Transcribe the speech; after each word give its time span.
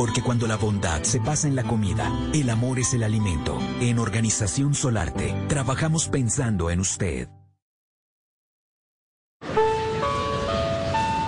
Porque 0.00 0.22
cuando 0.22 0.46
la 0.46 0.56
bondad 0.56 1.02
se 1.02 1.20
pasa 1.20 1.46
en 1.46 1.54
la 1.54 1.62
comida, 1.62 2.10
el 2.32 2.48
amor 2.48 2.78
es 2.78 2.94
el 2.94 3.02
alimento. 3.02 3.58
En 3.82 3.98
Organización 3.98 4.72
Solarte, 4.72 5.34
trabajamos 5.46 6.08
pensando 6.08 6.70
en 6.70 6.80
usted. 6.80 7.28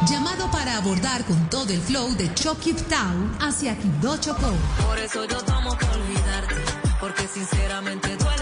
Llamado 0.08 0.50
para 0.50 0.78
abordar 0.78 1.22
con 1.26 1.50
todo 1.50 1.70
el 1.70 1.82
flow 1.82 2.16
de 2.16 2.32
Chokip 2.32 2.78
Town 2.88 3.36
hacia 3.40 3.76
Quibdó 3.76 4.16
Chocó. 4.16 4.54
Por 4.86 4.98
eso 4.98 5.26
yo 5.26 5.36
tomo 5.42 5.76
que 5.76 5.84
olvidarte, 5.84 6.54
porque 6.98 7.28
sinceramente 7.28 8.16
duele. 8.16 8.41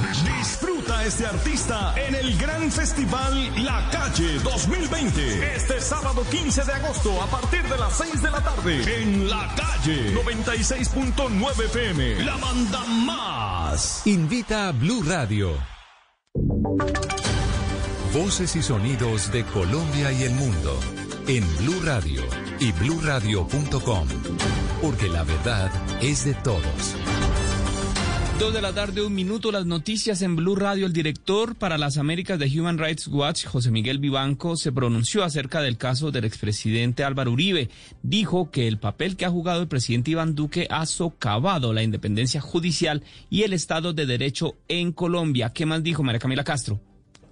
Disfruta 0.00 1.04
este 1.04 1.24
artista 1.24 1.94
en 1.96 2.16
el 2.16 2.36
gran 2.36 2.70
festival 2.72 3.64
La 3.64 3.88
Calle 3.90 4.40
2020. 4.40 5.54
Este 5.54 5.80
sábado 5.80 6.24
15 6.28 6.64
de 6.64 6.72
agosto 6.72 7.22
a 7.22 7.26
partir 7.26 7.62
de 7.62 7.78
las 7.78 7.96
6 7.98 8.22
de 8.22 8.30
la 8.30 8.40
tarde 8.40 9.02
en 9.02 9.30
La 9.30 9.54
Calle 9.54 10.12
96.9 10.14 11.64
FM. 11.66 12.24
La 12.24 12.36
banda 12.36 12.84
más. 13.06 14.04
Invita 14.06 14.68
a 14.68 14.72
Blue 14.72 15.04
Radio. 15.04 15.52
Voces 18.12 18.56
y 18.56 18.62
sonidos 18.62 19.30
de 19.30 19.44
Colombia 19.44 20.10
y 20.10 20.24
el 20.24 20.32
mundo 20.32 20.76
en 21.28 21.44
Blue 21.58 21.80
Radio 21.84 22.22
y 22.58 22.72
bluradio.com. 22.72 24.08
Porque 24.82 25.08
la 25.08 25.22
verdad 25.22 25.70
es 26.00 26.24
de 26.24 26.34
todos. 26.34 26.96
Dos 28.38 28.52
de 28.52 28.60
la 28.60 28.72
tarde, 28.72 29.00
un 29.00 29.14
minuto, 29.14 29.52
las 29.52 29.64
noticias 29.64 30.20
en 30.20 30.34
Blue 30.34 30.56
Radio. 30.56 30.86
El 30.86 30.92
director 30.92 31.54
para 31.54 31.78
las 31.78 31.98
Américas 31.98 32.36
de 32.36 32.46
Human 32.46 32.78
Rights 32.78 33.06
Watch, 33.06 33.46
José 33.46 33.70
Miguel 33.70 34.00
Vivanco, 34.00 34.56
se 34.56 34.72
pronunció 34.72 35.22
acerca 35.22 35.62
del 35.62 35.78
caso 35.78 36.10
del 36.10 36.24
expresidente 36.24 37.04
Álvaro 37.04 37.30
Uribe. 37.30 37.70
Dijo 38.02 38.50
que 38.50 38.66
el 38.66 38.78
papel 38.78 39.16
que 39.16 39.24
ha 39.24 39.30
jugado 39.30 39.62
el 39.62 39.68
presidente 39.68 40.10
Iván 40.10 40.34
Duque 40.34 40.66
ha 40.68 40.84
socavado 40.84 41.72
la 41.72 41.84
independencia 41.84 42.40
judicial 42.40 43.04
y 43.30 43.42
el 43.42 43.52
Estado 43.52 43.92
de 43.92 44.04
Derecho 44.04 44.56
en 44.66 44.90
Colombia. 44.90 45.52
¿Qué 45.54 45.64
más 45.64 45.84
dijo 45.84 46.02
María 46.02 46.18
Camila 46.18 46.42
Castro? 46.42 46.80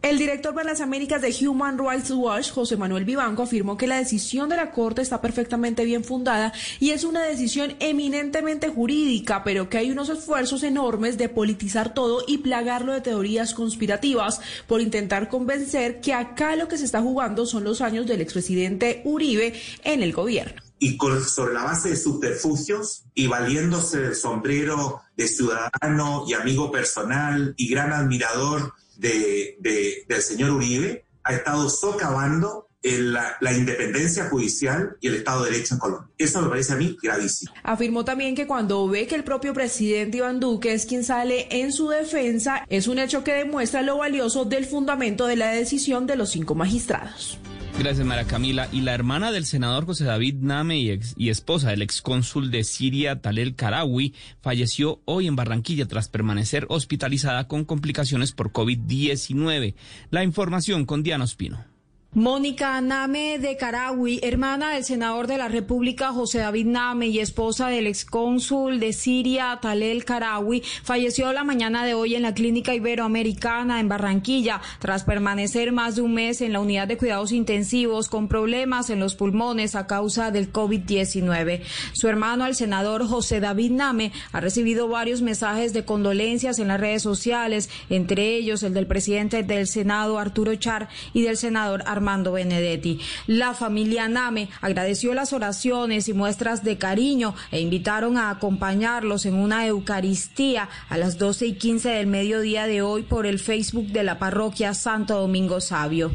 El 0.03 0.19
director 0.19 0.53
para 0.53 0.71
las 0.71 0.81
Américas 0.81 1.23
de 1.23 1.33
Human 1.47 1.79
Rights 1.79 2.11
Watch, 2.11 2.51
José 2.51 2.77
Manuel 2.77 3.05
Vivanco, 3.05 3.45
afirmó 3.45 3.77
que 3.77 3.87
la 3.87 3.99
decisión 3.99 4.49
de 4.49 4.57
la 4.57 4.73
Corte 4.73 5.01
está 5.01 5.21
perfectamente 5.21 5.85
bien 5.85 6.03
fundada 6.03 6.53
y 6.81 6.91
es 6.91 7.05
una 7.05 7.23
decisión 7.23 7.77
eminentemente 7.79 8.69
jurídica, 8.69 9.45
pero 9.45 9.69
que 9.69 9.79
hay 9.79 9.93
unos 9.93 10.09
esfuerzos 10.09 10.65
enormes 10.65 11.19
de 11.19 11.29
politizar 11.29 11.95
todo 11.95 12.25
y 12.27 12.39
plagarlo 12.39 12.93
de 12.93 13.01
teorías 13.01 13.55
conspirativas 13.55 14.41
por 14.67 14.81
intentar 14.81 15.29
convencer 15.29 16.01
que 16.01 16.15
acá 16.15 16.57
lo 16.57 16.67
que 16.67 16.79
se 16.79 16.85
está 16.85 17.01
jugando 17.01 17.47
son 17.47 17.63
los 17.63 17.81
años 17.81 18.05
del 18.09 18.23
expresidente 18.23 19.03
Uribe 19.05 19.55
en 19.85 20.03
el 20.03 20.13
gobierno. 20.13 20.61
Y 20.81 20.99
sobre 21.29 21.55
la 21.55 21.63
base 21.63 21.91
de 21.91 21.97
subterfugios 21.97 23.05
y 23.15 23.29
valiéndose 23.29 24.01
del 24.01 24.17
sombrero 24.17 25.01
de 25.17 25.29
ciudadano 25.29 26.25
y 26.27 26.33
amigo 26.33 26.73
personal 26.73 27.55
y 27.57 27.69
gran 27.69 27.93
admirador 27.93 28.75
de, 29.03 30.05
del 30.09 30.23
señor 30.23 30.51
Uribe 30.51 31.05
ha 31.25 31.35
estado 31.35 31.69
socavando 31.69 32.69
la, 32.83 33.37
la, 33.41 33.53
independencia 33.53 34.29
judicial 34.29 34.97
y 35.01 35.07
el 35.07 35.15
Estado 35.15 35.45
de 35.45 35.53
Derecho 35.53 35.75
en 35.75 35.81
Colombia. 35.81 36.11
Eso 36.19 36.43
me 36.43 36.49
parece 36.49 36.73
a 36.73 36.77
mí 36.77 36.97
gravísimo. 37.01 37.53
Afirmó 37.63 38.05
también 38.05 38.35
que 38.35 38.47
cuando 38.47 38.89
ve 38.89 39.07
que 39.07 39.15
el 39.15 39.23
propio 39.23 39.55
presidente 39.55 40.19
Iván 40.19 40.41
Duque 40.41 40.73
es 40.73 40.87
quien 40.87 41.05
sale 41.05 41.47
en 41.51 41.73
su 41.73 41.89
defensa, 41.89 42.67
es 42.69 42.89
un 42.89 42.99
hecho 42.99 43.23
que 43.23 43.35
demuestra 43.35 43.83
lo 43.83 43.99
valioso 43.99 44.45
del 44.45 44.67
fundamento 44.67 45.27
de 45.27 45.37
la 45.37 45.51
decisión 45.53 46.07
de 46.07 46.17
los 46.17 46.31
cinco 46.31 46.57
magistrados. 46.57 47.39
Gracias, 47.79 48.07
Mara 48.07 48.25
Camila. 48.25 48.69
Y 48.71 48.83
la 48.83 48.95
hermana 48.95 49.33
del 49.33 49.45
senador 49.45 49.87
José 49.87 50.05
David 50.05 50.37
Name 50.41 50.79
y, 50.79 51.01
y 51.17 51.31
esposa 51.31 51.71
del 51.71 51.83
excónsul 51.83 52.51
de 52.51 52.65
Siria, 52.65 53.21
Talel 53.21 53.57
Karawi, 53.57 54.15
falleció 54.41 55.01
hoy 55.05 55.27
en 55.27 55.37
Barranquilla 55.37 55.87
tras 55.87 56.09
permanecer 56.09 56.67
hospitalizada 56.69 57.49
con 57.49 57.65
complicaciones 57.65 58.33
por 58.33 58.53
COVID-19. 58.53 59.75
La 60.11 60.23
información 60.23 60.85
con 60.85 61.03
Diana 61.03 61.25
Ospino. 61.25 61.72
Mónica 62.15 62.79
Name 62.83 63.39
de 63.39 63.57
Carawi, 63.57 64.21
hermana 64.23 64.75
del 64.75 64.85
senador 64.85 65.27
de 65.27 65.39
la 65.39 65.49
República 65.49 66.13
José 66.13 66.41
David 66.41 66.67
Name 66.67 67.07
y 67.07 67.21
esposa 67.21 67.69
del 67.69 67.87
excónsul 67.87 68.81
de 68.81 68.93
Siria 68.93 69.59
Talel 69.63 70.05
Carawi, 70.05 70.63
falleció 70.83 71.33
la 71.33 71.43
mañana 71.43 71.87
de 71.87 71.95
hoy 71.95 72.15
en 72.15 72.21
la 72.21 72.35
Clínica 72.35 72.75
Iberoamericana 72.75 73.81
en 73.81 73.89
Barranquilla 73.89 74.61
tras 74.79 75.05
permanecer 75.05 75.73
más 75.73 75.97
de 75.97 76.03
un 76.03 76.13
mes 76.13 76.43
en 76.43 76.53
la 76.53 76.61
unidad 76.61 76.87
de 76.87 76.99
cuidados 76.99 77.33
intensivos 77.33 78.11
con 78.11 78.29
problemas 78.29 78.91
en 78.91 79.01
los 79.01 79.15
pulmones 79.15 79.75
a 79.75 79.87
causa 79.87 80.31
del 80.31 80.53
COVID-19. 80.53 81.63
Su 81.95 82.09
hermano, 82.09 82.45
el 82.45 82.55
senador 82.55 83.07
José 83.07 83.41
David 83.41 83.71
Name, 83.71 84.13
ha 84.33 84.41
recibido 84.41 84.87
varios 84.87 85.23
mensajes 85.23 85.73
de 85.73 85.87
condolencias 85.87 86.59
en 86.59 86.69
las 86.69 86.79
redes 86.79 87.01
sociales, 87.01 87.71
entre 87.89 88.37
ellos 88.37 88.63
el 88.65 88.75
del 88.75 88.87
presidente 88.87 89.43
del 89.43 89.67
Senado 89.67 90.19
Arturo 90.19 90.55
Char 90.57 90.91
y 91.15 91.23
del 91.23 91.39
senador 91.39 91.83
Armando 91.87 92.02
Armando 92.03 92.33
Benedetti. 92.33 92.99
La 93.29 93.55
familia 93.55 94.09
Name 94.09 94.49
agradeció 94.61 95.15
las 95.15 95.33
oraciones 95.33 96.09
y 96.09 96.13
muestras 96.13 96.65
de 96.65 96.77
cariño 96.77 97.37
e 97.53 97.61
invitaron 97.61 98.17
a 98.17 98.31
acompañarlos 98.31 99.25
en 99.25 99.35
una 99.35 99.69
Eucaristía 99.69 100.69
a 100.89 100.99
las 100.99 101.17
12 101.17 101.47
y 101.47 101.53
15 101.53 101.91
del 101.91 102.09
mediodía 102.09 102.67
de 102.67 102.83
hoy 102.83 103.03
por 103.03 103.25
el 103.25 103.39
Facebook 103.39 103.87
de 103.87 104.03
la 104.03 104.19
parroquia 104.19 104.75
Santo 104.75 105.21
Domingo 105.21 105.61
Sabio. 105.61 106.11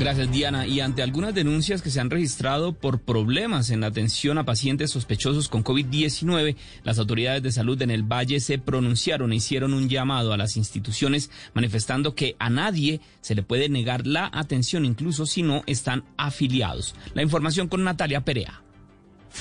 Gracias, 0.00 0.32
Diana. 0.32 0.66
Y 0.66 0.80
ante 0.80 1.02
algunas 1.02 1.34
denuncias 1.34 1.82
que 1.82 1.90
se 1.90 2.00
han 2.00 2.08
registrado 2.08 2.72
por 2.72 3.00
problemas 3.02 3.68
en 3.68 3.82
la 3.82 3.88
atención 3.88 4.38
a 4.38 4.46
pacientes 4.46 4.90
sospechosos 4.90 5.50
con 5.50 5.62
COVID-19, 5.62 6.56
las 6.84 6.98
autoridades 6.98 7.42
de 7.42 7.52
salud 7.52 7.80
en 7.82 7.90
el 7.90 8.02
Valle 8.02 8.40
se 8.40 8.56
pronunciaron 8.56 9.30
e 9.30 9.36
hicieron 9.36 9.74
un 9.74 9.90
llamado 9.90 10.32
a 10.32 10.38
las 10.38 10.56
instituciones 10.56 11.30
manifestando 11.52 12.14
que 12.14 12.34
a 12.38 12.48
nadie 12.48 13.02
se 13.20 13.34
le 13.34 13.42
puede 13.42 13.68
negar 13.68 14.06
la 14.06 14.30
atención, 14.32 14.86
incluso 14.86 15.26
si 15.26 15.42
no 15.42 15.64
están 15.66 16.02
afiliados. 16.16 16.94
La 17.12 17.20
información 17.20 17.68
con 17.68 17.84
Natalia 17.84 18.22
Perea. 18.22 18.62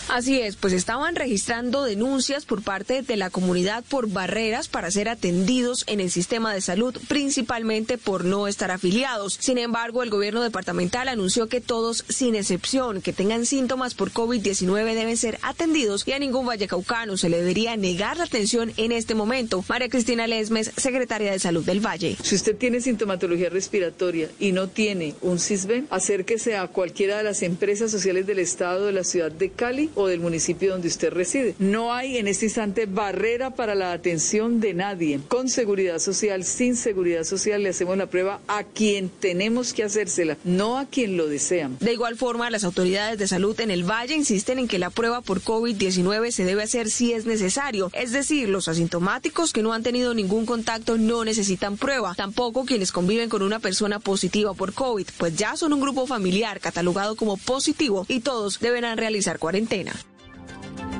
Así 0.08 0.40
es, 0.40 0.56
pues 0.56 0.74
estaban 0.74 1.16
registrando 1.16 1.84
denuncias 1.84 2.46
por 2.46 2.64
parte 2.64 3.02
de 3.02 3.16
la 3.16 3.30
comunidad 3.30 3.84
por 3.88 4.10
barreras 4.10 4.68
para 4.68 4.92
ser 4.92 5.10
atendidos 5.10 5.84
en 5.88 6.00
el 6.00 6.12
sistema 6.12 6.54
de 6.54 6.62
salud, 6.62 6.98
principalmente 7.08 7.98
por 7.98 8.26
no 8.26 8.48
estar 8.48 8.72
afiliados. 8.72 9.38
Sin 9.40 9.58
embargo, 9.58 10.04
el 10.04 10.10
gobierno 10.10 10.42
departamental 10.42 11.08
anunció 11.08 11.48
que 11.48 11.62
todos, 11.62 12.06
sin 12.10 12.36
excepción, 12.36 13.02
que 13.02 13.14
tengan 13.14 13.46
síntomas 13.46 13.94
por 13.94 14.12
COVID-19 14.12 14.96
deben 14.96 15.18
ser 15.18 15.40
atendidos 15.42 16.08
y 16.08 16.14
a 16.14 16.20
ningún 16.20 16.46
vallecaucano 16.46 17.18
se 17.18 17.30
le 17.30 17.38
debería 17.38 17.78
negar 17.78 18.18
la 18.18 18.24
atención 18.24 18.72
en 18.78 18.92
este 18.92 19.16
momento. 19.16 19.64
María 19.70 19.90
Cristina 19.90 20.28
Lesmes, 20.28 20.72
secretaria 20.76 21.32
de 21.32 21.40
Salud 21.40 21.64
del 21.64 21.86
Valle. 21.86 22.18
Si 22.24 22.36
usted 22.36 22.56
tiene 22.56 22.82
sintomatología 22.82 23.50
respiratoria 23.50 24.30
y 24.40 24.52
no 24.52 24.68
tiene 24.68 25.16
un 25.22 25.40
CISBEN, 25.40 25.88
acérquese 25.90 26.58
a 26.58 26.68
cualquiera 26.68 27.18
de 27.18 27.24
las 27.24 27.44
empresas 27.44 27.92
sociales 27.92 28.26
del 28.26 28.40
Estado 28.40 28.88
de 28.88 28.94
la 28.94 29.04
ciudad 29.04 29.32
de 29.32 29.52
Cali 29.52 29.79
o 29.96 30.08
del 30.08 30.20
municipio 30.20 30.72
donde 30.72 30.88
usted 30.88 31.12
reside. 31.12 31.56
No 31.60 31.94
hay 31.94 32.18
en 32.18 32.28
este 32.28 32.46
instante 32.46 32.86
barrera 32.86 33.52
para 33.52 33.76
la 33.76 33.94
atención 33.94 34.60
de 34.60 34.74
nadie. 34.74 35.20
Con 35.28 35.50
seguridad 35.50 36.00
social, 36.00 36.44
sin 36.44 36.76
seguridad 36.76 37.24
social, 37.24 37.64
le 37.64 37.70
hacemos 37.70 37.98
la 37.98 38.08
prueba 38.08 38.42
a 38.48 38.64
quien 38.64 39.10
tenemos 39.10 39.74
que 39.74 39.84
hacérsela, 39.84 40.38
no 40.44 40.78
a 40.78 40.86
quien 40.86 41.18
lo 41.18 41.28
desean. 41.28 41.78
De 41.80 41.94
igual 41.94 42.18
forma, 42.18 42.50
las 42.50 42.64
autoridades 42.64 43.18
de 43.18 43.28
salud 43.28 43.60
en 43.60 43.72
el 43.72 43.84
Valle 43.84 44.16
insisten 44.16 44.60
en 44.60 44.68
que 44.68 44.80
la 44.80 44.90
prueba 44.90 45.22
por 45.22 45.42
COVID-19 45.42 46.32
se 46.32 46.46
debe 46.46 46.64
hacer 46.64 46.90
si 46.90 47.14
es 47.14 47.26
necesario. 47.26 47.92
Es 47.94 48.12
decir, 48.12 48.50
los 48.50 48.68
asintomáticos 48.68 49.54
que 49.54 49.62
no 49.62 49.74
han 49.74 49.84
tenido 49.84 50.14
ningún 50.14 50.46
contacto 50.46 50.98
no 50.98 51.24
necesitan 51.24 51.78
prueba. 51.78 52.14
Tampoco 52.16 52.66
quienes 52.66 52.92
conviven 52.92 53.30
con 53.30 53.42
una 53.42 53.60
persona 53.60 54.00
positiva 54.00 54.54
por 54.54 54.74
COVID, 54.74 55.08
pues 55.18 55.36
ya 55.36 55.56
son 55.56 55.74
un 55.74 55.82
grupo 55.82 56.08
familiar 56.08 56.60
catalogado 56.60 57.16
como 57.16 57.38
positivo 57.38 58.06
y 58.08 58.22
todos 58.22 58.60
deberán 58.60 58.98
realizar 58.98 59.40
cuarentena. 59.40 59.69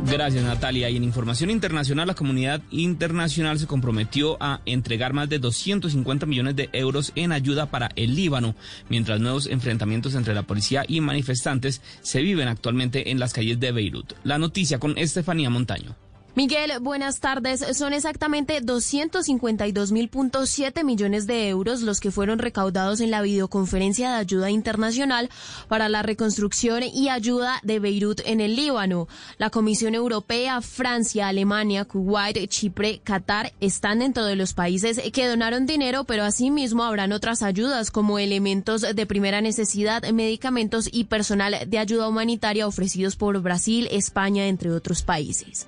Gracias, 0.06 0.44
Natalia. 0.44 0.90
Y 0.90 0.98
en 0.98 1.04
información 1.04 1.50
internacional, 1.50 2.08
la 2.08 2.16
comunidad 2.16 2.62
internacional 2.72 3.60
se 3.60 3.68
comprometió 3.68 4.38
a 4.42 4.62
entregar 4.66 5.14
más 5.14 5.30
de 5.30 5.40
250 5.40 6.26
millones 6.26 6.56
de 6.56 6.70
euros 6.74 7.12
en 7.16 7.32
ayuda 7.32 7.70
para 7.70 7.90
el 7.96 8.16
Líbano, 8.16 8.56
mientras 8.88 9.20
nuevos 9.20 9.48
enfrentamientos 9.48 10.16
entre 10.16 10.34
la 10.34 10.44
policía 10.44 10.86
y 10.88 11.02
manifestantes 11.02 11.82
se 12.02 12.22
viven 12.22 12.48
actualmente 12.48 13.12
en 13.12 13.20
las 13.20 13.34
calles 13.34 13.60
de 13.60 13.72
Beirut. 13.72 14.14
La 14.24 14.38
noticia 14.38 14.80
con 14.80 14.98
Estefanía 14.98 15.50
Montaño. 15.50 15.96
Miguel, 16.36 16.74
buenas 16.80 17.20
tardes. 17.20 17.66
Son 17.76 17.92
exactamente 17.92 18.62
252.000.7 18.62 20.84
millones 20.84 21.26
de 21.28 21.50
euros 21.50 21.82
los 21.82 22.00
que 22.00 22.12
fueron 22.12 22.40
recaudados 22.40 23.02
en 23.02 23.12
la 23.12 23.22
videoconferencia 23.22 24.12
de 24.12 24.18
ayuda 24.18 24.50
internacional 24.52 25.30
para 25.68 25.90
la 25.90 26.04
reconstrucción 26.04 26.84
y 26.84 27.10
ayuda 27.10 27.60
de 27.64 27.80
Beirut 27.80 28.22
en 28.26 28.42
el 28.42 28.56
Líbano. 28.56 29.08
La 29.38 29.50
Comisión 29.50 29.96
Europea, 29.96 30.62
Francia, 30.62 31.28
Alemania, 31.28 31.86
Kuwait, 31.86 32.48
Chipre, 32.48 33.02
Qatar 33.04 33.54
están 33.60 34.00
dentro 34.00 34.24
de 34.24 34.36
los 34.36 34.54
países 34.54 35.02
que 35.12 35.28
donaron 35.28 35.66
dinero, 35.66 36.04
pero 36.04 36.24
asimismo 36.24 36.84
habrán 36.84 37.12
otras 37.12 37.42
ayudas 37.42 37.90
como 37.90 38.20
elementos 38.20 38.82
de 38.82 39.06
primera 39.08 39.42
necesidad, 39.42 40.04
medicamentos 40.12 40.88
y 40.92 41.06
personal 41.06 41.58
de 41.68 41.80
ayuda 41.80 42.08
humanitaria 42.08 42.68
ofrecidos 42.68 43.16
por 43.16 43.42
Brasil, 43.42 43.88
España, 43.92 44.46
entre 44.48 44.72
otros 44.72 45.02
países. 45.02 45.68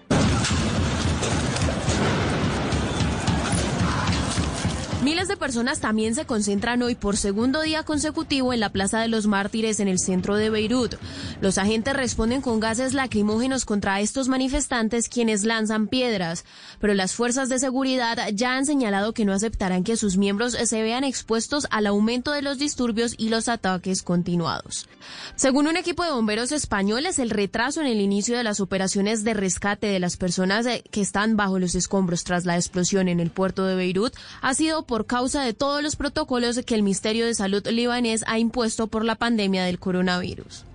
Miles 5.03 5.27
de 5.27 5.35
personas 5.35 5.79
también 5.79 6.13
se 6.13 6.27
concentran 6.27 6.83
hoy 6.83 6.93
por 6.93 7.17
segundo 7.17 7.63
día 7.63 7.81
consecutivo 7.81 8.53
en 8.53 8.59
la 8.59 8.69
Plaza 8.69 8.99
de 8.99 9.07
los 9.07 9.25
Mártires 9.25 9.79
en 9.79 9.87
el 9.87 9.97
centro 9.97 10.35
de 10.35 10.51
Beirut. 10.51 10.93
Los 11.41 11.57
agentes 11.57 11.95
responden 11.95 12.41
con 12.41 12.59
gases 12.59 12.93
lacrimógenos 12.93 13.65
contra 13.65 13.99
estos 13.99 14.27
manifestantes 14.27 15.09
quienes 15.09 15.43
lanzan 15.43 15.87
piedras, 15.87 16.45
pero 16.79 16.93
las 16.93 17.15
fuerzas 17.15 17.49
de 17.49 17.57
seguridad 17.57 18.15
ya 18.31 18.55
han 18.55 18.67
señalado 18.67 19.11
que 19.13 19.25
no 19.25 19.33
aceptarán 19.33 19.83
que 19.83 19.97
sus 19.97 20.17
miembros 20.17 20.53
se 20.53 20.83
vean 20.83 21.03
expuestos 21.03 21.65
al 21.71 21.87
aumento 21.87 22.31
de 22.31 22.43
los 22.43 22.59
disturbios 22.59 23.15
y 23.17 23.29
los 23.29 23.47
ataques 23.47 24.03
continuados. 24.03 24.87
Según 25.35 25.65
un 25.65 25.77
equipo 25.77 26.03
de 26.03 26.11
bomberos 26.11 26.51
españoles, 26.51 27.17
el 27.17 27.31
retraso 27.31 27.81
en 27.81 27.87
el 27.87 28.01
inicio 28.01 28.37
de 28.37 28.43
las 28.43 28.59
operaciones 28.59 29.23
de 29.23 29.33
rescate 29.33 29.87
de 29.87 29.99
las 29.99 30.15
personas 30.15 30.67
que 30.91 31.01
están 31.01 31.37
bajo 31.37 31.57
los 31.57 31.73
escombros 31.73 32.23
tras 32.23 32.45
la 32.45 32.55
explosión 32.55 33.07
en 33.07 33.19
el 33.19 33.31
puerto 33.31 33.65
de 33.65 33.73
Beirut 33.73 34.13
ha 34.43 34.53
sido 34.53 34.85
por 34.91 35.05
causa 35.05 35.41
de 35.41 35.53
todos 35.53 35.81
los 35.81 35.95
protocolos 35.95 36.59
que 36.65 36.75
el 36.75 36.83
Ministerio 36.83 37.25
de 37.25 37.33
Salud 37.33 37.65
libanés 37.65 38.25
ha 38.27 38.39
impuesto 38.39 38.87
por 38.87 39.05
la 39.05 39.15
pandemia 39.15 39.63
del 39.63 39.79
coronavirus. 39.79 40.65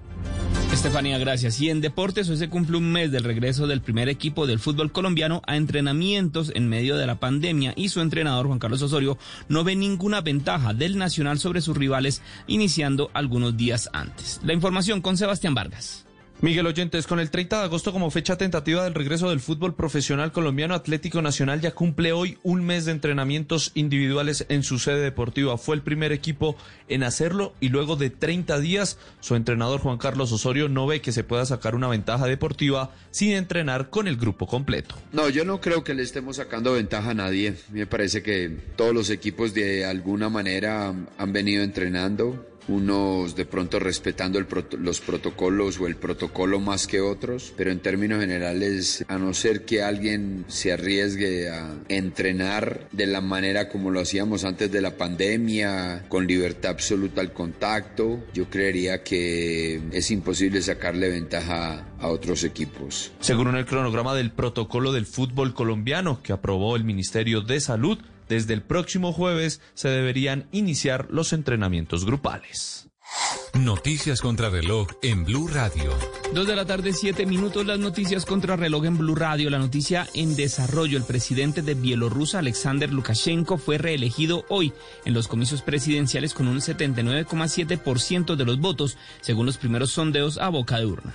Estefanía, 0.72 1.18
gracias. 1.18 1.60
Y 1.60 1.68
en 1.68 1.82
deportes, 1.82 2.26
hoy 2.30 2.38
se 2.38 2.48
cumple 2.48 2.78
un 2.78 2.90
mes 2.90 3.12
del 3.12 3.24
regreso 3.24 3.66
del 3.66 3.82
primer 3.82 4.08
equipo 4.08 4.46
del 4.46 4.58
fútbol 4.58 4.90
colombiano 4.90 5.42
a 5.46 5.58
entrenamientos 5.58 6.50
en 6.54 6.66
medio 6.66 6.96
de 6.96 7.06
la 7.06 7.20
pandemia 7.20 7.74
y 7.76 7.90
su 7.90 8.00
entrenador, 8.00 8.46
Juan 8.46 8.58
Carlos 8.58 8.80
Osorio, 8.80 9.18
no 9.50 9.64
ve 9.64 9.76
ninguna 9.76 10.22
ventaja 10.22 10.72
del 10.72 10.96
Nacional 10.96 11.38
sobre 11.38 11.60
sus 11.60 11.76
rivales, 11.76 12.22
iniciando 12.46 13.10
algunos 13.12 13.58
días 13.58 13.90
antes. 13.92 14.40
La 14.42 14.54
información 14.54 15.02
con 15.02 15.18
Sebastián 15.18 15.54
Vargas. 15.54 16.05
Miguel 16.42 16.66
Oyentes, 16.66 17.06
con 17.06 17.18
el 17.18 17.30
30 17.30 17.60
de 17.60 17.64
agosto 17.64 17.94
como 17.94 18.10
fecha 18.10 18.36
tentativa 18.36 18.84
del 18.84 18.92
regreso 18.92 19.30
del 19.30 19.40
fútbol 19.40 19.74
profesional 19.74 20.32
colombiano, 20.32 20.74
Atlético 20.74 21.22
Nacional 21.22 21.62
ya 21.62 21.70
cumple 21.70 22.12
hoy 22.12 22.36
un 22.42 22.62
mes 22.62 22.84
de 22.84 22.92
entrenamientos 22.92 23.72
individuales 23.74 24.44
en 24.50 24.62
su 24.62 24.78
sede 24.78 25.00
deportiva. 25.00 25.56
Fue 25.56 25.74
el 25.74 25.80
primer 25.80 26.12
equipo 26.12 26.54
en 26.88 27.04
hacerlo 27.04 27.54
y 27.58 27.70
luego 27.70 27.96
de 27.96 28.10
30 28.10 28.60
días, 28.60 28.98
su 29.20 29.34
entrenador 29.34 29.80
Juan 29.80 29.96
Carlos 29.96 30.30
Osorio 30.30 30.68
no 30.68 30.86
ve 30.86 31.00
que 31.00 31.10
se 31.10 31.24
pueda 31.24 31.46
sacar 31.46 31.74
una 31.74 31.88
ventaja 31.88 32.26
deportiva 32.26 32.90
sin 33.10 33.32
entrenar 33.32 33.88
con 33.88 34.06
el 34.06 34.18
grupo 34.18 34.46
completo. 34.46 34.94
No, 35.12 35.30
yo 35.30 35.46
no 35.46 35.62
creo 35.62 35.84
que 35.84 35.94
le 35.94 36.02
estemos 36.02 36.36
sacando 36.36 36.74
ventaja 36.74 37.12
a 37.12 37.14
nadie. 37.14 37.56
Me 37.72 37.86
parece 37.86 38.22
que 38.22 38.50
todos 38.76 38.92
los 38.92 39.08
equipos 39.08 39.54
de 39.54 39.86
alguna 39.86 40.28
manera 40.28 40.92
han 41.16 41.32
venido 41.32 41.64
entrenando 41.64 42.44
unos 42.68 43.36
de 43.36 43.44
pronto 43.44 43.78
respetando 43.78 44.40
los 44.78 45.00
protocolos 45.00 45.78
o 45.80 45.86
el 45.86 45.96
protocolo 45.96 46.60
más 46.60 46.86
que 46.86 47.00
otros, 47.00 47.52
pero 47.56 47.70
en 47.70 47.80
términos 47.80 48.20
generales, 48.20 49.04
a 49.08 49.18
no 49.18 49.34
ser 49.34 49.64
que 49.64 49.82
alguien 49.82 50.44
se 50.48 50.72
arriesgue 50.72 51.48
a 51.50 51.74
entrenar 51.88 52.88
de 52.92 53.06
la 53.06 53.20
manera 53.20 53.68
como 53.68 53.90
lo 53.90 54.00
hacíamos 54.00 54.44
antes 54.44 54.70
de 54.70 54.80
la 54.80 54.96
pandemia, 54.96 56.04
con 56.08 56.26
libertad 56.26 56.72
absoluta 56.72 57.20
al 57.20 57.32
contacto, 57.32 58.24
yo 58.34 58.48
creería 58.50 59.02
que 59.02 59.80
es 59.92 60.10
imposible 60.10 60.62
sacarle 60.62 61.08
ventaja 61.08 61.86
a 61.98 62.08
otros 62.08 62.44
equipos. 62.44 63.12
Según 63.20 63.54
el 63.56 63.66
cronograma 63.66 64.14
del 64.14 64.32
protocolo 64.32 64.92
del 64.92 65.06
fútbol 65.06 65.54
colombiano 65.54 66.22
que 66.22 66.32
aprobó 66.32 66.76
el 66.76 66.84
Ministerio 66.84 67.40
de 67.40 67.60
Salud, 67.60 67.98
desde 68.28 68.54
el 68.54 68.62
próximo 68.62 69.12
jueves 69.12 69.60
se 69.74 69.88
deberían 69.88 70.48
iniciar 70.52 71.08
los 71.10 71.32
entrenamientos 71.32 72.04
grupales. 72.04 72.88
Noticias 73.54 74.20
contra 74.20 74.50
reloj 74.50 74.88
en 75.02 75.24
Blue 75.24 75.48
Radio. 75.48 75.92
Dos 76.34 76.46
de 76.46 76.56
la 76.56 76.66
tarde, 76.66 76.92
siete 76.92 77.24
minutos, 77.24 77.64
las 77.64 77.78
noticias 77.78 78.26
contra 78.26 78.56
reloj 78.56 78.84
en 78.84 78.98
Blue 78.98 79.14
Radio. 79.14 79.48
La 79.48 79.58
noticia 79.58 80.06
en 80.12 80.36
desarrollo. 80.36 80.98
El 80.98 81.04
presidente 81.04 81.62
de 81.62 81.74
Bielorrusia, 81.74 82.40
Alexander 82.40 82.92
Lukashenko, 82.92 83.56
fue 83.58 83.78
reelegido 83.78 84.44
hoy 84.48 84.72
en 85.04 85.14
los 85.14 85.28
comicios 85.28 85.62
presidenciales 85.62 86.34
con 86.34 86.48
un 86.48 86.58
79,7% 86.58 88.36
de 88.36 88.44
los 88.44 88.58
votos, 88.60 88.98
según 89.20 89.46
los 89.46 89.56
primeros 89.56 89.92
sondeos 89.92 90.36
a 90.38 90.48
boca 90.48 90.78
de 90.78 90.86
urna. 90.86 91.14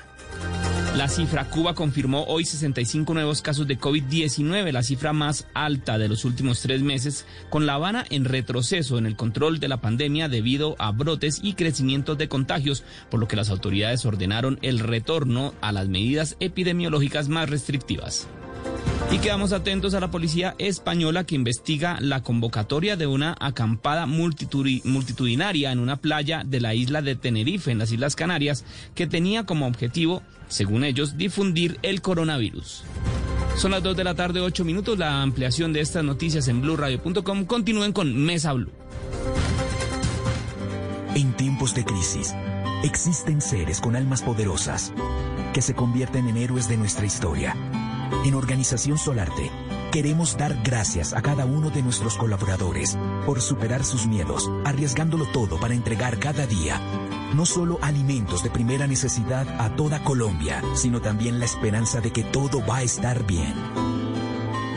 La 0.95 1.07
cifra, 1.07 1.45
Cuba 1.45 1.73
confirmó 1.73 2.25
hoy 2.25 2.43
65 2.43 3.13
nuevos 3.13 3.41
casos 3.41 3.65
de 3.65 3.79
COVID-19, 3.79 4.73
la 4.73 4.83
cifra 4.83 5.13
más 5.13 5.47
alta 5.53 5.97
de 5.97 6.09
los 6.09 6.25
últimos 6.25 6.59
tres 6.59 6.81
meses, 6.81 7.25
con 7.49 7.65
La 7.65 7.75
Habana 7.75 8.05
en 8.09 8.25
retroceso 8.25 8.97
en 8.97 9.05
el 9.05 9.15
control 9.15 9.61
de 9.61 9.69
la 9.69 9.79
pandemia 9.79 10.27
debido 10.27 10.75
a 10.79 10.91
brotes 10.91 11.39
y 11.41 11.53
crecimientos 11.53 12.17
de 12.17 12.27
contagios, 12.27 12.83
por 13.09 13.21
lo 13.21 13.27
que 13.29 13.37
las 13.37 13.49
autoridades 13.49 14.05
ordenaron 14.05 14.59
el 14.61 14.79
retorno 14.79 15.53
a 15.61 15.71
las 15.71 15.87
medidas 15.87 16.35
epidemiológicas 16.41 17.29
más 17.29 17.49
restrictivas. 17.49 18.27
Y 19.11 19.17
quedamos 19.17 19.51
atentos 19.51 19.93
a 19.93 19.99
la 19.99 20.09
policía 20.09 20.55
española 20.57 21.25
que 21.25 21.35
investiga 21.35 21.97
la 21.99 22.23
convocatoria 22.23 22.95
de 22.95 23.07
una 23.07 23.35
acampada 23.41 24.05
multitudinaria 24.05 25.73
en 25.73 25.79
una 25.79 25.97
playa 25.97 26.43
de 26.45 26.61
la 26.61 26.73
isla 26.73 27.01
de 27.01 27.17
Tenerife, 27.17 27.71
en 27.71 27.77
las 27.77 27.91
Islas 27.91 28.15
Canarias, 28.15 28.63
que 28.95 29.07
tenía 29.07 29.45
como 29.45 29.67
objetivo, 29.67 30.23
según 30.47 30.85
ellos, 30.85 31.17
difundir 31.17 31.77
el 31.81 32.01
coronavirus. 32.01 32.85
Son 33.57 33.71
las 33.71 33.83
2 33.83 33.97
de 33.97 34.03
la 34.05 34.15
tarde, 34.15 34.39
8 34.39 34.63
minutos. 34.63 34.97
La 34.97 35.21
ampliación 35.21 35.73
de 35.73 35.81
estas 35.81 36.05
noticias 36.05 36.47
en 36.47 36.61
blurradio.com. 36.61 37.43
Continúen 37.43 37.91
con 37.91 38.15
Mesa 38.15 38.53
Blue. 38.53 38.71
En 41.15 41.33
tiempos 41.33 41.75
de 41.75 41.83
crisis, 41.83 42.33
existen 42.81 43.41
seres 43.41 43.81
con 43.81 43.97
almas 43.97 44.21
poderosas 44.21 44.93
que 45.53 45.61
se 45.61 45.73
convierten 45.73 46.29
en 46.29 46.37
héroes 46.37 46.69
de 46.69 46.77
nuestra 46.77 47.05
historia 47.05 47.57
en 48.25 48.35
Organización 48.35 48.97
Solarte, 48.97 49.51
queremos 49.91 50.37
dar 50.37 50.55
gracias 50.63 51.13
a 51.13 51.21
cada 51.21 51.45
uno 51.45 51.69
de 51.69 51.81
nuestros 51.81 52.15
colaboradores 52.17 52.97
por 53.25 53.41
superar 53.41 53.83
sus 53.83 54.07
miedos, 54.07 54.49
arriesgándolo 54.65 55.25
todo 55.25 55.59
para 55.59 55.73
entregar 55.73 56.19
cada 56.19 56.45
día 56.47 56.79
no 57.33 57.45
solo 57.45 57.79
alimentos 57.81 58.43
de 58.43 58.49
primera 58.49 58.87
necesidad 58.87 59.47
a 59.59 59.75
toda 59.75 60.03
Colombia, 60.03 60.61
sino 60.75 61.01
también 61.01 61.39
la 61.39 61.45
esperanza 61.45 62.01
de 62.01 62.11
que 62.11 62.23
todo 62.23 62.65
va 62.65 62.77
a 62.77 62.83
estar 62.83 63.25
bien. 63.25 64.00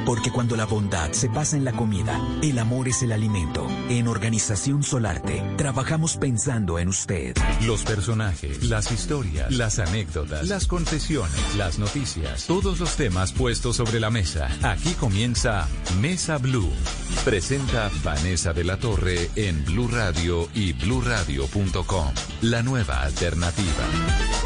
Porque 0.06 0.30
cuando 0.30 0.56
la 0.56 0.66
bondad 0.66 1.12
se 1.12 1.28
pasa 1.28 1.56
en 1.56 1.64
la 1.64 1.72
comida, 1.72 2.20
el 2.42 2.58
amor 2.58 2.88
es 2.88 3.02
el 3.02 3.12
alimento. 3.12 3.66
En 3.88 4.08
Organización 4.08 4.82
Solarte, 4.82 5.42
trabajamos 5.56 6.16
pensando 6.16 6.78
en 6.78 6.88
usted. 6.88 7.36
Los 7.62 7.84
personajes, 7.84 8.64
las 8.64 8.92
historias, 8.92 9.50
las 9.50 9.78
anécdotas, 9.78 10.46
las 10.48 10.66
confesiones, 10.66 11.56
las 11.56 11.78
noticias, 11.78 12.46
todos 12.46 12.80
los 12.80 12.96
temas 12.96 13.32
puestos 13.32 13.76
sobre 13.76 14.00
la 14.00 14.10
mesa. 14.10 14.48
Aquí 14.62 14.92
comienza 14.94 15.68
Mesa 16.00 16.38
Blue. 16.38 16.70
Presenta 17.24 17.90
Vanessa 18.02 18.52
de 18.52 18.64
la 18.64 18.76
Torre 18.78 19.30
en 19.36 19.64
Blue 19.64 19.88
Radio 19.88 20.48
y 20.54 20.72
bluradio.com. 20.74 22.12
La 22.42 22.62
nueva 22.62 23.02
alternativa. 23.02 24.43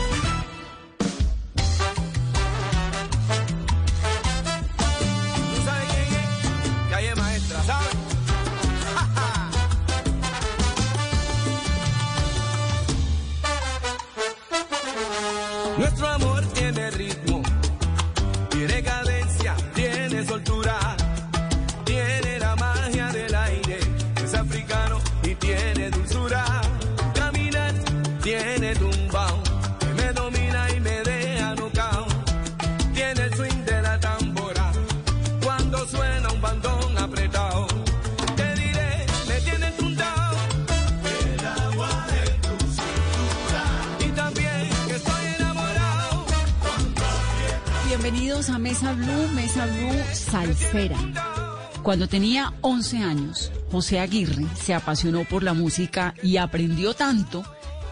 Cuando 51.99 52.13
tenía 52.13 52.55
11 52.61 52.99
años, 52.99 53.51
José 53.73 53.99
Aguirre 53.99 54.47
se 54.55 54.73
apasionó 54.73 55.25
por 55.25 55.43
la 55.43 55.53
música 55.53 56.15
y 56.23 56.37
aprendió 56.37 56.95
tanto 56.95 57.43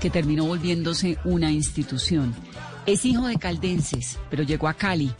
que 0.00 0.10
terminó 0.10 0.44
volviéndose 0.44 1.18
una 1.24 1.50
institución. 1.50 2.32
Es 2.86 3.04
hijo 3.04 3.26
de 3.26 3.36
caldenses, 3.36 4.20
pero 4.30 4.44
llegó 4.44 4.68
a 4.68 4.74
Cali, 4.74 5.10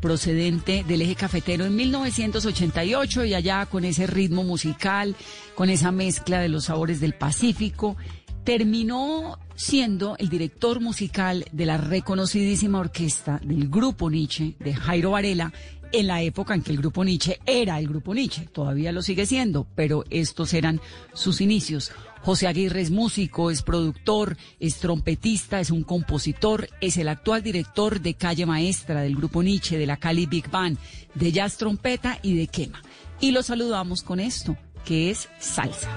procedente 0.00 0.84
del 0.86 1.02
eje 1.02 1.16
cafetero 1.16 1.64
en 1.64 1.74
1988 1.74 3.24
y 3.24 3.34
allá 3.34 3.66
con 3.66 3.84
ese 3.84 4.06
ritmo 4.06 4.44
musical, 4.44 5.16
con 5.56 5.68
esa 5.68 5.90
mezcla 5.90 6.38
de 6.38 6.48
los 6.48 6.66
sabores 6.66 7.00
del 7.00 7.14
Pacífico, 7.14 7.96
terminó 8.44 9.36
siendo 9.56 10.16
el 10.18 10.28
director 10.28 10.80
musical 10.80 11.44
de 11.50 11.66
la 11.66 11.76
reconocidísima 11.76 12.78
orquesta 12.78 13.40
del 13.42 13.68
Grupo 13.68 14.08
Nietzsche 14.08 14.54
de 14.60 14.74
Jairo 14.74 15.10
Varela 15.10 15.52
en 15.92 16.06
la 16.06 16.22
época 16.22 16.54
en 16.54 16.62
que 16.62 16.72
el 16.72 16.78
Grupo 16.78 17.04
Nietzsche 17.04 17.40
era 17.46 17.78
el 17.78 17.88
Grupo 17.88 18.14
Nietzsche. 18.14 18.48
Todavía 18.52 18.92
lo 18.92 19.02
sigue 19.02 19.26
siendo, 19.26 19.66
pero 19.74 20.04
estos 20.10 20.54
eran 20.54 20.80
sus 21.14 21.40
inicios. 21.40 21.92
José 22.22 22.46
Aguirre 22.46 22.80
es 22.80 22.90
músico, 22.90 23.50
es 23.50 23.62
productor, 23.62 24.36
es 24.60 24.76
trompetista, 24.76 25.60
es 25.60 25.70
un 25.70 25.84
compositor, 25.84 26.68
es 26.80 26.96
el 26.96 27.08
actual 27.08 27.42
director 27.42 28.00
de 28.00 28.14
Calle 28.14 28.44
Maestra 28.44 29.02
del 29.02 29.16
Grupo 29.16 29.42
Nietzsche, 29.42 29.78
de 29.78 29.86
la 29.86 29.96
Cali 29.96 30.26
Big 30.26 30.50
Band, 30.50 30.78
de 31.14 31.32
Jazz 31.32 31.56
Trompeta 31.56 32.18
y 32.22 32.36
de 32.36 32.48
Quema. 32.48 32.82
Y 33.20 33.30
lo 33.30 33.42
saludamos 33.42 34.02
con 34.02 34.20
esto, 34.20 34.56
que 34.84 35.10
es 35.10 35.28
salsa. 35.38 35.88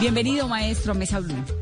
Bienvenido, 0.00 0.48
maestro, 0.48 0.92
a 0.92 0.94
Mesa 0.94 1.20
Blue. 1.20 1.59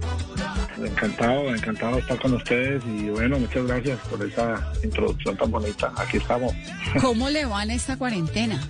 Encantado, 0.84 1.54
encantado 1.54 1.94
de 1.96 2.00
estar 2.00 2.18
con 2.20 2.34
ustedes 2.34 2.82
y 2.86 3.10
bueno, 3.10 3.38
muchas 3.38 3.66
gracias 3.66 3.98
por 4.08 4.24
esa 4.24 4.72
introducción 4.84 5.36
tan 5.36 5.50
bonita. 5.50 5.92
Aquí 5.96 6.18
estamos. 6.18 6.54
¿Cómo 7.00 7.28
le 7.30 7.44
va 7.46 7.62
en 7.64 7.72
esta 7.72 7.96
cuarentena? 7.96 8.60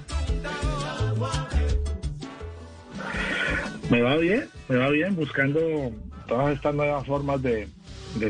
Me 3.90 4.02
va 4.02 4.16
bien, 4.16 4.48
me 4.68 4.76
va 4.76 4.88
bien, 4.90 5.16
buscando 5.16 5.60
todas 6.26 6.54
estas 6.54 6.74
nuevas 6.74 7.06
formas 7.06 7.42
de, 7.42 7.68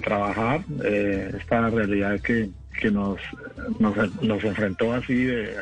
trabajar, 0.02 0.62
eh, 0.84 1.32
esta 1.38 1.68
realidad 1.70 2.20
que, 2.20 2.50
que 2.80 2.90
nos, 2.90 3.18
nos, 3.80 4.44
enfrentó 4.44 4.92
así 4.92 5.24
de, 5.24 5.54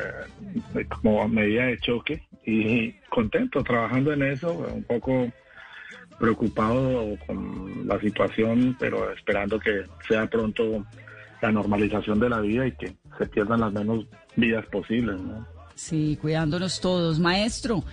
como 1.01 1.27
medida 1.27 1.65
de 1.65 1.79
choque 1.79 2.21
y 2.45 2.91
contento 3.09 3.63
trabajando 3.63 4.13
en 4.13 4.23
eso, 4.23 4.51
un 4.53 4.83
poco 4.83 5.31
preocupado 6.19 7.17
con 7.25 7.87
la 7.87 7.99
situación, 7.99 8.75
pero 8.79 9.11
esperando 9.11 9.59
que 9.59 9.83
sea 10.07 10.27
pronto 10.27 10.85
la 11.41 11.51
normalización 11.51 12.19
de 12.19 12.29
la 12.29 12.39
vida 12.41 12.67
y 12.67 12.71
que 12.71 12.95
se 13.17 13.25
pierdan 13.27 13.61
las 13.61 13.73
menos 13.73 14.05
vidas 14.35 14.65
posibles. 14.67 15.19
Sí, 15.75 16.17
cuidándonos 16.19 16.81
todos. 16.81 17.19
Maestro, 17.19 17.83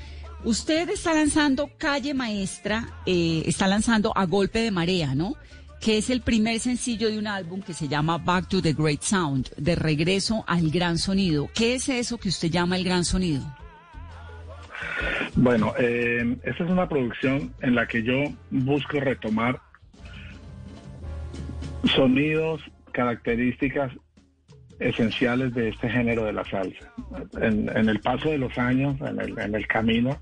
usted 0.44 0.88
está 0.88 1.12
lanzando 1.12 1.70
Calle 1.76 2.14
Maestra, 2.14 2.88
eh, 3.04 3.42
está 3.46 3.66
lanzando 3.66 4.12
A 4.16 4.24
Golpe 4.24 4.60
de 4.60 4.70
Marea, 4.70 5.14
¿no? 5.14 5.34
Que 5.80 5.98
es 5.98 6.08
el 6.08 6.22
primer 6.22 6.60
sencillo 6.60 7.10
de 7.10 7.18
un 7.18 7.26
álbum 7.26 7.60
que 7.60 7.74
se 7.74 7.88
llama 7.88 8.16
Back 8.16 8.48
to 8.48 8.62
the 8.62 8.72
Great 8.72 9.02
Sound, 9.02 9.50
de 9.56 9.74
regreso 9.74 10.44
al 10.46 10.70
gran 10.70 10.96
sonido. 10.96 11.50
¿Qué 11.54 11.74
es 11.74 11.90
eso 11.90 12.16
que 12.16 12.30
usted 12.30 12.50
llama 12.50 12.78
el 12.78 12.84
gran 12.84 13.04
sonido? 13.04 13.44
Bueno, 15.36 15.74
eh, 15.78 16.36
esta 16.44 16.64
es 16.64 16.70
una 16.70 16.88
producción 16.88 17.52
en 17.60 17.74
la 17.74 17.86
que 17.86 18.02
yo 18.02 18.14
busco 18.50 19.00
retomar 19.00 19.60
sonidos, 21.94 22.62
características 22.92 23.92
esenciales 24.78 25.54
de 25.54 25.68
este 25.68 25.88
género 25.88 26.24
de 26.24 26.32
la 26.32 26.44
salsa. 26.44 26.92
En, 27.40 27.68
el 27.68 28.00
paso 28.00 28.30
de 28.30 28.38
los 28.38 28.56
años, 28.58 28.96
en 29.00 29.54
el, 29.54 29.66
camino, 29.66 30.18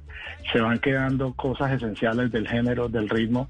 se 0.52 0.60
van 0.60 0.78
quedando 0.78 1.32
cosas 1.34 1.72
esenciales 1.72 2.30
del 2.32 2.48
género, 2.48 2.88
del 2.88 3.08
ritmo, 3.08 3.48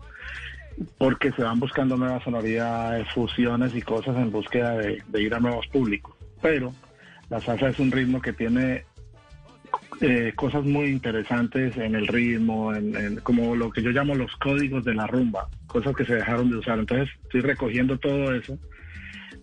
porque 0.99 1.33
se 1.33 1.42
van 1.42 1.61
buscando 1.61 1.97
nuevas 1.97 2.23
sonoridades, 2.23 3.09
fusiones 3.12 3.75
y 3.75 3.83
cosas 3.83 4.16
en 4.16 4.31
búsqueda 4.31 4.76
de 4.76 5.23
ir 5.23 5.35
a 5.35 5.40
nuevos 5.40 5.66
públicos. 5.69 6.14
Pero 6.40 6.73
la 7.31 7.40
salsa 7.40 7.69
es 7.69 7.78
un 7.78 7.90
ritmo 7.90 8.21
que 8.21 8.33
tiene 8.33 8.85
eh, 10.02 10.32
cosas 10.35 10.64
muy 10.64 10.87
interesantes 10.87 11.76
en 11.76 11.94
el 11.94 12.09
ritmo, 12.09 12.75
en, 12.75 13.21
como 13.23 13.54
lo 13.54 13.71
que 13.71 13.82
yo 13.82 13.90
llamo 13.90 14.16
los 14.16 14.35
códigos 14.37 14.85
de 14.85 14.94
la 14.94 15.06
rumba, 15.06 15.49
cosas 15.68 15.94
que 15.94 16.04
se 16.04 16.16
dejaron 16.16 16.50
de 16.50 16.56
usar. 16.56 16.78
Entonces 16.80 17.09
estoy 17.23 17.40
recogiendo 17.40 17.97
todo 17.99 18.35
eso 18.35 18.59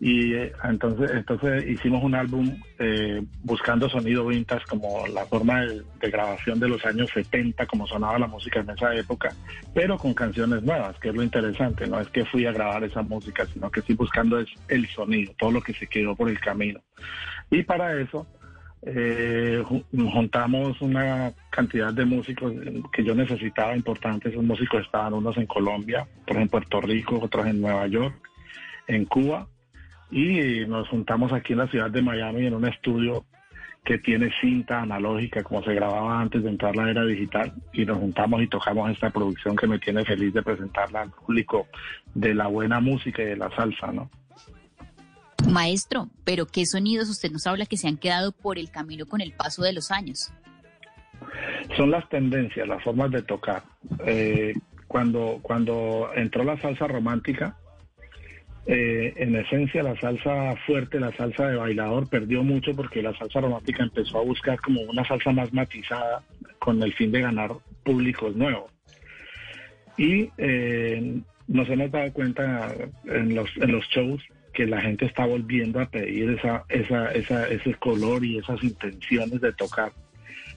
y 0.01 0.33
eh, 0.33 0.51
entonces 0.63 1.11
entonces 1.11 1.65
hicimos 1.67 2.03
un 2.03 2.15
álbum 2.15 2.57
eh, 2.77 3.21
buscando 3.43 3.89
sonido 3.89 4.25
vintage 4.25 4.65
como 4.69 5.05
la 5.07 5.25
forma 5.25 5.61
de, 5.61 5.83
grabación 6.09 6.59
de 6.59 6.69
los 6.69 6.85
años 6.85 7.09
70 7.13 7.65
como 7.65 7.85
sonaba 7.85 8.17
la 8.17 8.27
música 8.27 8.61
en 8.61 8.69
esa 8.69 8.95
época 8.95 9.33
pero 9.73 9.97
con 9.97 10.13
canciones 10.13 10.63
nuevas 10.63 10.97
que 10.99 11.09
es 11.09 11.15
lo 11.15 11.21
interesante 11.21 11.85
no 11.85 11.99
es 11.99 12.07
que 12.09 12.23
fui 12.23 12.45
a 12.45 12.53
grabar 12.53 12.81
esa 12.85 13.01
música 13.01 13.45
sino 13.47 13.69
que 13.69 13.81
estoy 13.81 13.95
buscando 13.95 14.39
es 14.39 14.47
el 14.69 14.87
sonido 14.87 15.33
todo 15.37 15.51
lo 15.51 15.61
que 15.61 15.73
se 15.73 15.87
quedó 15.87 16.15
por 16.15 16.29
el 16.29 16.39
camino 16.39 16.79
y 17.51 17.63
para 17.63 17.99
eso 17.99 18.25
eh, 18.81 19.63
juntamos 19.91 20.81
una 20.81 21.33
cantidad 21.49 21.93
de 21.93 22.05
músicos 22.05 22.53
que 22.91 23.03
yo 23.03 23.13
necesitaba 23.13 23.75
importantes. 23.75 24.31
Esos 24.31 24.43
músicos 24.43 24.85
estaban 24.85 25.13
unos 25.13 25.37
en 25.37 25.45
Colombia, 25.45 26.07
otros 26.23 26.37
en 26.37 26.47
Puerto 26.47 26.81
Rico, 26.81 27.19
otros 27.21 27.47
en 27.47 27.61
Nueva 27.61 27.87
York, 27.87 28.15
en 28.87 29.05
Cuba. 29.05 29.47
Y 30.11 30.65
nos 30.65 30.87
juntamos 30.87 31.33
aquí 31.33 31.53
en 31.53 31.59
la 31.59 31.67
ciudad 31.67 31.91
de 31.91 32.01
Miami 32.01 32.47
en 32.47 32.55
un 32.55 32.65
estudio 32.65 33.25
que 33.83 33.97
tiene 33.97 34.29
cinta 34.41 34.81
analógica 34.81 35.41
como 35.43 35.63
se 35.63 35.73
grababa 35.73 36.19
antes 36.19 36.43
de 36.43 36.49
entrar 36.49 36.75
la 36.75 36.89
era 36.89 37.05
digital 37.05 37.53
y 37.73 37.85
nos 37.85 37.97
juntamos 37.97 38.41
y 38.41 38.47
tocamos 38.47 38.91
esta 38.91 39.09
producción 39.09 39.55
que 39.55 39.67
me 39.67 39.79
tiene 39.79 40.03
feliz 40.03 40.33
de 40.33 40.43
presentarla 40.43 41.01
al 41.01 41.11
público 41.11 41.67
de 42.13 42.33
la 42.33 42.47
buena 42.47 42.79
música 42.79 43.21
y 43.21 43.27
de 43.27 43.37
la 43.37 43.49
salsa, 43.55 43.91
¿no? 43.91 44.09
Maestro, 45.47 46.09
pero 46.23 46.45
¿qué 46.45 46.65
sonidos 46.65 47.09
usted 47.09 47.31
nos 47.31 47.47
habla 47.47 47.65
que 47.65 47.77
se 47.77 47.87
han 47.87 47.97
quedado 47.97 48.31
por 48.31 48.57
el 48.57 48.71
camino 48.71 49.05
con 49.05 49.21
el 49.21 49.33
paso 49.33 49.63
de 49.63 49.73
los 49.73 49.91
años? 49.91 50.31
Son 51.77 51.91
las 51.91 52.07
tendencias, 52.09 52.67
las 52.67 52.83
formas 52.83 53.11
de 53.11 53.21
tocar. 53.21 53.63
Eh, 54.05 54.53
cuando, 54.87 55.39
cuando 55.41 56.09
entró 56.15 56.43
la 56.43 56.59
salsa 56.59 56.87
romántica, 56.87 57.57
eh, 58.65 59.13
en 59.17 59.35
esencia 59.35 59.83
la 59.83 59.99
salsa 59.99 60.55
fuerte, 60.65 60.99
la 60.99 61.11
salsa 61.13 61.47
de 61.47 61.55
bailador 61.55 62.09
perdió 62.09 62.43
mucho 62.43 62.75
porque 62.75 63.01
la 63.01 63.17
salsa 63.17 63.41
romántica 63.41 63.83
empezó 63.83 64.19
a 64.19 64.23
buscar 64.23 64.59
como 64.59 64.81
una 64.81 65.05
salsa 65.05 65.31
más 65.31 65.53
matizada 65.53 66.23
con 66.59 66.81
el 66.83 66.93
fin 66.93 67.11
de 67.11 67.21
ganar 67.21 67.51
públicos 67.83 68.35
nuevos. 68.35 68.71
Y 69.97 70.29
eh, 70.37 71.19
nos 71.47 71.69
hemos 71.69 71.91
dado 71.91 72.13
cuenta 72.13 72.73
en 73.05 73.35
los, 73.35 73.49
en 73.57 73.71
los 73.71 73.85
shows 73.87 74.21
que 74.59 74.65
la 74.65 74.81
gente 74.81 75.05
está 75.05 75.25
volviendo 75.25 75.79
a 75.79 75.85
pedir 75.85 76.31
esa, 76.31 76.65
esa, 76.67 77.13
esa, 77.13 77.47
ese 77.47 77.75
color 77.75 78.25
y 78.25 78.39
esas 78.39 78.61
intenciones 78.61 79.39
de 79.39 79.53
tocar. 79.53 79.93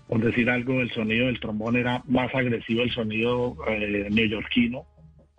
Por 0.09 0.21
decir 0.21 0.51
algo, 0.51 0.81
el 0.81 0.91
sonido 0.91 1.27
del 1.27 1.39
trombón 1.39 1.77
era 1.77 2.03
más 2.09 2.35
agresivo, 2.35 2.83
el 2.83 2.91
sonido 2.91 3.57
eh, 3.69 4.09
neoyorquino 4.11 4.87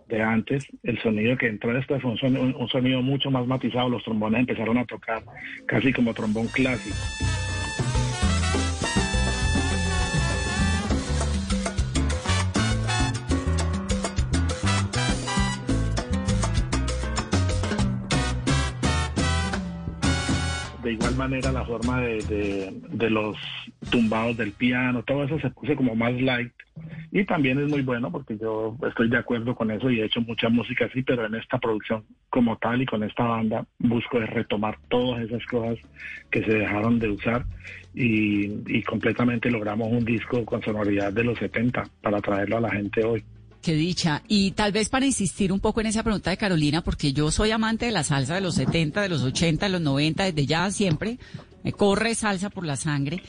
de 0.08 0.22
antes, 0.22 0.66
el 0.82 0.98
sonido 1.02 1.36
que 1.36 1.48
entró 1.48 1.74
después 1.74 2.00
fue 2.00 2.12
un 2.12 2.54
un 2.56 2.68
sonido 2.68 3.02
mucho 3.02 3.30
más 3.30 3.46
matizado, 3.46 3.90
los 3.90 4.02
trombones 4.02 4.40
empezaron 4.40 4.78
a 4.78 4.86
tocar 4.86 5.22
casi 5.66 5.92
como 5.92 6.14
trombón 6.14 6.46
clásico. 6.46 6.96
De 20.84 20.92
igual 20.92 21.16
manera 21.16 21.50
la 21.50 21.64
forma 21.64 22.00
de, 22.02 22.72
de, 22.90 23.10
los 23.10 23.36
tumbados 23.90 24.36
del 24.36 24.52
piano, 24.52 25.02
todo 25.02 25.24
eso 25.24 25.38
se 25.40 25.50
puso 25.50 25.74
como 25.74 25.96
más 25.96 26.12
light. 26.20 26.52
Y 27.10 27.24
también 27.24 27.58
es 27.58 27.68
muy 27.68 27.82
bueno 27.82 28.12
porque 28.12 28.36
yo 28.36 28.76
estoy 28.86 29.08
de 29.08 29.16
acuerdo 29.16 29.54
con 29.54 29.70
eso 29.70 29.90
y 29.90 30.00
he 30.00 30.04
hecho 30.04 30.20
mucha 30.20 30.48
música 30.48 30.84
así, 30.84 31.02
pero 31.02 31.24
en 31.24 31.36
esta 31.36 31.58
producción 31.58 32.04
como 32.28 32.58
tal 32.58 32.82
y 32.82 32.86
con 32.86 33.02
esta 33.02 33.24
banda 33.24 33.64
busco 33.78 34.18
retomar 34.18 34.78
todas 34.88 35.22
esas 35.22 35.44
cosas 35.46 35.78
que 36.30 36.44
se 36.44 36.52
dejaron 36.52 36.98
de 36.98 37.08
usar 37.08 37.44
y 37.94 38.82
completamente 38.82 39.50
logramos 39.50 39.88
un 39.90 40.04
disco 40.04 40.44
con 40.44 40.62
sonoridad 40.62 41.12
de 41.12 41.24
los 41.24 41.38
70 41.38 41.84
para 42.02 42.20
traerlo 42.20 42.58
a 42.58 42.62
la 42.62 42.70
gente 42.70 43.04
hoy. 43.04 43.24
Qué 43.64 43.72
dicha. 43.72 44.22
Y 44.28 44.50
tal 44.50 44.72
vez 44.72 44.90
para 44.90 45.06
insistir 45.06 45.50
un 45.50 45.58
poco 45.58 45.80
en 45.80 45.86
esa 45.86 46.02
pregunta 46.02 46.28
de 46.28 46.36
Carolina, 46.36 46.84
porque 46.84 47.14
yo 47.14 47.30
soy 47.30 47.50
amante 47.50 47.86
de 47.86 47.92
la 47.92 48.04
salsa 48.04 48.34
de 48.34 48.42
los 48.42 48.56
70, 48.56 49.00
de 49.00 49.08
los 49.08 49.22
80, 49.22 49.64
de 49.64 49.72
los 49.72 49.80
90, 49.80 50.24
desde 50.24 50.44
ya 50.44 50.70
siempre, 50.70 51.18
me 51.62 51.72
corre 51.72 52.14
salsa 52.14 52.50
por 52.50 52.66
la 52.66 52.76
sangre. 52.76 53.22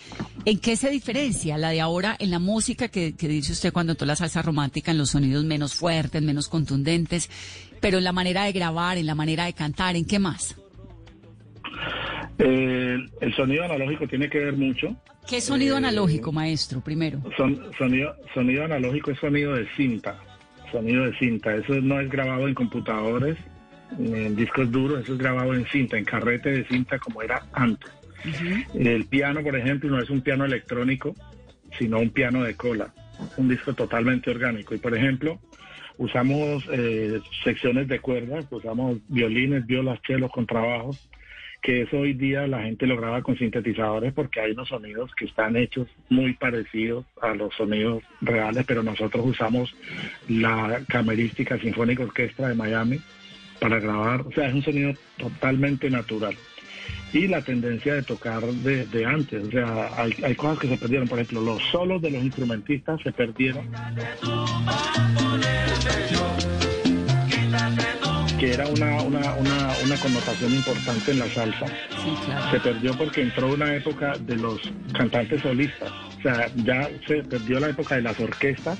¿En 0.44 0.60
qué 0.60 0.76
se 0.76 0.90
diferencia 0.90 1.58
la 1.58 1.70
de 1.70 1.80
ahora 1.80 2.18
en 2.20 2.32
la 2.32 2.40
música 2.40 2.90
que, 2.90 3.16
que 3.16 3.30
dice 3.30 3.54
usted 3.54 3.72
cuando 3.72 3.96
toda 3.96 4.08
la 4.08 4.18
salsa 4.18 4.42
romántica, 4.42 4.92
en 4.92 4.98
los 4.98 5.12
sonidos 5.12 5.46
menos 5.46 5.74
fuertes, 5.74 6.22
menos 6.22 6.50
contundentes, 6.50 7.30
pero 7.80 7.98
en 8.00 8.04
la 8.04 8.12
manera 8.12 8.44
de 8.44 8.52
grabar, 8.52 8.98
en 8.98 9.06
la 9.06 9.16
manera 9.16 9.46
de 9.46 9.54
cantar, 9.54 9.96
¿en 9.96 10.04
qué 10.04 10.20
más? 10.20 10.58
Eh, 12.38 12.98
el 13.22 13.34
sonido 13.36 13.64
analógico 13.64 14.08
tiene 14.08 14.30
que 14.30 14.40
ver 14.40 14.54
mucho. 14.56 14.96
¿Qué 15.28 15.42
sonido 15.42 15.76
Eh, 15.76 15.78
analógico, 15.80 16.32
maestro, 16.32 16.82
primero? 16.82 17.20
Son, 17.38 17.60
sonido, 17.78 18.16
sonido 18.34 18.66
analógico 18.66 19.12
es 19.12 19.20
sonido 19.20 19.56
de 19.56 19.68
cinta, 19.76 20.20
sonido 20.72 21.06
de 21.06 21.18
cinta. 21.18 21.56
Eso 21.56 21.74
no 21.82 22.00
es 22.00 22.10
grabado 22.10 22.48
en 22.48 22.54
computadores, 22.54 23.38
en 23.98 24.36
discos 24.36 24.72
duros, 24.72 25.04
eso 25.04 25.14
es 25.14 25.20
grabado 25.20 25.54
en 25.54 25.66
cinta, 25.68 25.98
en 25.98 26.06
carrete 26.06 26.52
de 26.52 26.66
cinta 26.68 27.00
como 27.00 27.22
era 27.22 27.46
antes. 27.54 27.92
El 28.74 29.06
piano, 29.06 29.42
por 29.44 29.56
ejemplo, 29.56 29.90
no 29.90 30.02
es 30.02 30.10
un 30.10 30.22
piano 30.22 30.46
electrónico, 30.46 31.16
sino 31.78 32.00
un 32.00 32.10
piano 32.10 32.44
de 32.44 32.56
cola, 32.56 32.94
un 33.38 33.48
disco 33.48 33.74
totalmente 33.74 34.30
orgánico. 34.32 34.74
Y, 34.74 34.80
por 34.80 34.96
ejemplo, 34.98 35.40
usamos 35.98 36.68
eh, 36.72 37.20
secciones 37.44 37.88
de 37.88 38.00
cuerdas, 38.00 38.46
usamos 38.50 38.98
violines, 39.08 39.66
violas, 39.68 40.02
chelos, 40.02 40.32
contrabajos, 40.32 41.08
que 41.66 41.82
eso 41.82 41.98
hoy 41.98 42.14
día 42.14 42.46
la 42.46 42.62
gente 42.62 42.86
lo 42.86 42.96
graba 42.96 43.24
con 43.24 43.36
sintetizadores 43.40 44.14
porque 44.14 44.40
hay 44.40 44.52
unos 44.52 44.70
sonidos 44.70 45.10
que 45.16 45.26
están 45.26 45.56
hechos 45.56 45.88
muy 46.10 46.34
parecidos 46.34 47.06
a 47.24 47.34
los 47.34 47.56
sonidos 47.56 48.04
reales, 48.22 48.66
pero 48.68 48.84
nosotros 48.84 49.26
usamos 49.26 49.76
la 50.30 50.84
Camerística 50.88 51.58
Sinfónica 51.58 52.04
Orquestra 52.04 52.50
de 52.50 52.54
Miami 52.54 53.02
para 53.60 53.80
grabar, 53.80 54.22
o 54.22 54.32
sea, 54.32 54.48
es 54.48 54.54
un 54.54 54.62
sonido 54.62 54.94
totalmente 55.18 55.90
natural. 55.90 56.36
Y 57.14 57.28
la 57.28 57.42
tendencia 57.42 57.96
de 57.96 58.04
tocar 58.04 58.44
de, 58.44 58.86
de 58.86 59.06
antes, 59.06 59.48
o 59.48 59.50
sea, 59.50 59.90
hay, 59.98 60.14
hay 60.22 60.36
cosas 60.36 60.60
que 60.60 60.68
se 60.68 60.78
perdieron, 60.78 61.08
por 61.08 61.18
ejemplo, 61.18 61.42
los 61.42 61.64
solos 61.72 62.00
de 62.00 62.12
los 62.12 62.24
instrumentistas 62.24 63.02
se 63.02 63.12
perdieron 63.12 63.68
que 68.46 68.54
era 68.54 68.68
una, 68.68 69.02
una, 69.02 69.34
una, 69.34 69.70
una 69.84 69.98
connotación 69.98 70.54
importante 70.54 71.12
en 71.12 71.18
la 71.18 71.28
salsa, 71.30 71.66
se 72.52 72.60
perdió 72.60 72.96
porque 72.96 73.24
entró 73.24 73.52
una 73.52 73.74
época 73.76 74.14
de 74.20 74.36
los 74.36 74.62
cantantes 74.94 75.42
solistas. 75.42 75.92
O 76.20 76.22
sea, 76.22 76.52
ya 76.58 76.88
se 77.08 77.24
perdió 77.24 77.60
la 77.60 77.70
época 77.70 77.96
de 77.96 78.04
las 78.04 78.20
orquestas 78.20 78.78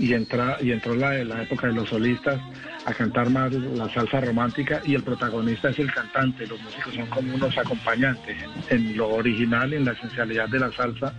y, 0.00 0.14
entra, 0.14 0.56
y 0.60 0.72
entró 0.72 0.96
la, 0.96 1.12
la 1.22 1.44
época 1.44 1.68
de 1.68 1.74
los 1.74 1.88
solistas 1.88 2.40
a 2.86 2.92
cantar 2.92 3.30
más 3.30 3.52
la 3.52 3.88
salsa 3.94 4.20
romántica 4.20 4.82
y 4.84 4.96
el 4.96 5.04
protagonista 5.04 5.68
es 5.68 5.78
el 5.78 5.92
cantante, 5.92 6.44
los 6.48 6.60
músicos 6.60 6.92
son 6.94 7.06
como 7.06 7.34
unos 7.36 7.56
acompañantes. 7.56 8.36
En 8.68 8.96
lo 8.96 9.10
original, 9.10 9.72
en 9.74 9.84
la 9.84 9.92
esencialidad 9.92 10.48
de 10.48 10.58
la 10.58 10.72
salsa, 10.72 11.14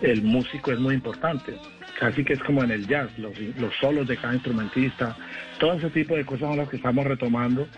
el 0.00 0.22
músico 0.22 0.70
es 0.70 0.78
muy 0.78 0.94
importante. 0.94 1.58
Casi 2.00 2.24
que 2.24 2.32
es 2.32 2.40
como 2.42 2.64
en 2.64 2.70
el 2.70 2.86
jazz, 2.86 3.10
los, 3.18 3.38
los 3.58 3.74
solos 3.76 4.08
de 4.08 4.16
cada 4.16 4.32
instrumentista, 4.34 5.14
todo 5.58 5.74
ese 5.74 5.90
tipo 5.90 6.16
de 6.16 6.24
cosas 6.24 6.48
son 6.48 6.56
las 6.56 6.68
que 6.68 6.76
estamos 6.76 7.04
retomando. 7.06 7.68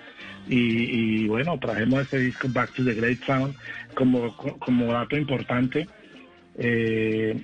Y, 0.48 1.26
bueno, 1.28 1.58
trajimos 1.58 2.02
este 2.02 2.18
disco 2.18 2.48
Back 2.50 2.72
to 2.74 2.84
the 2.84 2.94
Great 2.94 3.22
Sound 3.24 3.54
como, 3.94 4.34
como 4.36 4.92
dato 4.92 5.16
importante. 5.16 5.86
eh, 6.58 7.36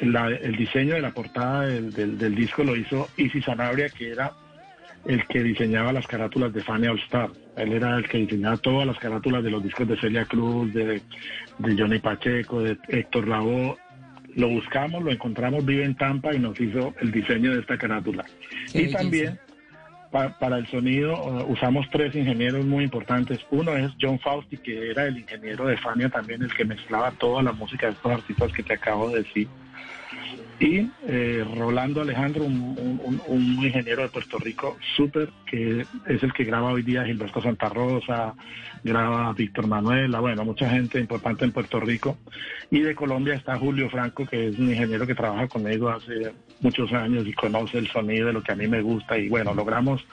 el 0.00 0.56
diseño 0.56 0.94
de 0.94 1.02
la 1.02 1.10
portada 1.10 1.66
del, 1.66 1.92
del- 1.92 2.16
del 2.16 2.34
disco 2.34 2.64
lo 2.64 2.74
hizo 2.74 3.08
Easy 3.18 3.42
Sanabria, 3.42 3.88
que 3.90 4.10
era 4.12 4.32
el 5.04 5.26
que 5.26 5.42
diseñaba 5.42 5.92
las 5.92 6.06
carátulas 6.06 6.52
de 6.54 6.62
Fanny 6.62 6.86
All 6.86 6.98
Star. 7.00 7.28
Él 7.56 7.72
era 7.74 7.96
el 7.98 8.08
que 8.08 8.16
diseñaba 8.18 8.56
todas 8.56 8.86
las 8.86 8.98
carátulas 8.98 9.44
de 9.44 9.50
los 9.50 9.62
discos 9.62 9.86
de 9.88 9.98
Celia 10.00 10.24
Cruz, 10.24 10.72
de, 10.72 11.02
de 11.58 11.76
Johnny 11.76 11.98
Pacheco, 11.98 12.62
de 12.62 12.78
Héctor 12.88 13.28
Lavoe. 13.28 13.76
Lo 14.36 14.48
buscamos, 14.48 15.02
lo 15.02 15.10
encontramos, 15.10 15.64
vive 15.64 15.84
en 15.84 15.94
Tampa 15.96 16.34
y 16.34 16.38
nos 16.38 16.58
hizo 16.60 16.94
el 17.00 17.10
diseño 17.10 17.52
de 17.54 17.60
esta 17.60 17.76
carátula. 17.78 18.24
Qué 18.72 18.78
y 18.78 18.82
belleza. 18.82 18.98
también 18.98 19.38
pa- 20.12 20.38
para 20.38 20.56
el 20.58 20.66
sonido 20.68 21.14
eh, 21.14 21.44
usamos 21.48 21.86
tres 21.90 22.14
ingenieros 22.14 22.64
muy 22.64 22.84
importantes. 22.84 23.38
Uno 23.50 23.76
es 23.76 23.90
John 24.00 24.18
Fausti, 24.20 24.56
que 24.58 24.90
era 24.90 25.06
el 25.06 25.18
ingeniero 25.18 25.66
de 25.66 25.76
Fania 25.78 26.08
también, 26.08 26.42
el 26.42 26.52
que 26.54 26.64
mezclaba 26.64 27.10
toda 27.12 27.42
la 27.42 27.52
música 27.52 27.86
de 27.86 27.92
estos 27.92 28.12
artistas 28.12 28.52
que 28.52 28.62
te 28.62 28.74
acabo 28.74 29.10
de 29.10 29.22
decir. 29.22 29.48
Y 30.60 30.86
eh, 31.06 31.42
Rolando 31.56 32.02
Alejandro, 32.02 32.44
un, 32.44 32.76
un- 33.02 33.20
un- 33.28 33.64
ingeniero 33.64 34.02
de 34.02 34.08
Puerto 34.10 34.38
Rico 34.38 34.76
súper, 34.94 35.30
que 35.46 35.86
es 36.06 36.22
el 36.22 36.32
que 36.34 36.44
graba 36.44 36.70
hoy 36.72 36.82
día 36.82 37.02
Gilberto 37.04 37.40
Santa 37.40 37.70
Rosa, 37.70 38.34
graba 38.84 39.32
Víctor 39.32 39.66
Manuel, 39.66 40.14
bueno, 40.20 40.44
mucha 40.44 40.68
gente 40.68 41.00
importante 41.00 41.46
en 41.46 41.52
Puerto 41.52 41.80
Rico. 41.80 42.18
Y 42.70 42.80
de 42.80 42.94
Colombia 42.94 43.34
está 43.34 43.56
Julio 43.56 43.88
Franco, 43.88 44.26
que 44.26 44.48
es 44.48 44.58
un 44.58 44.68
ingeniero 44.68 45.06
que 45.06 45.14
trabaja 45.14 45.48
conmigo 45.48 45.88
hace 45.88 46.32
muchos 46.60 46.92
años 46.92 47.26
y 47.26 47.32
conoce 47.32 47.78
el 47.78 47.88
sonido 47.88 48.26
de 48.26 48.34
lo 48.34 48.42
que 48.42 48.52
a 48.52 48.56
mí 48.56 48.68
me 48.68 48.82
gusta. 48.82 49.16
Y 49.16 49.30
bueno, 49.30 49.54
logramos 49.54 50.04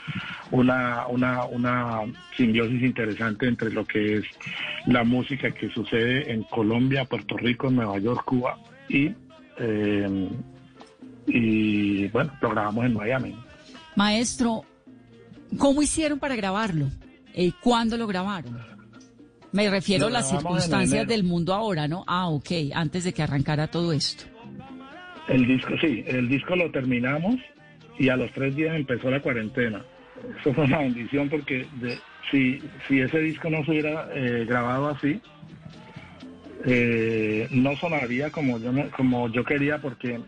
una, 0.51 1.07
una, 1.07 1.43
una 1.43 2.01
simbiosis 2.37 2.81
interesante 2.83 3.47
entre 3.47 3.69
lo 3.71 3.83
que 3.85 4.15
es 4.19 4.25
la 4.85 5.03
música 5.03 5.51
que 5.51 5.69
sucede 5.71 6.31
en 6.31 6.43
Colombia, 6.43 7.03
Puerto 7.03 7.35
Rico, 7.35 7.69
Nueva 7.69 7.97
York, 7.99 8.23
Cuba 8.23 8.57
y 8.87 9.11
eh, 9.59 10.29
y 11.27 12.07
bueno, 12.09 12.31
lo 12.41 12.49
grabamos 12.49 12.85
en 12.85 12.93
Miami. 12.93 13.35
Maestro, 13.95 14.63
¿cómo 15.57 15.81
hicieron 15.81 16.19
para 16.19 16.35
grabarlo? 16.35 16.87
Eh, 17.33 17.51
¿Cuándo 17.61 17.97
lo 17.97 18.07
grabaron? 18.07 18.57
Me 19.51 19.69
refiero 19.69 20.07
a 20.07 20.09
las 20.09 20.29
circunstancias 20.29 21.07
del 21.07 21.23
mundo 21.23 21.53
ahora, 21.53 21.87
¿no? 21.87 22.03
Ah, 22.07 22.27
ok, 22.29 22.49
antes 22.73 23.03
de 23.03 23.13
que 23.13 23.23
arrancara 23.23 23.67
todo 23.67 23.91
esto. 23.93 24.25
El 25.27 25.45
disco, 25.47 25.73
sí, 25.81 26.03
el 26.07 26.27
disco 26.29 26.55
lo 26.55 26.69
terminamos 26.71 27.35
y 27.97 28.09
a 28.09 28.15
los 28.17 28.31
tres 28.33 28.55
días 28.55 28.75
empezó 28.75 29.09
la 29.09 29.21
cuarentena. 29.21 29.83
Eso 30.39 30.53
fue 30.53 30.65
una 30.65 30.79
bendición 30.79 31.29
porque 31.29 31.67
de- 31.81 31.97
si, 32.31 32.61
si 32.87 32.99
ese 32.99 33.19
disco 33.19 33.49
no 33.49 33.63
se 33.65 33.71
hubiera 33.71 34.09
eh, 34.13 34.45
grabado 34.45 34.89
así, 34.89 35.21
eh, 36.65 37.47
no 37.51 37.75
sonaría 37.77 38.31
como 38.31 38.59
yo, 38.59 38.71
como 38.95 39.29
yo 39.31 39.43
quería 39.43 39.77
porque 39.79 40.19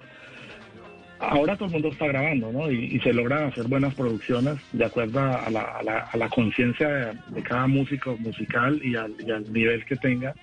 ahora 1.20 1.56
todo 1.56 1.66
el 1.66 1.72
mundo 1.74 1.90
está 1.90 2.08
grabando, 2.08 2.52
¿no? 2.52 2.72
Y, 2.72 3.00
se 3.02 3.14
logran 3.14 3.44
hacer 3.44 3.64
buenas 3.68 3.94
producciones 3.96 4.56
de 4.72 4.86
acuerdo 4.86 5.20
a 5.20 5.50
la, 5.50 5.62
a 5.62 5.84
la- 5.84 6.10
a 6.12 6.18
la 6.18 6.30
conciencia 6.30 6.88
de, 6.88 7.14
de 7.28 7.44
cada 7.44 7.68
músico 7.68 8.18
musical 8.18 8.80
y 8.84 8.96
al, 8.96 9.16
y 9.20 9.32
al 9.32 9.52
nivel 9.52 9.84
que 9.86 9.98
tenga, 9.98 10.34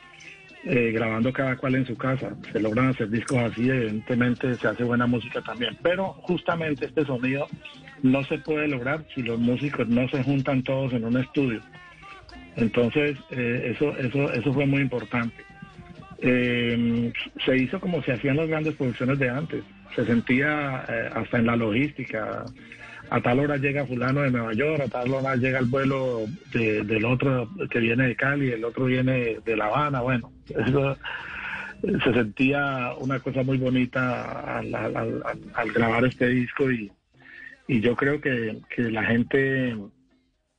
eh, 0.64 0.90
grabando 0.92 1.33
cada 1.33 1.57
cual 1.57 1.77
en 1.77 1.87
su 1.87 1.96
casa. 1.96 2.35
Se 2.53 2.61
logran 2.61 2.88
hacer 2.88 3.09
discos 3.09 3.38
así, 3.38 3.68
evidentemente 3.68 4.57
se 4.59 4.68
hace 4.68 4.85
buena 4.85 5.07
música 5.07 5.40
también. 5.42 5.77
Pero 5.83 6.09
justamente 6.22 6.87
este 6.87 7.05
sonido 7.05 7.49
no 8.03 8.25
se 8.25 8.38
puede 8.38 8.68
lograr 8.68 9.05
si 9.14 9.22
los 9.22 9.38
músicos 9.38 9.87
no 9.88 10.09
se 10.09 10.22
juntan 10.25 10.62
todos 10.62 10.92
en 10.92 11.05
un 11.05 11.16
estudio. 11.18 11.61
Entonces, 12.57 13.16
eh, 13.31 13.72
eso, 13.75 13.96
eso, 13.96 14.33
eso 14.33 14.53
fue 14.53 14.66
muy 14.66 14.81
importante. 14.83 15.44
Eh, 16.18 17.12
se 17.44 17.57
hizo 17.57 17.79
como 17.81 18.02
se 18.02 18.12
hacían 18.12 18.37
las 18.37 18.48
grandes 18.48 18.74
producciones 18.74 19.18
de 19.18 19.29
antes. 19.31 19.62
Se 19.94 20.05
sentía 20.07 20.85
eh, 20.88 21.11
hasta 21.14 21.38
en 21.38 21.46
la 21.46 21.57
logística. 21.57 22.44
A 23.09 23.20
tal 23.20 23.38
hora 23.38 23.57
llega 23.57 23.87
fulano 23.87 24.22
de 24.22 24.33
Nueva 24.33 24.52
York, 24.52 24.83
a 24.85 24.88
tal 24.88 25.12
hora 25.12 25.37
llega 25.37 25.61
el 25.61 25.66
vuelo 25.66 26.26
de- 26.52 26.83
del 26.83 27.05
otro 27.05 27.48
que 27.70 27.79
viene 27.79 28.09
de 28.09 28.16
Cali, 28.16 28.50
el 28.50 28.64
otro 28.64 28.87
viene 28.87 29.37
de 29.44 29.57
La 29.57 29.66
Habana. 29.66 30.00
Bueno, 30.00 30.33
eso 30.48 30.96
se 32.02 32.12
sentía 32.12 32.94
una 32.98 33.20
cosa 33.20 33.42
muy 33.44 33.59
bonita 33.59 34.59
al- 34.59 34.74
al 35.55 35.72
grabar 35.72 36.05
este 36.05 36.29
disco 36.29 36.70
y, 36.72 36.90
y 37.68 37.81
yo 37.81 37.94
creo 37.94 38.20
que, 38.20 38.59
que 38.74 38.90
la 38.90 39.05
gente 39.05 39.76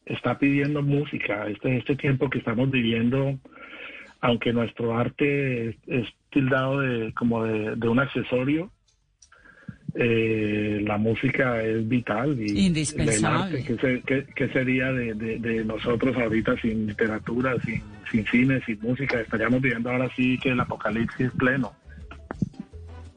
está 0.06 0.38
pidiendo 0.40 0.82
música. 0.82 1.48
Este, 1.50 1.78
este 1.78 1.98
tiempo 1.98 2.30
que 2.30 2.38
estamos 2.38 2.72
viviendo, 2.72 3.38
aunque 4.22 4.54
nuestro 4.54 4.98
arte 4.98 5.70
es, 5.70 5.76
es 5.88 6.08
tildado 6.32 6.80
de, 6.82 7.14
como 7.14 7.44
de, 7.44 7.76
de 7.76 7.88
un 7.88 8.00
accesorio, 8.00 8.72
eh, 9.96 10.82
la 10.86 10.98
música 10.98 11.62
es 11.64 11.88
vital. 11.88 12.40
Y 12.40 12.68
Indispensable. 12.68 13.64
¿qué, 14.06 14.26
qué 14.36 14.48
sería 14.50 14.92
de, 14.92 15.14
de- 15.14 15.40
de 15.40 15.66
nosotros 15.66 16.16
ahorita 16.18 16.56
sin 16.62 16.88
literatura, 16.88 17.56
sin, 17.66 17.82
sin 18.12 18.26
cine, 18.28 18.62
sin 18.66 18.80
música? 18.82 19.20
Estaríamos 19.20 19.62
viviendo 19.62 19.90
ahora 19.90 20.10
sí 20.16 20.38
que 20.40 20.50
el 20.50 20.60
apocalipsis 20.60 21.32
pleno. 21.38 21.74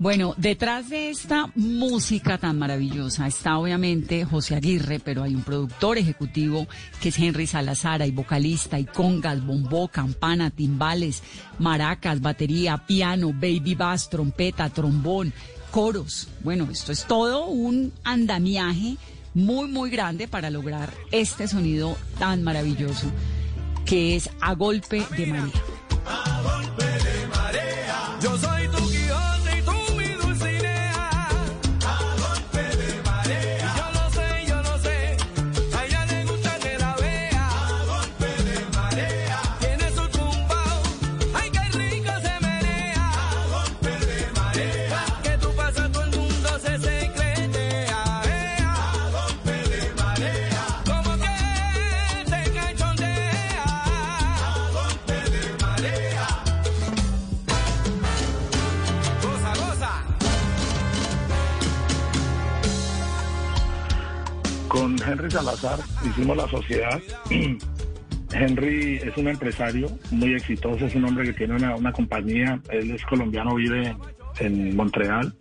Bueno, 0.01 0.33
detrás 0.39 0.89
de 0.89 1.11
esta 1.11 1.53
música 1.57 2.39
tan 2.39 2.59
maravillosa 2.59 3.27
está 3.27 3.59
obviamente 3.59 4.25
José 4.25 4.55
Aguirre, 4.55 4.99
pero 4.99 5.23
hay 5.23 5.35
un 5.35 5.43
productor 5.43 5.99
ejecutivo 5.99 6.67
que 7.03 7.11
es 7.11 7.19
Henry 7.19 7.47
Salazar, 7.47 8.01
hay 8.01 8.11
vocalista, 8.11 8.77
hay 8.77 8.87
congas, 8.87 9.45
bombó, 9.45 9.89
campana, 9.89 10.49
timbales, 10.49 11.23
maracas, 11.59 12.23
batería, 12.23 12.79
piano, 12.79 13.35
baby 13.35 13.75
bass, 13.75 14.09
trompeta, 14.09 14.71
trombón, 14.71 15.35
coros. 15.71 16.29
Bueno, 16.43 16.67
esto 16.73 16.93
es 16.93 17.05
todo 17.05 17.49
un 17.49 17.93
andamiaje 18.03 18.97
muy, 19.35 19.69
muy 19.69 19.91
grande 19.91 20.29
para 20.29 20.49
lograr 20.49 20.91
este 21.13 21.47
sonido 21.47 21.95
tan 22.19 22.43
maravilloso 22.43 23.07
que 23.85 24.17
es 24.17 24.31
a 24.41 24.55
golpe 24.55 25.05
de 25.19 25.27
María. 25.27 25.70
Salazar, 65.31 65.79
hicimos 66.05 66.37
la 66.37 66.49
sociedad. 66.49 67.01
Henry 68.33 68.97
es 68.97 69.16
un 69.16 69.29
empresario 69.29 69.88
muy 70.11 70.35
exitoso, 70.35 70.87
es 70.87 70.95
un 70.95 71.05
hombre 71.05 71.25
que 71.25 71.33
tiene 71.33 71.55
una, 71.55 71.93
compañía, 71.93 72.61
él 72.71 72.93
es 72.93 73.05
colombiano, 73.05 73.55
vive 73.55 73.97
en 74.38 74.77
Montreal. 74.77 75.33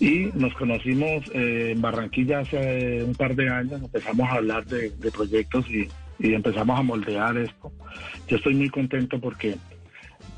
Y 0.00 0.30
nos 0.34 0.54
conocimos 0.54 1.24
eh, 1.34 1.72
en 1.72 1.80
Barranquilla 1.80 2.40
hace 2.40 3.02
un 3.02 3.14
par 3.14 3.34
de 3.34 3.48
años, 3.48 3.82
empezamos 3.82 4.28
a 4.28 4.34
hablar 4.34 4.64
de, 4.66 4.90
proyectos 5.10 5.68
y, 5.68 5.88
y, 6.20 6.34
empezamos 6.34 6.78
a 6.78 6.82
moldear 6.82 7.36
esto. 7.36 7.72
Yo 8.28 8.36
estoy 8.36 8.54
muy 8.54 8.68
contento 8.68 9.20
porque 9.20 9.56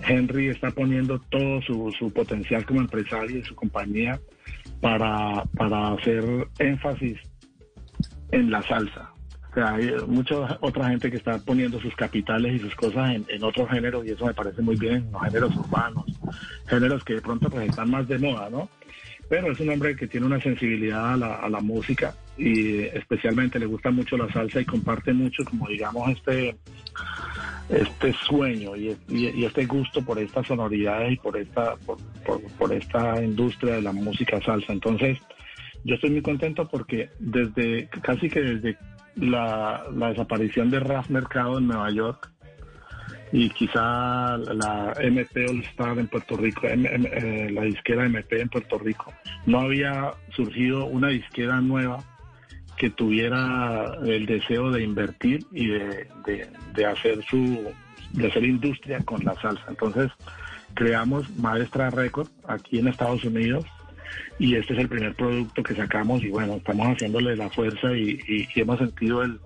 Henry 0.07 0.49
está 0.49 0.71
poniendo 0.71 1.19
todo 1.31 1.61
su, 1.63 1.95
su 1.99 2.11
potencial 2.13 2.65
como 2.65 2.81
empresario 2.81 3.39
y 3.39 3.45
su 3.45 3.55
compañía 3.55 4.19
para, 4.81 5.45
para 5.57 5.93
hacer 5.93 6.25
énfasis 6.59 7.19
en 8.33 8.51
la 8.51 8.63
salsa. 8.63 9.11
O 9.51 9.55
sea, 9.55 9.75
hay 9.75 9.93
mucha 10.07 10.59
otra 10.61 10.89
gente 10.91 11.11
que 11.11 11.17
está 11.17 11.39
poniendo 11.39 11.81
sus 11.81 11.95
capitales 11.97 12.55
y 12.55 12.59
sus 12.61 12.75
cosas 12.77 13.17
en, 13.29 13.43
otros 13.43 13.69
géneros 13.69 14.07
y 14.07 14.11
eso 14.11 14.27
me 14.27 14.35
parece 14.35 14.63
muy 14.63 14.77
bien, 14.77 15.09
los 15.11 15.23
géneros 15.23 15.57
urbanos, 15.57 16.05
géneros 16.69 17.03
que 17.03 17.15
de 17.15 17.21
pronto 17.21 17.51
pues 17.51 17.69
están 17.69 17.91
más 17.91 18.07
de 18.07 18.19
moda, 18.19 18.49
¿no? 18.49 18.69
Pero 19.29 19.53
es 19.53 19.61
un 19.61 19.71
hombre 19.71 19.97
que 19.97 20.07
tiene 20.07 20.27
una 20.27 20.41
sensibilidad 20.41 21.15
a 21.15 21.17
la, 21.17 21.35
a 21.37 21.49
la 21.49 21.61
música 21.61 22.15
y 22.37 22.81
especialmente 22.81 23.59
le 23.59 23.67
gusta 23.67 23.91
mucho 23.91 24.17
la 24.17 24.33
salsa 24.33 24.61
y 24.61 24.65
comparte 24.65 25.13
mucho, 25.13 25.45
como 25.45 25.69
digamos, 25.69 26.11
este 26.11 26.57
este 27.71 28.13
sueño 28.27 28.77
y, 28.77 28.97
este 29.45 29.65
gusto 29.67 30.03
por 30.03 30.19
estas 30.19 30.47
sonoridades 30.47 31.13
y 31.13 31.17
por 31.17 31.37
esta 31.37 31.77
por, 32.59 32.73
esta 32.73 33.23
industria 33.23 33.77
de 33.77 33.83
la 33.83 33.93
música 33.93 34.41
salsa. 34.43 34.73
Entonces, 34.73 35.19
yo 35.85 35.95
estoy 35.95 36.11
muy 36.11 36.23
contento 36.23 36.69
porque 36.69 37.11
desde 37.19 37.89
casi 38.03 38.29
que 38.29 38.41
desde 38.41 38.79
la, 39.17 39.85
desaparición 40.11 40.71
de 40.71 40.81
Raf 40.81 41.11
Mercado 41.11 41.59
en 41.59 41.69
Nueva 41.69 41.91
York 41.91 42.31
y 43.33 43.49
quizá 43.51 44.37
la 44.37 44.93
MP 45.01 45.47
All 45.49 45.61
Star 45.61 45.99
en 45.99 46.09
Puerto 46.09 46.37
Rico, 46.37 46.63
eh, 46.67 47.49
la 47.53 47.63
disquera 47.63 48.07
MP 48.07 48.41
en 48.41 48.49
Puerto 48.49 48.79
Rico, 48.79 49.13
no 49.47 49.61
había 49.61 50.13
surgido 50.31 50.87
una 50.87 51.09
disquera 51.09 51.61
nueva 51.61 52.03
que 52.77 52.91
tuviera 52.91 53.95
el 54.05 54.27
deseo 54.27 54.71
de 54.71 54.83
invertir 54.83 55.47
y 55.53 55.69
de, 55.69 56.87
hacer 56.87 57.23
su 57.25 57.73
de 58.13 58.27
hacer 58.27 58.45
industria 58.45 58.99
con 59.05 59.23
la 59.25 59.35
salsa. 59.35 59.65
Entonces 59.69 60.11
creamos 60.75 61.29
Maestra 61.37 61.91
Record 61.91 62.29
aquí 62.49 62.79
en 62.79 62.89
Estados 62.89 63.23
Unidos 63.25 63.65
y 64.39 64.55
este 64.55 64.75
es 64.75 64.81
el 64.81 64.89
primer 64.89 65.15
producto 65.15 65.63
que 65.63 65.75
sacamos 65.75 66.23
y 66.23 66.29
bueno, 66.29 66.55
estamos 66.55 66.89
haciéndole 66.89 67.37
la 67.37 67.51
fuerza 67.51 67.93
y, 67.97 68.49
hemos 68.55 68.79
sentido 68.79 69.23
el, 69.23 69.39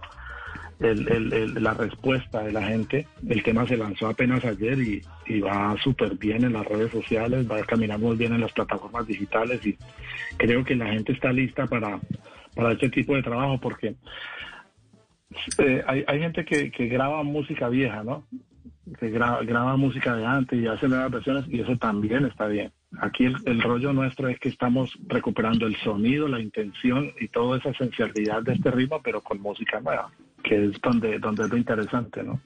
la 1.62 1.74
respuesta 1.74 2.42
de 2.42 2.52
la 2.52 2.62
gente. 2.62 3.06
El 3.28 3.42
tema 3.42 3.66
se 3.66 3.76
lanzó 3.76 4.08
apenas 4.08 4.44
ayer 4.44 4.78
y, 4.78 5.40
va 5.40 5.76
súper 5.82 6.16
bien 6.16 6.44
en 6.44 6.52
las 6.52 6.66
redes 6.66 6.92
sociales, 6.92 7.50
va 7.50 7.60
caminando 7.62 8.06
muy 8.06 8.16
bien 8.16 8.34
en 8.34 8.40
las 8.40 8.52
plataformas 8.52 9.06
digitales 9.06 9.64
y 9.66 9.76
creo 10.36 10.64
que 10.64 10.76
la 10.76 10.88
gente 10.88 11.12
está 11.12 11.32
lista 11.32 11.66
para 11.66 12.00
para 12.54 12.72
este 12.72 12.88
tipo 12.88 13.14
de 13.14 13.22
trabajo 13.22 13.58
porque 13.60 13.94
eh, 15.58 15.82
hay, 15.86 16.04
hay, 16.06 16.20
gente 16.20 16.44
que, 16.44 16.70
que, 16.70 16.86
graba 16.86 17.22
música 17.22 17.68
vieja, 17.68 18.04
¿no? 18.04 18.24
Que 18.98 19.10
graba, 19.10 19.76
música 19.76 20.14
de 20.14 20.24
antes 20.24 20.60
y 20.60 20.66
hace 20.66 20.88
nuevas 20.88 21.10
versiones 21.10 21.44
y 21.48 21.60
eso 21.60 21.76
también 21.76 22.24
está 22.26 22.46
bien. 22.46 22.70
Aquí 23.00 23.24
el, 23.24 23.62
rollo 23.62 23.92
nuestro 23.92 24.28
es 24.28 24.38
que 24.38 24.48
estamos 24.48 24.96
recuperando 25.08 25.66
el 25.66 25.76
sonido, 25.76 26.28
la 26.28 26.40
intención 26.40 27.12
y 27.20 27.28
toda 27.28 27.58
esa 27.58 27.70
esencialidad 27.70 28.42
de 28.42 28.54
este 28.54 28.70
ritmo, 28.70 29.00
pero 29.02 29.20
con 29.20 29.40
música 29.40 29.80
nueva, 29.80 30.10
que 30.42 30.66
es 30.66 30.80
donde, 30.80 31.18
donde 31.18 31.44
es 31.44 31.50
lo 31.50 31.56
interesante, 31.56 32.22
¿no? 32.22 32.40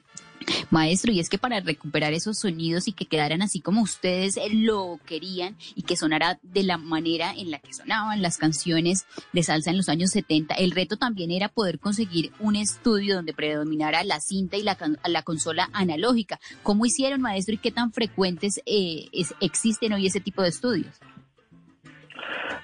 Maestro, 0.69 1.11
y 1.11 1.19
es 1.19 1.29
que 1.29 1.37
para 1.37 1.59
recuperar 1.59 2.13
esos 2.13 2.39
sonidos 2.39 2.87
y 2.87 2.93
que 2.93 3.05
quedaran 3.05 3.41
así 3.41 3.59
como 3.61 3.81
ustedes 3.81 4.39
lo 4.51 4.99
querían 5.05 5.55
y 5.75 5.83
que 5.83 5.95
sonara 5.95 6.39
de 6.43 6.63
la 6.63 6.77
manera 6.77 7.33
en 7.35 7.51
la 7.51 7.59
que 7.59 7.73
sonaban 7.73 8.21
las 8.21 8.37
canciones 8.37 9.05
de 9.33 9.43
salsa 9.43 9.71
en 9.71 9.77
los 9.77 9.89
años 9.89 10.11
70, 10.11 10.55
el 10.55 10.71
reto 10.71 10.97
también 10.97 11.31
era 11.31 11.49
poder 11.49 11.79
conseguir 11.79 12.31
un 12.39 12.55
estudio 12.55 13.15
donde 13.15 13.33
predominara 13.33 14.03
la 14.03 14.19
cinta 14.19 14.57
y 14.57 14.63
la, 14.63 14.77
la 15.05 15.23
consola 15.23 15.69
analógica. 15.73 16.39
¿Cómo 16.63 16.85
hicieron, 16.85 17.21
maestro, 17.21 17.55
y 17.55 17.57
qué 17.57 17.71
tan 17.71 17.91
frecuentes 17.91 18.61
eh, 18.65 19.09
existen 19.41 19.93
hoy 19.93 20.07
ese 20.07 20.19
tipo 20.19 20.41
de 20.41 20.49
estudios? 20.49 20.99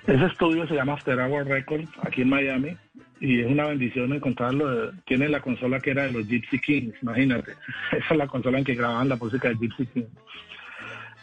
Ese 0.07 0.25
estudio 0.25 0.67
se 0.67 0.75
llama 0.75 0.93
After 0.93 1.17
Records, 1.17 1.89
aquí 2.03 2.21
en 2.21 2.29
Miami 2.29 2.77
y 3.19 3.41
es 3.41 3.47
una 3.47 3.67
bendición 3.67 4.13
encontrarlo. 4.13 4.91
Tiene 5.05 5.29
la 5.29 5.41
consola 5.41 5.79
que 5.79 5.91
era 5.91 6.03
de 6.03 6.11
los 6.11 6.27
Gypsy 6.27 6.59
Kings, 6.59 6.95
imagínate. 7.01 7.53
Esa 7.91 8.13
es 8.13 8.17
la 8.17 8.27
consola 8.27 8.59
en 8.59 8.65
que 8.65 8.75
grababan 8.75 9.09
la 9.09 9.15
música 9.15 9.49
de 9.49 9.55
Gypsy 9.55 9.85
Kings. 9.87 10.09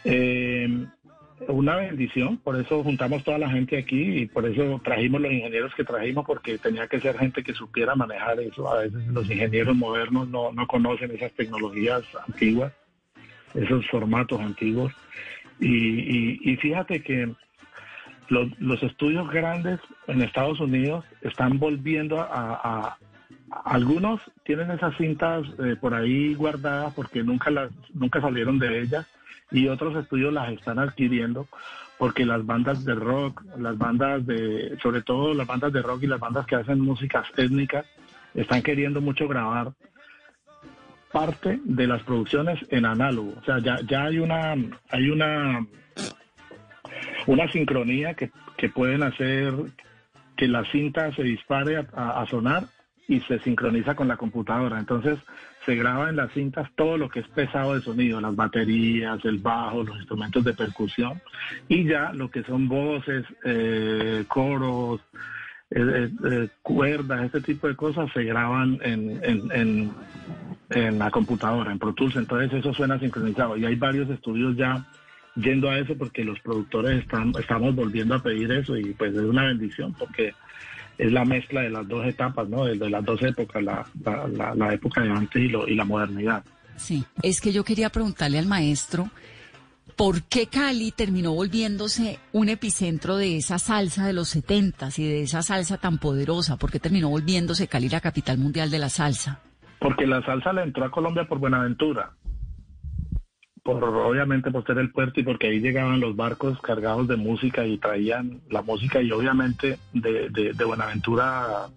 Eh, 0.05 0.85
una 1.47 1.75
bendición, 1.75 2.37
por 2.37 2.59
eso 2.59 2.83
juntamos 2.83 3.23
toda 3.23 3.37
la 3.37 3.49
gente 3.49 3.77
aquí 3.77 4.19
y 4.19 4.25
por 4.27 4.45
eso 4.45 4.79
trajimos 4.83 5.21
los 5.21 5.31
ingenieros 5.31 5.73
que 5.75 5.83
trajimos, 5.83 6.25
porque 6.25 6.57
tenía 6.57 6.87
que 6.87 6.99
ser 6.99 7.17
gente 7.17 7.43
que 7.43 7.53
supiera 7.53 7.95
manejar 7.95 8.39
eso. 8.39 8.71
A 8.71 8.83
veces 8.83 9.07
los 9.07 9.29
ingenieros 9.29 9.75
modernos 9.75 10.29
no, 10.29 10.51
no 10.51 10.67
conocen 10.67 11.11
esas 11.11 11.33
tecnologías 11.33 12.03
antiguas, 12.27 12.73
esos 13.53 13.85
formatos 13.87 14.39
antiguos. 14.39 14.93
Y, 15.59 16.51
y 16.51 16.57
fíjate 16.57 17.01
que 17.01 17.33
los, 18.29 18.83
estudios 18.83 19.29
grandes 19.29 19.79
en 20.07 20.21
Estados 20.21 20.59
Unidos 20.59 21.05
están 21.21 21.59
volviendo 21.59 22.19
a, 22.19 22.97
algunos 23.65 24.19
tienen 24.43 24.71
esas 24.71 24.95
cintas 24.97 25.45
eh, 25.59 25.75
por 25.79 25.93
ahí 25.93 26.33
guardadas 26.33 26.93
porque 26.95 27.21
nunca 27.21 27.51
las 27.51 27.69
nunca 27.93 28.19
salieron 28.19 28.57
de 28.57 28.81
ellas 28.81 29.05
y 29.51 29.67
otros 29.67 29.95
estudios 29.95 30.33
las 30.33 30.51
están 30.51 30.79
adquiriendo 30.79 31.47
porque 31.99 32.25
las 32.25 32.43
bandas 32.45 32.83
de 32.83 32.95
rock, 32.95 33.43
las 33.57 33.77
bandas 33.77 34.25
de 34.25 34.75
sobre 34.81 35.03
todo 35.03 35.35
las 35.35 35.45
bandas 35.45 35.71
de 35.71 35.83
rock 35.83 36.03
y 36.03 36.07
las 36.07 36.19
bandas 36.19 36.47
que 36.47 36.55
hacen 36.55 36.79
músicas 36.79 37.27
étnicas 37.37 37.85
están 38.33 38.63
queriendo 38.63 39.01
mucho 39.01 39.27
grabar 39.27 39.73
parte 41.11 41.59
de 41.63 41.85
las 41.85 42.01
producciones 42.01 42.59
en 42.69 42.85
análogo, 42.85 43.35
o 43.39 43.43
sea, 43.45 43.59
ya, 43.59 43.79
ya 43.87 44.05
hay 44.05 44.17
una 44.17 44.55
hay 44.89 45.09
una 45.11 45.63
una 47.27 47.51
sincronía 47.51 48.13
que, 48.13 48.31
pueden 48.69 49.03
hacer 49.03 49.53
que 50.37 50.47
la 50.47 50.63
cinta 50.71 51.13
se 51.15 51.23
dispare 51.23 51.85
a, 51.93 52.25
sonar 52.29 52.63
y 53.07 53.19
se 53.21 53.39
sincroniza 53.39 53.95
con 53.95 54.07
la 54.07 54.17
computadora. 54.17 54.79
Entonces 54.79 55.19
se 55.65 55.75
graba 55.75 56.09
en 56.09 56.15
las 56.15 56.31
cintas 56.31 56.69
todo 56.75 56.97
lo 56.97 57.09
que 57.09 57.19
es 57.19 57.27
pesado 57.27 57.75
de 57.75 57.81
sonido, 57.81 58.21
las 58.21 58.35
baterías, 58.35 59.23
el 59.25 59.39
bajo, 59.39 59.83
los 59.83 59.97
instrumentos 59.97 60.43
de 60.43 60.53
percusión 60.53 61.21
y 61.67 61.83
ya 61.83 62.13
lo 62.13 62.31
que 62.31 62.43
son 62.43 62.67
voces, 62.67 63.25
eh, 63.43 64.23
coros, 64.27 65.01
eh, 65.69 66.09
eh, 66.25 66.47
cuerdas, 66.61 67.25
este 67.25 67.41
tipo 67.41 67.67
de 67.67 67.75
cosas 67.75 68.09
se 68.13 68.23
graban 68.23 68.79
en, 68.81 69.19
en, 69.23 69.91
en 70.69 70.99
la 70.99 71.11
computadora, 71.11 71.71
en 71.71 71.79
Pro 71.79 71.93
Tools. 71.93 72.15
Entonces 72.15 72.53
eso 72.53 72.73
suena 72.73 72.99
sincronizado 72.99 73.57
y 73.57 73.65
hay 73.65 73.75
varios 73.75 74.09
estudios 74.09 74.55
ya 74.55 74.85
yendo 75.35 75.69
a 75.69 75.79
eso 75.79 75.95
porque 75.97 76.23
los 76.23 76.39
productores 76.39 77.01
están, 77.01 77.33
estamos 77.39 77.75
volviendo 77.75 78.15
a 78.15 78.21
pedir 78.21 78.51
eso 78.51 78.77
y 78.77 78.93
pues 78.93 79.13
es 79.13 79.21
una 79.21 79.45
bendición 79.45 79.93
porque 79.93 80.33
es 80.97 81.11
la 81.11 81.25
mezcla 81.25 81.61
de 81.61 81.69
las 81.69 81.87
dos 81.87 82.05
etapas, 82.05 82.47
¿no? 82.49 82.65
De, 82.65 82.75
las 82.89 83.03
dos 83.03 83.21
épocas, 83.23 83.63
la, 83.63 83.85
la, 84.55 84.73
época 84.73 85.01
de 85.01 85.09
antes 85.09 85.41
y, 85.41 85.47
lo, 85.47 85.67
y 85.67 85.75
la 85.75 85.85
modernidad. 85.85 86.43
Sí, 86.75 87.03
es 87.21 87.41
que 87.41 87.51
yo 87.51 87.63
quería 87.63 87.89
preguntarle 87.89 88.37
al 88.37 88.45
maestro, 88.45 89.09
¿por 89.95 90.23
qué 90.23 90.47
Cali 90.47 90.91
terminó 90.91 91.33
volviéndose 91.33 92.19
un 92.31 92.49
epicentro 92.49 93.17
de 93.17 93.37
esa 93.37 93.57
salsa 93.57 94.05
de 94.05 94.13
los 94.13 94.29
setentas 94.29 94.99
y 94.99 95.07
de 95.07 95.23
esa 95.23 95.41
salsa 95.41 95.77
tan 95.77 95.97
poderosa? 95.97 96.57
¿Por 96.57 96.71
qué 96.71 96.79
terminó 96.79 97.09
volviéndose 97.09 97.67
Cali 97.67 97.89
la 97.89 98.01
capital 98.01 98.37
mundial 98.37 98.69
de 98.69 98.79
la 98.79 98.89
salsa? 98.89 99.39
Porque 99.79 100.05
la 100.05 100.23
salsa 100.23 100.53
le 100.53 100.61
entró 100.61 100.85
a 100.85 100.91
Colombia 100.91 101.25
por 101.27 101.39
Buenaventura 101.39 102.11
por 103.63 103.81
obviamente 103.83 104.51
por 104.51 104.65
ser 104.65 104.77
el 104.77 104.91
puerto 104.91 105.21
y 105.21 105.23
porque 105.23 105.47
ahí 105.47 105.59
llegaban 105.59 106.01
los 106.01 106.15
barcos 106.15 106.59
cargados 106.61 107.07
de 107.07 107.15
música 107.15 107.65
y 107.65 107.77
traían 107.77 108.41
la 108.49 108.61
música 108.61 109.01
y 109.01 109.11
obviamente 109.11 109.79
de, 109.93 110.29
de, 110.29 110.65
Buenaventura 110.65 111.67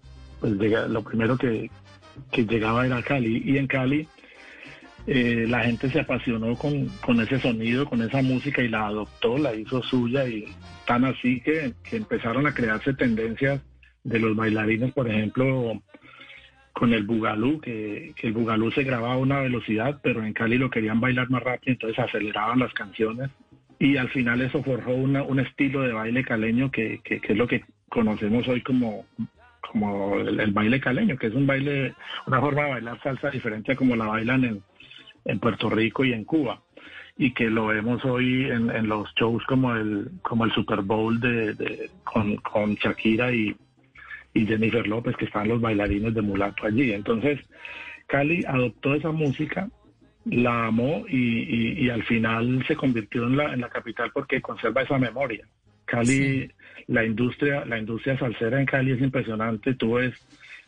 pues 0.40 0.53
lo 0.55 1.03
primero 1.03 1.38
que, 1.38 1.70
llegaba 2.33 2.87
era 2.87 3.03
Cali. 3.03 3.42
Y 3.44 3.59
en 3.59 3.68
Cali 3.68 4.09
eh, 5.07 5.46
la 5.49 5.61
gente 5.61 5.88
se 5.90 6.01
apasionó 6.01 6.57
con, 6.57 6.88
con, 7.05 7.20
ese 7.20 7.38
sonido, 7.38 7.87
con 7.87 8.03
esa 8.03 8.20
música 8.20 8.62
y 8.62 8.68
la 8.68 8.88
adoptó, 8.88 9.38
la 9.38 9.55
hizo 9.55 9.81
suya 9.83 10.27
y 10.27 10.44
tan 10.87 11.05
así 11.05 11.40
que, 11.40 11.72
que 11.88 11.96
empezaron 11.99 12.46
a 12.46 12.55
crearse 12.55 12.94
tendencias 12.94 13.61
de 14.03 14.18
los 14.18 14.35
bailarines, 14.35 14.92
por 14.92 15.09
ejemplo, 15.09 15.83
con 16.76 16.92
el 16.92 17.04
bugalú, 17.04 17.58
que, 17.58 18.12
el 18.22 18.32
bugalú 18.34 18.70
se 18.70 18.84
grababa 18.84 19.14
a 19.14 19.16
una 19.16 19.40
velocidad, 19.40 19.98
pero 20.02 20.22
en 20.22 20.34
Cali 20.34 20.58
lo 20.58 20.68
querían 20.68 21.00
bailar 21.00 21.30
más 21.30 21.42
rápido, 21.42 21.72
entonces 21.72 21.98
aceleraban 21.98 22.58
las 22.58 22.74
canciones. 22.74 23.30
Y 23.78 23.96
al 23.96 24.10
final 24.10 24.42
eso 24.42 24.62
forjó 24.62 24.92
un 24.92 25.40
estilo 25.40 25.80
de 25.80 25.94
baile 25.94 26.22
caleño 26.22 26.70
que, 26.70 27.00
es 27.02 27.36
lo 27.36 27.46
que 27.46 27.64
conocemos 27.88 28.46
hoy 28.46 28.60
como, 28.60 29.06
como 29.72 30.16
el, 30.16 30.52
baile 30.52 30.78
caleño, 30.78 31.16
que 31.16 31.28
es 31.28 31.34
un 31.34 31.46
baile, 31.46 31.94
una 32.26 32.40
forma 32.40 32.64
de 32.64 32.70
bailar 32.72 33.02
salsa 33.02 33.30
diferente 33.30 33.72
a 33.72 33.76
como 33.76 33.96
la 33.96 34.08
bailan 34.08 34.44
en, 34.44 34.62
en 35.24 35.38
Puerto 35.38 35.70
Rico 35.70 36.04
y 36.04 36.12
en 36.12 36.24
Cuba. 36.24 36.60
Y 37.16 37.32
que 37.32 37.48
lo 37.48 37.68
vemos 37.68 38.04
hoy 38.04 38.50
en, 38.50 38.70
en 38.70 38.86
los 38.86 39.08
shows 39.14 39.42
como 39.46 39.74
el 39.74 40.10
como 40.20 40.44
el 40.44 40.52
Super 40.52 40.82
Bowl 40.82 41.18
de, 41.20 41.88
con, 42.04 42.36
con, 42.36 42.74
Shakira 42.74 43.32
y, 43.32 43.56
y, 44.37 44.46
Jennifer 44.46 44.87
López 44.87 45.16
que 45.16 45.27
están 45.27 45.49
los 45.49 45.61
bailarines 45.61 46.14
de 46.14 46.22
mulato 46.22 46.66
allí. 46.66 46.92
Entonces 46.92 47.40
Cali 48.07 48.44
adoptó 48.46 48.94
esa 48.94 49.11
música 49.11 49.68
la 50.25 50.66
amó 50.66 51.05
y, 51.09 51.85
y, 51.85 51.88
al 51.88 52.03
final 52.03 52.64
se 52.66 52.75
convirtió 52.75 53.27
en 53.27 53.37
la, 53.37 53.55
en 53.55 53.61
la 53.61 53.68
capital 53.68 54.11
porque 54.12 54.40
conserva 54.40 54.83
esa 54.83 54.99
memoria. 54.99 55.46
Cali 55.85 56.51
la 56.88 57.05
industria 57.05 57.64
la 57.64 57.79
industria 57.79 58.18
salsera 58.18 58.61
en 58.61 58.66
Cali 58.66 58.92
es 58.92 59.01
impresionante. 59.01 59.75
Tú 59.75 59.94
ves 59.94 60.14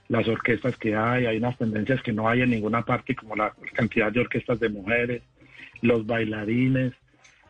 las 0.09 0.27
orquestas 0.27 0.77
que 0.77 0.97
hay, 0.97 1.27
hay 1.27 1.37
unas 1.37 1.59
tendencias 1.59 2.03
que 2.03 2.13
no 2.13 2.29
hay 2.29 2.43
en 2.43 2.51
ninguna 2.51 2.83
parte, 2.83 3.15
como 3.15 3.37
la 3.37 3.53
cantidad 3.75 4.11
de 4.11 4.21
orquestas 4.21 4.59
de 4.59 4.69
mujeres, 4.71 5.23
los 5.83 6.07
bailarines, 6.07 6.95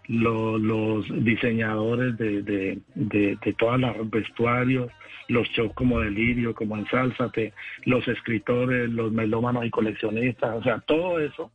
los 0.09 1.05
diseñadores 1.25 2.17
de, 2.17 2.43
de, 2.43 2.79
de, 2.95 3.39
todos 3.59 3.79
los 3.79 4.11
vestuarios, 4.11 4.91
los 5.29 5.47
shows 5.49 5.73
como 5.75 6.01
Delirio, 6.01 6.55
como 6.55 6.77
Ensálzate, 6.77 7.53
los 7.85 8.09
escritores, 8.09 8.91
los 8.91 9.13
melómanos 9.13 9.67
y 9.67 9.71
coleccionistas, 9.71 10.57
o 10.57 10.63
sea, 10.63 10.79
todo 10.81 11.21
eso 11.21 11.51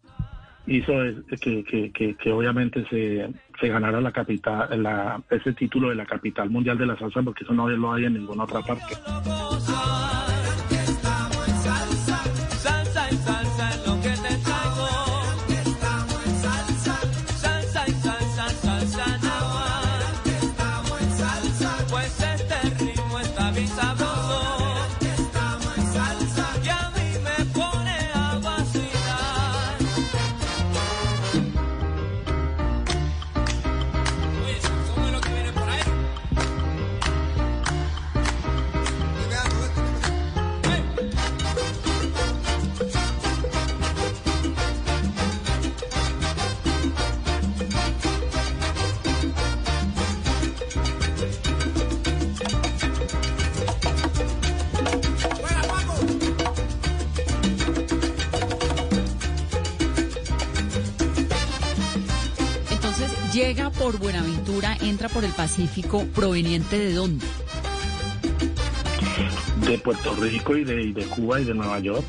hizo 0.68 0.94
que, 1.42 1.92
que, 1.92 2.16
que, 2.16 2.32
obviamente 2.32 2.86
se, 2.90 3.28
se, 3.60 3.68
ganara 3.68 4.00
la 4.00 4.12
capital, 4.12 4.82
la, 4.82 5.22
ese 5.30 5.54
título 5.54 5.90
de 5.90 5.96
la 5.96 6.06
capital 6.06 6.50
mundial 6.50 6.78
de 6.78 6.86
la 6.86 6.98
salsa, 6.98 7.22
porque 7.22 7.44
eso 7.44 7.54
no 7.54 7.68
lo 7.68 7.92
hay 7.92 8.06
en 8.06 8.14
ninguna 8.14 8.44
otra 8.44 8.62
parte. 8.62 8.94
Por 63.94 64.02
Buenaventura, 64.02 64.76
entra 64.82 65.08
por 65.08 65.24
el 65.24 65.32
Pacífico, 65.32 66.06
proveniente 66.16 66.80
de 66.80 66.94
dónde? 66.94 67.26
De 69.68 69.78
Puerto 69.78 70.16
Rico 70.16 70.58
y 70.58 70.64
de, 70.64 70.94
de 70.94 71.06
Cuba 71.06 71.40
y 71.40 71.46
de 71.46 71.54
Nueva 71.54 71.80
York. 71.80 72.04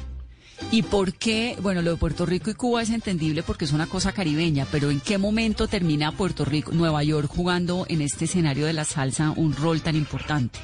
¿Y 0.71 0.83
por 0.83 1.13
qué? 1.13 1.57
Bueno, 1.61 1.83
lo 1.83 1.91
de 1.91 1.97
Puerto 1.97 2.25
Rico 2.25 2.51
y 2.51 2.55
Cuba 2.55 2.81
es 2.81 2.91
entendible 2.91 3.43
porque 3.43 3.67
es 3.67 3.73
una 3.73 3.87
cosa 3.87 4.13
caribeña, 4.13 4.67
pero 4.71 4.91
¿en 4.91 5.01
qué 5.01 5.19
momento 5.19 5.69
termina 5.69 6.13
Puerto 6.13 6.45
Rico, 6.45 6.73
Nueva 6.73 7.03
York 7.03 7.29
jugando 7.29 7.85
en 7.89 8.01
este 8.01 8.25
escenario 8.25 8.65
de 8.65 8.73
la 8.73 8.85
salsa 8.85 9.33
un 9.37 9.55
rol 9.55 9.83
tan 9.83 9.95
importante? 9.95 10.59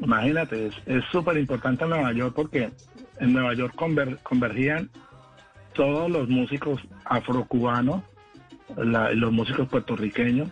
imagínate, 0.00 0.70
es 0.86 1.04
súper 1.10 1.36
importante 1.36 1.84
Nueva 1.86 2.12
York 2.12 2.32
porque 2.36 2.70
en 3.18 3.32
Nueva 3.32 3.54
York 3.54 3.74
convergían 4.22 4.90
todos 5.74 6.10
los 6.10 6.28
músicos 6.28 6.80
afrocubanos 7.04 8.02
los 8.76 9.32
músicos 9.32 9.68
puertorriqueños 9.68 10.48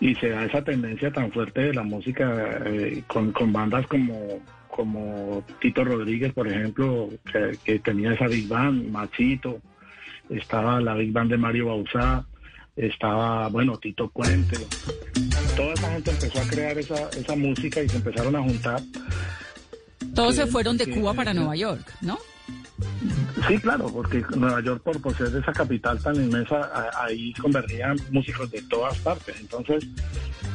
y 0.00 0.14
se 0.16 0.30
da 0.30 0.44
esa 0.44 0.62
tendencia 0.62 1.10
tan 1.12 1.30
fuerte 1.32 1.62
de 1.62 1.74
la 1.74 1.82
música 1.82 2.60
eh, 2.66 3.02
con, 3.06 3.32
bandas 3.52 3.86
como, 3.86 4.40
como 4.68 5.44
Tito 5.60 5.84
Rodríguez, 5.84 6.32
por 6.32 6.48
ejemplo, 6.48 7.08
que, 7.64 7.78
tenía 7.78 8.12
esa 8.12 8.26
big 8.26 8.48
band, 8.48 8.90
Machito, 8.90 9.60
estaba 10.28 10.80
la 10.80 10.94
big 10.94 11.12
band 11.12 11.30
de 11.30 11.38
Mario 11.38 11.66
Bauzá, 11.66 12.26
estaba, 12.76 13.48
bueno, 13.48 13.78
Tito 13.78 14.08
Puente. 14.08 14.58
Toda 15.56 15.72
esa 15.74 15.92
gente 15.92 16.10
empezó 16.10 16.40
a 16.40 16.48
crear 16.48 16.78
esa, 16.78 17.08
esa 17.10 17.36
música 17.36 17.82
y 17.82 17.88
se 17.88 17.96
empezaron 17.96 18.34
a 18.34 18.42
juntar. 18.42 18.82
Todos 20.14 20.36
se 20.36 20.46
fueron 20.46 20.76
de 20.76 20.90
Cuba 20.90 21.14
para 21.14 21.32
Nueva 21.32 21.56
York, 21.56 21.92
¿no? 22.00 22.18
Sí, 23.46 23.58
claro, 23.58 23.88
porque 23.92 24.24
Nueva 24.36 24.60
York, 24.60 24.82
por, 24.82 25.14
ser 25.14 25.28
esa 25.36 25.52
capital 25.52 26.00
tan 26.02 26.16
inmensa, 26.16 26.70
ahí 27.00 27.32
convergían 27.34 27.96
músicos 28.10 28.50
de 28.50 28.62
todas 28.62 28.98
partes. 28.98 29.36
Entonces, 29.40 29.86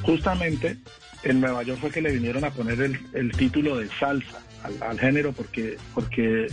justamente 0.02 0.78
en 1.24 1.40
Nueva 1.40 1.64
York 1.64 1.80
fue 1.80 1.92
que 1.92 2.02
le 2.02 2.12
vinieron 2.12 2.44
a 2.44 2.52
poner 2.52 2.82
el, 2.82 3.32
título 3.32 3.78
de 3.78 3.88
salsa 3.88 4.42
al, 4.82 5.00
género, 5.00 5.32
porque, 5.32 5.78
porque 5.94 6.48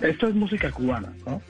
esto 0.00 0.28
es 0.28 0.34
música 0.34 0.70
cubana, 0.70 1.12
¿no? 1.26 1.42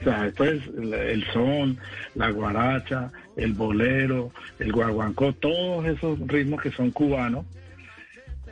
O 0.00 0.02
sea, 0.02 0.26
esto 0.26 0.44
es 0.44 0.62
el, 0.78 1.24
son, 1.34 1.78
la 2.14 2.30
guaracha, 2.30 3.12
el 3.36 3.52
bolero, 3.52 4.32
el 4.58 4.72
guaguancó, 4.72 5.34
todos 5.34 5.84
esos 5.86 6.18
ritmos 6.26 6.62
que 6.62 6.70
son 6.70 6.90
cubanos 6.90 7.44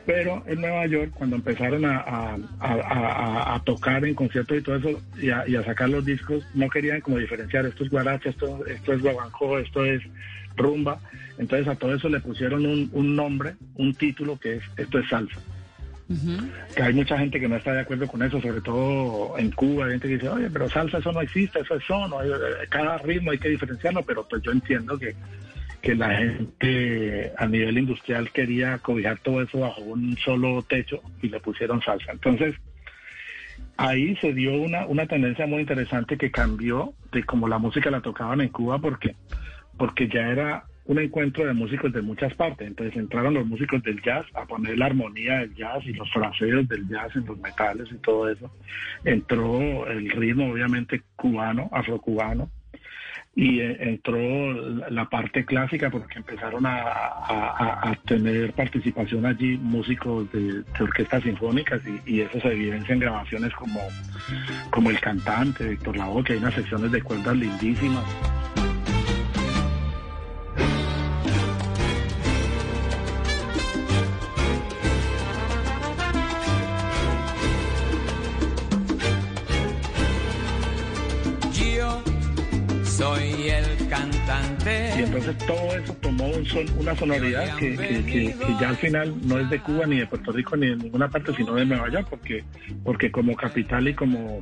pero 0.09 0.41
en 0.47 0.59
Nueva 0.59 0.87
York, 0.87 1.11
cuando 1.13 1.35
empezaron 1.35 1.85
a, 1.85 3.61
tocar 3.63 4.03
en 4.03 4.15
conciertos 4.15 4.57
y 4.57 4.61
todo 4.63 4.77
eso, 4.77 5.01
y 5.21 5.29
a, 5.29 5.63
sacar 5.63 5.87
los 5.87 6.03
discos, 6.03 6.43
no 6.55 6.67
querían 6.67 6.99
como 7.01 7.19
diferenciar, 7.19 7.67
esto 7.67 7.83
es 7.83 7.91
guaracha, 7.91 8.31
esto, 8.31 8.65
esto 8.65 8.93
es 8.93 9.03
guaguancó, 9.03 9.59
esto 9.59 9.85
es 9.85 10.01
rumba. 10.57 10.99
Entonces 11.37 11.67
a 11.67 11.75
todo 11.75 11.93
eso 11.93 12.09
le 12.09 12.21
pusieron 12.21 12.65
un, 12.65 13.15
nombre, 13.15 13.53
un 13.75 13.93
título 13.93 14.39
que 14.39 14.55
es, 14.55 14.63
esto 14.77 14.97
es 14.97 15.07
salsa. 15.07 15.39
Que 16.75 16.81
hay 16.81 16.93
mucha 16.95 17.15
gente 17.19 17.39
que 17.39 17.47
no 17.47 17.57
está 17.57 17.73
de 17.73 17.81
acuerdo 17.81 18.07
con 18.07 18.23
eso, 18.23 18.41
sobre 18.41 18.61
todo 18.61 19.37
en 19.37 19.51
Cuba, 19.51 19.85
hay 19.85 19.91
gente 19.91 20.07
que 20.07 20.13
dice, 20.15 20.29
oye, 20.29 20.49
pero 20.49 20.67
salsa 20.71 20.97
eso 20.97 21.11
no 21.11 21.21
existe, 21.21 21.59
eso 21.59 21.75
es 21.75 21.83
son, 21.83 22.11
cada 22.69 22.97
ritmo 22.97 23.29
hay 23.29 23.37
que 23.37 23.49
diferenciarlo, 23.49 24.01
pero 24.01 24.27
pues 24.27 24.41
yo 24.41 24.51
entiendo 24.51 24.97
que 24.97 25.13
que 25.81 25.95
la 25.95 26.15
gente 26.15 27.31
a 27.37 27.47
nivel 27.47 27.77
industrial 27.77 28.31
quería 28.31 28.77
cobijar 28.79 29.19
todo 29.19 29.41
eso 29.41 29.59
bajo 29.59 29.81
un 29.81 30.17
solo 30.17 30.61
techo 30.63 31.01
y 31.21 31.29
le 31.29 31.39
pusieron 31.39 31.81
salsa. 31.81 32.11
Entonces, 32.11 32.55
ahí 33.77 34.15
se 34.17 34.33
dio 34.33 34.61
una, 34.61 34.85
una 34.87 35.05
tendencia 35.07 35.47
muy 35.47 35.61
interesante 35.61 36.17
que 36.17 36.31
cambió 36.31 36.93
de 37.11 37.23
cómo 37.23 37.47
la 37.47 37.59
música 37.59 37.89
la 37.89 38.01
tocaban 38.01 38.41
en 38.41 38.49
Cuba 38.49 38.79
porque, 38.79 39.15
porque 39.77 40.07
ya 40.07 40.29
era 40.29 40.65
un 40.85 40.97
encuentro 40.97 41.45
de 41.45 41.53
músicos 41.53 41.93
de 41.93 42.01
muchas 42.01 42.33
partes. 42.33 42.67
Entonces 42.67 42.97
entraron 42.97 43.35
los 43.35 43.45
músicos 43.45 43.81
del 43.83 44.01
jazz 44.01 44.25
a 44.33 44.45
poner 44.45 44.77
la 44.77 44.87
armonía 44.87 45.39
del 45.39 45.55
jazz 45.55 45.85
y 45.85 45.93
los 45.93 46.11
fraseos 46.11 46.67
del 46.67 46.89
jazz 46.89 47.15
en 47.15 47.25
los 47.25 47.37
metales 47.37 47.87
y 47.91 47.97
todo 47.97 48.27
eso. 48.27 48.51
Entró 49.05 49.87
el 49.87 50.09
ritmo 50.09 50.51
obviamente 50.51 51.03
cubano, 51.15 51.69
afrocubano, 51.71 52.49
y 53.39 53.61
eh, 53.61 53.77
entró 53.79 54.19
la 54.89 55.07
parte 55.07 55.45
clásica 55.45 55.89
porque 55.89 56.17
empezaron 56.17 56.65
a, 56.65 57.97
tener 58.05 58.51
participación 58.51 59.25
allí 59.25 59.57
músicos 59.57 60.29
de, 60.33 60.63
orquestas 60.77 61.23
sinfónicas 61.23 61.81
y, 62.05 62.19
eso 62.19 62.41
se 62.41 62.49
evidencia 62.49 62.93
en 62.93 62.99
grabaciones 62.99 63.53
como, 63.53 63.79
como 64.71 64.89
El 64.89 64.99
Cantante, 64.99 65.69
Víctor 65.69 65.95
Lavoe, 65.95 66.23
que 66.23 66.33
hay 66.33 66.39
unas 66.39 66.53
secciones 66.53 66.91
de 66.91 67.01
cuerdas 67.01 67.37
lindísimas. 67.37 68.03
Y 84.65 85.03
entonces 85.03 85.37
todo 85.39 85.77
eso 85.77 85.93
tomó 86.01 86.27
un 86.27 86.45
son, 86.45 86.65
una 86.77 86.95
sonoridad 86.95 87.55
que, 87.57 88.35
ya 88.59 88.69
al 88.69 88.77
final 88.77 89.15
no 89.23 89.39
es 89.39 89.49
de 89.49 89.59
Cuba 89.59 89.85
ni 89.85 89.99
de 89.99 90.07
Puerto 90.07 90.31
Rico 90.31 90.57
ni 90.57 90.67
de 90.67 90.75
ninguna 90.75 91.09
parte, 91.09 91.33
sino 91.35 91.55
de 91.55 91.65
Nueva 91.65 91.89
York, 91.89 92.07
porque, 92.09 92.43
porque 92.83 93.11
como 93.11 93.35
capital 93.35 93.87
y 93.87 93.93
como, 93.93 94.41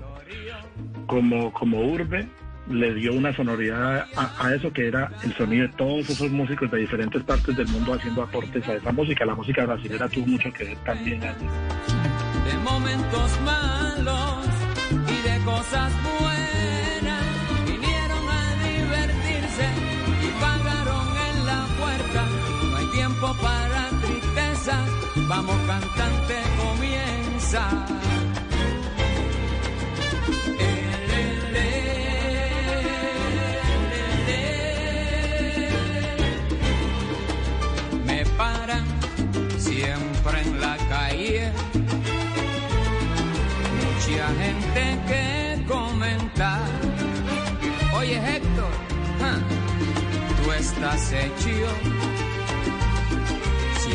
como, 1.05 1.53
como 1.53 1.81
urbe 1.81 2.27
le 2.69 2.93
dio 2.95 3.13
una 3.13 3.33
sonoridad 3.33 4.05
a, 4.15 4.53
eso 4.53 4.71
que 4.73 4.87
era 4.87 5.09
el 5.23 5.33
sonido 5.35 5.67
de 5.67 5.73
todos 5.75 6.09
esos 6.09 6.29
músicos 6.31 6.69
de 6.69 6.79
diferentes 6.79 7.23
partes 7.23 7.55
del 7.55 7.67
mundo 7.67 7.93
haciendo 7.93 8.23
aportes 8.23 8.67
a 8.67 8.73
esa 8.73 8.91
música. 8.91 9.25
La 9.25 9.35
música 9.35 9.65
brasileña 9.65 10.09
tuvo 10.09 10.27
mucho 10.27 10.51
que 10.51 10.65
ver 10.65 10.77
también 10.79 11.21
De 11.21 12.57
momentos 12.63 13.39
malos 13.41 14.47
y 14.91 15.29
de 15.29 15.45
cosas 15.45 15.93
buenas 16.03 16.86
para 23.41 23.89
tristezas, 24.01 24.89
vamos 25.27 25.55
cantante 25.67 26.35
comienza. 26.57 27.87
en 40.35 40.59
la 40.59 40.77
calle. 40.89 41.51
Mucha 43.77 44.27
gente 44.41 44.99
que 45.07 45.65
comenta. 45.67 46.59
Oye 47.95 48.17
Héctor, 48.17 48.71
tú 50.43 50.51
estás 50.51 51.11
hecho 51.13 52.06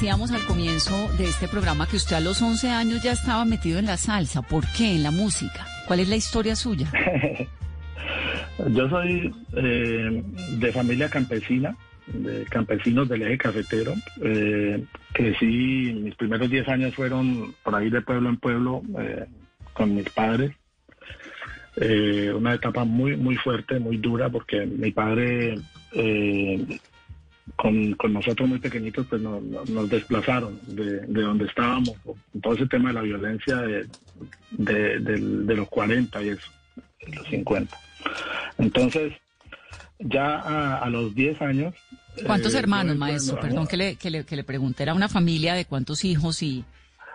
Decíamos 0.00 0.32
al 0.32 0.42
comienzo 0.46 1.10
de 1.18 1.24
este 1.24 1.46
programa 1.46 1.86
que 1.86 1.96
usted 1.96 2.16
a 2.16 2.20
los 2.20 2.40
11 2.40 2.70
años 2.70 3.02
ya 3.02 3.12
estaba 3.12 3.44
metido 3.44 3.78
en 3.78 3.84
la 3.84 3.98
salsa. 3.98 4.40
¿Por 4.40 4.64
qué? 4.72 4.94
En 4.94 5.02
la 5.02 5.10
música. 5.10 5.66
¿Cuál 5.86 6.00
es 6.00 6.08
la 6.08 6.16
historia 6.16 6.56
suya? 6.56 6.90
Yo 8.70 8.88
soy 8.88 9.30
eh, 9.52 10.24
de 10.56 10.72
familia 10.72 11.10
campesina, 11.10 11.76
de 12.06 12.46
campesinos 12.46 13.10
del 13.10 13.24
eje 13.24 13.36
cafetero. 13.36 13.92
Eh, 14.22 14.82
crecí, 15.12 15.92
mis 15.92 16.14
primeros 16.14 16.48
10 16.48 16.66
años 16.68 16.94
fueron 16.94 17.54
por 17.62 17.74
ahí 17.74 17.90
de 17.90 18.00
pueblo 18.00 18.30
en 18.30 18.38
pueblo 18.38 18.80
eh, 18.98 19.26
con 19.74 19.94
mis 19.94 20.08
padres. 20.08 20.52
Eh, 21.76 22.32
una 22.34 22.54
etapa 22.54 22.84
muy, 22.84 23.18
muy 23.18 23.36
fuerte, 23.36 23.78
muy 23.78 23.98
dura, 23.98 24.30
porque 24.30 24.64
mi 24.64 24.92
padre 24.92 25.58
con, 27.56 27.94
con, 27.94 28.12
nosotros 28.12 28.48
muy 28.48 28.58
pequeñitos, 28.58 29.06
pues 29.06 29.20
nos, 29.20 29.42
nos 29.42 29.88
desplazaron 29.88 30.58
de, 30.66 31.00
de, 31.00 31.22
donde 31.22 31.46
estábamos, 31.46 31.94
todo 32.42 32.54
ese 32.54 32.66
tema 32.66 32.88
de 32.90 32.94
la 32.94 33.02
violencia 33.02 33.56
de, 33.56 33.86
de, 34.50 35.56
los 35.56 35.68
40 35.68 36.22
y 36.22 36.28
eso, 36.30 36.50
de 37.06 37.16
los 37.16 37.26
50. 37.28 37.76
Entonces, 38.58 39.12
ya 39.98 40.78
a, 40.78 40.88
los 40.90 41.14
10 41.14 41.42
años... 41.42 41.74
¿Cuántos 42.26 42.54
eh, 42.54 42.58
hermanos, 42.58 42.96
maestro? 42.96 43.38
Perdón 43.40 43.66
que 43.66 43.76
le, 43.76 43.96
que, 43.96 44.10
le, 44.10 44.24
que 44.24 44.36
le 44.36 44.44
pregunte, 44.44 44.82
¿era 44.82 44.94
una 44.94 45.08
familia 45.08 45.54
de 45.54 45.64
cuántos 45.64 46.04
hijos 46.04 46.42
y, 46.42 46.64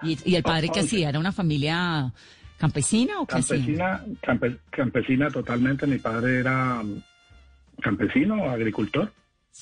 y, 0.02 0.36
el 0.36 0.44
padre 0.44 0.70
que 0.70 0.82
hacía? 0.82 1.10
¿Era 1.10 1.20
una 1.20 1.32
familia 1.32 2.12
campesina 2.58 3.20
o 3.20 3.28
qué 3.28 3.34
campesina, 3.34 4.04
campesina 4.70 5.30
totalmente, 5.30 5.86
mi 5.88 5.98
padre 5.98 6.40
era 6.40 6.82
campesino, 7.82 8.50
agricultor. 8.50 9.12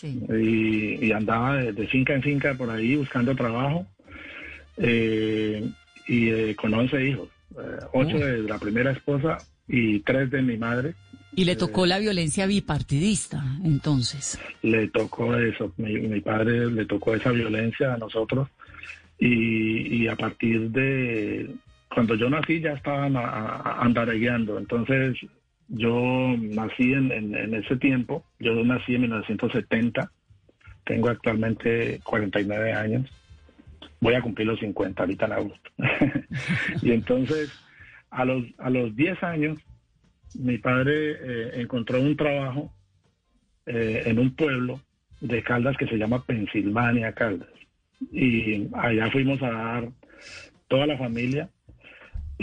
Y, 0.02 1.12
andaba 1.12 1.58
de, 1.58 1.88
finca 1.88 2.14
en 2.14 2.24
finca 2.24 2.56
por 2.56 2.70
ahí 2.70 2.96
buscando 2.96 3.36
trabajo. 3.36 3.86
Eh, 4.78 5.70
y 6.08 6.30
eh, 6.30 6.56
con 6.56 6.74
11 6.74 7.06
hijos, 7.06 7.30
eh, 7.52 7.78
ocho 7.94 8.18
de 8.18 8.42
la 8.42 8.58
primera 8.58 8.92
esposa 8.92 9.38
y 9.68 10.00
tres 10.00 10.32
de 10.32 10.42
mi 10.42 10.58
madre. 10.58 10.96
Y 11.36 11.46
le 11.46 11.56
tocó 11.56 11.86
la 11.86 12.00
violencia 12.00 12.46
bipartidista, 12.46 13.44
entonces. 13.64 14.40
Le 14.62 14.88
tocó 14.90 15.36
eso, 15.36 15.74
mi, 15.78 16.22
padre 16.22 16.70
le 16.70 16.86
tocó 16.86 17.16
esa 17.16 17.32
violencia 17.32 17.94
a 17.94 17.98
nosotros 17.98 18.50
y, 19.20 20.08
a 20.08 20.16
partir 20.16 20.70
de 20.70 21.50
cuando 21.94 22.16
yo 22.16 22.30
nací 22.30 22.60
ya 22.60 22.74
estaban 22.74 23.16
andaregueando, 23.16 24.60
entonces 24.60 25.18
yo 25.70 26.36
nací 26.38 26.94
en, 26.94 27.54
ese 27.54 27.78
tiempo, 27.78 28.26
yo 28.40 28.54
nací 28.64 28.96
en 28.96 29.02
1970, 29.02 30.12
tengo 30.86 31.10
actualmente 31.10 32.00
49 32.04 32.74
años, 32.74 33.10
voy 34.00 34.16
a 34.16 34.22
cumplir 34.22 34.48
los 34.48 34.60
50 34.60 35.02
ahorita 35.02 35.26
en 35.26 35.32
agosto. 35.32 35.72
y 36.82 36.92
entonces, 36.92 37.52
a 38.10 38.26
los, 38.26 38.44
a 38.58 38.70
los 38.70 38.96
10 38.96 39.24
años, 39.24 39.58
mi 40.36 40.58
padre 40.58 41.12
eh, 41.12 41.52
encontró 41.62 42.02
un 42.02 42.16
trabajo 42.18 42.74
eh, 43.66 44.04
en 44.06 44.20
un 44.20 44.36
pueblo 44.36 44.82
de 45.22 45.42
Caldas 45.42 45.78
que 45.78 45.88
se 45.88 45.98
llama 45.98 46.24
Pensilvania, 46.26 47.14
Caldas. 47.14 47.50
Y 48.12 48.68
allá 48.74 49.10
fuimos 49.12 49.42
a 49.42 49.52
dar 49.52 49.90
toda 50.68 50.86
la 50.86 50.98
familia 50.98 51.50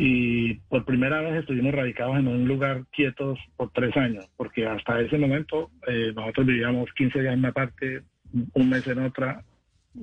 y 0.03 0.55
por 0.71 0.87
primera 0.87 1.21
vez 1.21 1.41
estuvimos 1.41 1.75
radicados 1.75 2.17
en 2.17 2.27
un 2.27 2.49
lugar 2.49 2.85
quietos 2.91 3.39
por 3.59 3.71
tres 3.71 3.95
años, 3.99 4.27
porque 4.39 4.67
hasta 4.67 4.99
ese 4.99 5.19
momento 5.19 5.71
eh, 5.87 6.13
nosotros 6.17 6.47
vivíamos 6.47 6.91
15 6.95 7.21
días 7.21 7.35
en 7.35 7.41
una 7.41 7.53
parte, 7.53 8.01
un 8.55 8.71
mes 8.71 8.87
en 8.87 9.01
otra, 9.01 9.45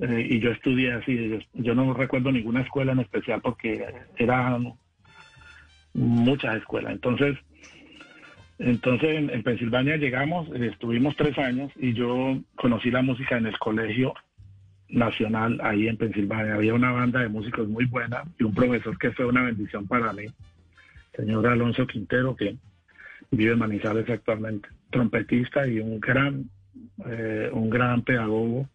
eh, 0.00 0.28
y 0.30 0.38
yo 0.38 0.52
estudié 0.52 0.92
así. 0.92 1.30
Yo, 1.30 1.38
yo 1.54 1.74
no 1.74 1.92
recuerdo 1.94 2.30
ninguna 2.30 2.60
escuela 2.60 2.92
en 2.92 3.00
especial 3.00 3.40
porque 3.40 3.84
eran 4.16 4.74
muchas 5.94 6.58
escuelas. 6.58 6.92
Entonces, 6.92 7.36
entonces 8.60 9.18
en, 9.18 9.30
en 9.30 9.42
Pensilvania 9.42 9.96
llegamos, 9.96 10.48
eh, 10.54 10.68
estuvimos 10.70 11.16
tres 11.16 11.36
años 11.38 11.72
y 11.74 11.92
yo 11.94 12.38
conocí 12.54 12.92
la 12.92 13.02
música 13.02 13.36
en 13.36 13.46
el 13.46 13.58
colegio 13.58 14.14
nacional 14.88 15.60
ahí 15.62 15.88
en 15.88 15.96
Pensilvania. 15.96 16.54
Había 16.54 16.74
una 16.74 16.92
banda 16.92 17.20
de 17.20 17.28
músicos 17.28 17.68
muy 17.68 17.84
buena 17.84 18.24
y 18.38 18.44
un 18.44 18.54
profesor 18.54 18.98
que 18.98 19.12
fue 19.12 19.26
una 19.26 19.42
bendición 19.42 19.86
para 19.86 20.12
mí, 20.12 20.26
señor 21.14 21.46
Alonso 21.46 21.86
Quintero, 21.86 22.34
que 22.34 22.56
vive 23.30 23.52
en 23.52 23.58
Manizales 23.58 24.08
actualmente, 24.08 24.68
trompetista 24.90 25.66
y 25.66 25.80
un 25.80 26.00
gran, 26.00 26.48
eh, 27.06 27.50
un 27.52 27.70
gran 27.70 28.02
pedagogo. 28.02 28.68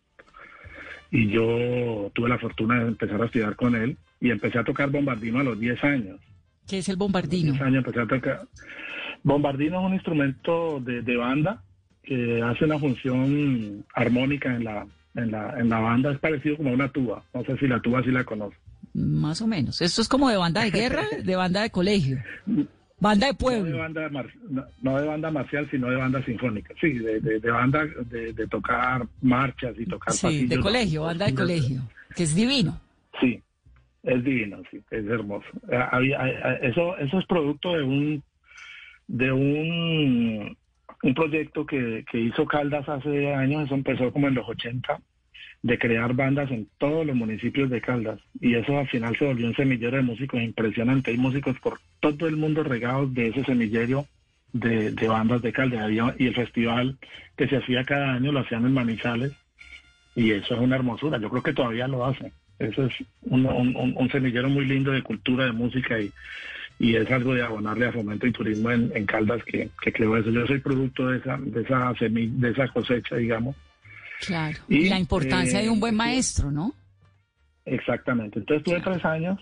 Y 1.11 1.29
yo 1.29 2.11
tuve 2.13 2.29
la 2.29 2.39
fortuna 2.39 2.79
de 2.79 2.87
empezar 2.87 3.21
a 3.21 3.25
estudiar 3.25 3.55
con 3.55 3.75
él 3.75 3.97
y 4.19 4.31
empecé 4.31 4.57
a 4.57 4.63
tocar 4.63 4.89
bombardino 4.89 5.39
a 5.39 5.43
los 5.43 5.59
10 5.59 5.83
años. 5.83 6.19
¿Qué 6.67 6.79
es 6.79 6.89
el 6.89 6.95
bombardino? 6.95 7.51
10 7.51 7.61
años 7.61 7.85
empecé 7.85 8.01
a 8.01 8.07
tocar. 8.07 8.41
Bombardino 9.21 9.79
es 9.79 9.85
un 9.85 9.93
instrumento 9.93 10.79
de, 10.79 11.01
de 11.01 11.15
banda 11.15 11.61
que 12.01 12.41
hace 12.41 12.65
una 12.65 12.79
función 12.79 13.85
armónica 13.93 14.53
en 14.55 14.63
la, 14.63 14.87
en 15.15 15.31
la, 15.31 15.59
en 15.59 15.69
la 15.69 15.79
banda. 15.79 16.11
Es 16.11 16.19
parecido 16.19 16.57
como 16.57 16.69
a 16.69 16.73
una 16.73 16.89
tuba. 16.89 17.23
No 17.33 17.43
sé 17.43 17.57
si 17.57 17.67
la 17.67 17.79
tuba 17.81 18.03
sí 18.03 18.11
la 18.11 18.23
conoce. 18.23 18.55
Más 18.93 19.41
o 19.41 19.47
menos. 19.47 19.81
Esto 19.81 20.01
es 20.01 20.07
como 20.09 20.29
de 20.29 20.37
banda 20.37 20.61
de 20.63 20.71
guerra, 20.71 21.03
de 21.23 21.35
banda 21.35 21.61
de 21.63 21.69
colegio. 21.69 22.17
Banda 22.99 23.27
de 23.27 23.33
No 23.33 23.37
de 23.37 23.37
pueblo. 23.37 23.77
banda, 23.79 24.09
mar- 24.09 24.29
no, 24.49 24.63
no 24.81 24.99
de 25.01 25.07
banda 25.07 25.29
marcial, 25.31 25.67
sino 25.69 25.89
de 25.89 25.95
banda 25.97 26.23
sinfónica. 26.23 26.73
Sí, 26.79 26.93
de, 26.93 27.19
de, 27.19 27.39
de 27.39 27.51
banda 27.51 27.85
de, 28.09 28.31
de 28.33 28.47
tocar 28.47 29.05
marchas 29.21 29.75
y 29.77 29.85
tocar 29.85 30.13
Sí, 30.13 30.45
de 30.47 30.59
colegio, 30.59 31.03
banda 31.03 31.25
de 31.25 31.33
colegio. 31.35 31.81
Que 32.15 32.23
es 32.23 32.33
divino. 32.35 32.79
Sí, 33.19 33.41
es 34.03 34.23
divino, 34.23 34.61
sí, 34.71 34.79
es 34.91 35.05
hermoso. 35.05 35.47
Eh, 35.69 36.59
eso, 36.61 36.95
eso 36.97 37.19
es 37.19 37.25
producto 37.25 37.73
de 37.73 37.83
un 37.83 38.23
de 39.07 39.31
un, 39.33 40.57
un 41.03 41.13
proyecto 41.13 41.65
que, 41.65 42.03
que 42.11 42.19
hizo 42.19 42.45
Caldas 42.45 42.87
hace 42.89 43.33
años, 43.33 43.65
eso 43.65 43.75
empezó 43.75 44.11
como 44.11 44.27
en 44.27 44.33
los 44.35 44.47
80, 44.49 44.99
de 45.61 45.77
crear 45.77 46.13
bandas 46.13 46.49
en 46.51 46.67
todos 46.77 47.05
los 47.05 47.15
municipios 47.15 47.69
de 47.69 47.79
Caldas. 47.81 48.19
Y 48.41 48.55
eso 48.55 48.77
al 48.77 48.87
final 48.87 49.15
se 49.17 49.25
volvió 49.25 49.47
un 49.47 49.55
semillero 49.55 49.97
de 49.97 50.03
músicos 50.03 50.41
impresionante. 50.41 51.11
Hay 51.11 51.17
músicos 51.17 51.57
por 51.59 51.79
todo 51.99 52.27
el 52.27 52.35
mundo 52.37 52.63
regados 52.63 53.13
de 53.13 53.27
ese 53.27 53.43
semillero 53.45 54.05
de, 54.51 54.91
de 54.91 55.07
bandas 55.07 55.41
de 55.41 55.53
Caldas. 55.53 55.81
Había- 55.83 56.15
y 56.17 56.27
el 56.27 56.35
festival 56.35 56.97
que 57.37 57.47
se 57.47 57.57
hacía 57.57 57.83
cada 57.85 58.13
año 58.13 58.31
lo 58.31 58.39
hacían 58.39 58.65
en 58.65 58.73
Manizales. 58.73 59.31
Y 60.15 60.31
eso 60.31 60.55
es 60.55 60.59
una 60.61 60.75
hermosura. 60.75 61.17
Yo 61.19 61.29
creo 61.29 61.43
que 61.43 61.53
todavía 61.53 61.87
lo 61.87 62.05
hacen. 62.05 62.31
Eso 62.59 62.85
es 62.85 62.93
un, 63.23 63.45
un- 63.45 63.95
semillero 64.11 64.47
muy 64.49 64.65
lindo 64.65 64.91
de 64.91 65.01
cultura, 65.01 65.45
de 65.45 65.53
música 65.53 65.99
y, 65.99 66.11
y 66.83 66.95
es 66.97 67.09
algo 67.11 67.33
de 67.33 67.41
abonarle 67.41 67.87
a 67.87 67.91
fomento 67.93 68.27
y 68.27 68.31
turismo 68.33 68.69
en, 68.69 68.91
en 68.93 69.05
Caldas 69.05 69.41
que, 69.45 69.69
que 69.81 69.93
creo 69.93 70.17
eso. 70.17 70.29
Yo 70.31 70.45
soy 70.45 70.59
producto 70.59 71.07
de 71.07 71.17
esa, 71.19 71.37
de 71.37 71.61
esa 71.61 71.93
semi- 71.95 72.29
de 72.37 72.49
esa 72.51 72.67
cosecha, 72.67 73.15
digamos. 73.15 73.55
Claro. 74.25 74.57
Y, 74.67 74.89
la 74.89 74.99
importancia 74.99 75.59
eh, 75.59 75.63
de 75.63 75.69
un 75.69 75.79
buen 75.79 75.95
maestro, 75.95 76.51
¿no? 76.51 76.73
Exactamente. 77.65 78.39
Entonces 78.39 78.63
tuve 78.63 78.81
tres 78.81 79.03
años. 79.05 79.39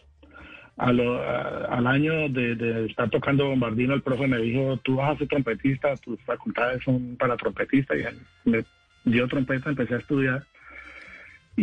A 0.78 0.92
lo- 0.92 1.22
a- 1.22 1.66
al 1.78 1.88
año 1.88 2.30
de, 2.30 2.56
de 2.56 2.86
estar 2.86 3.10
tocando 3.10 3.48
bombardino, 3.48 3.94
el 3.94 4.02
profe 4.02 4.28
me 4.28 4.38
dijo, 4.38 4.78
tú 4.84 4.96
vas 4.98 5.16
a 5.16 5.18
ser 5.18 5.28
trompetista, 5.28 5.96
tus 5.98 6.20
facultades 6.22 6.84
son 6.84 7.16
para 7.18 7.36
trompetista. 7.38 7.96
Y 7.96 8.04
me 8.46 8.64
dio 9.04 9.28
trompeta, 9.28 9.70
empecé 9.70 9.96
a 9.96 10.00
estudiar. 10.00 10.44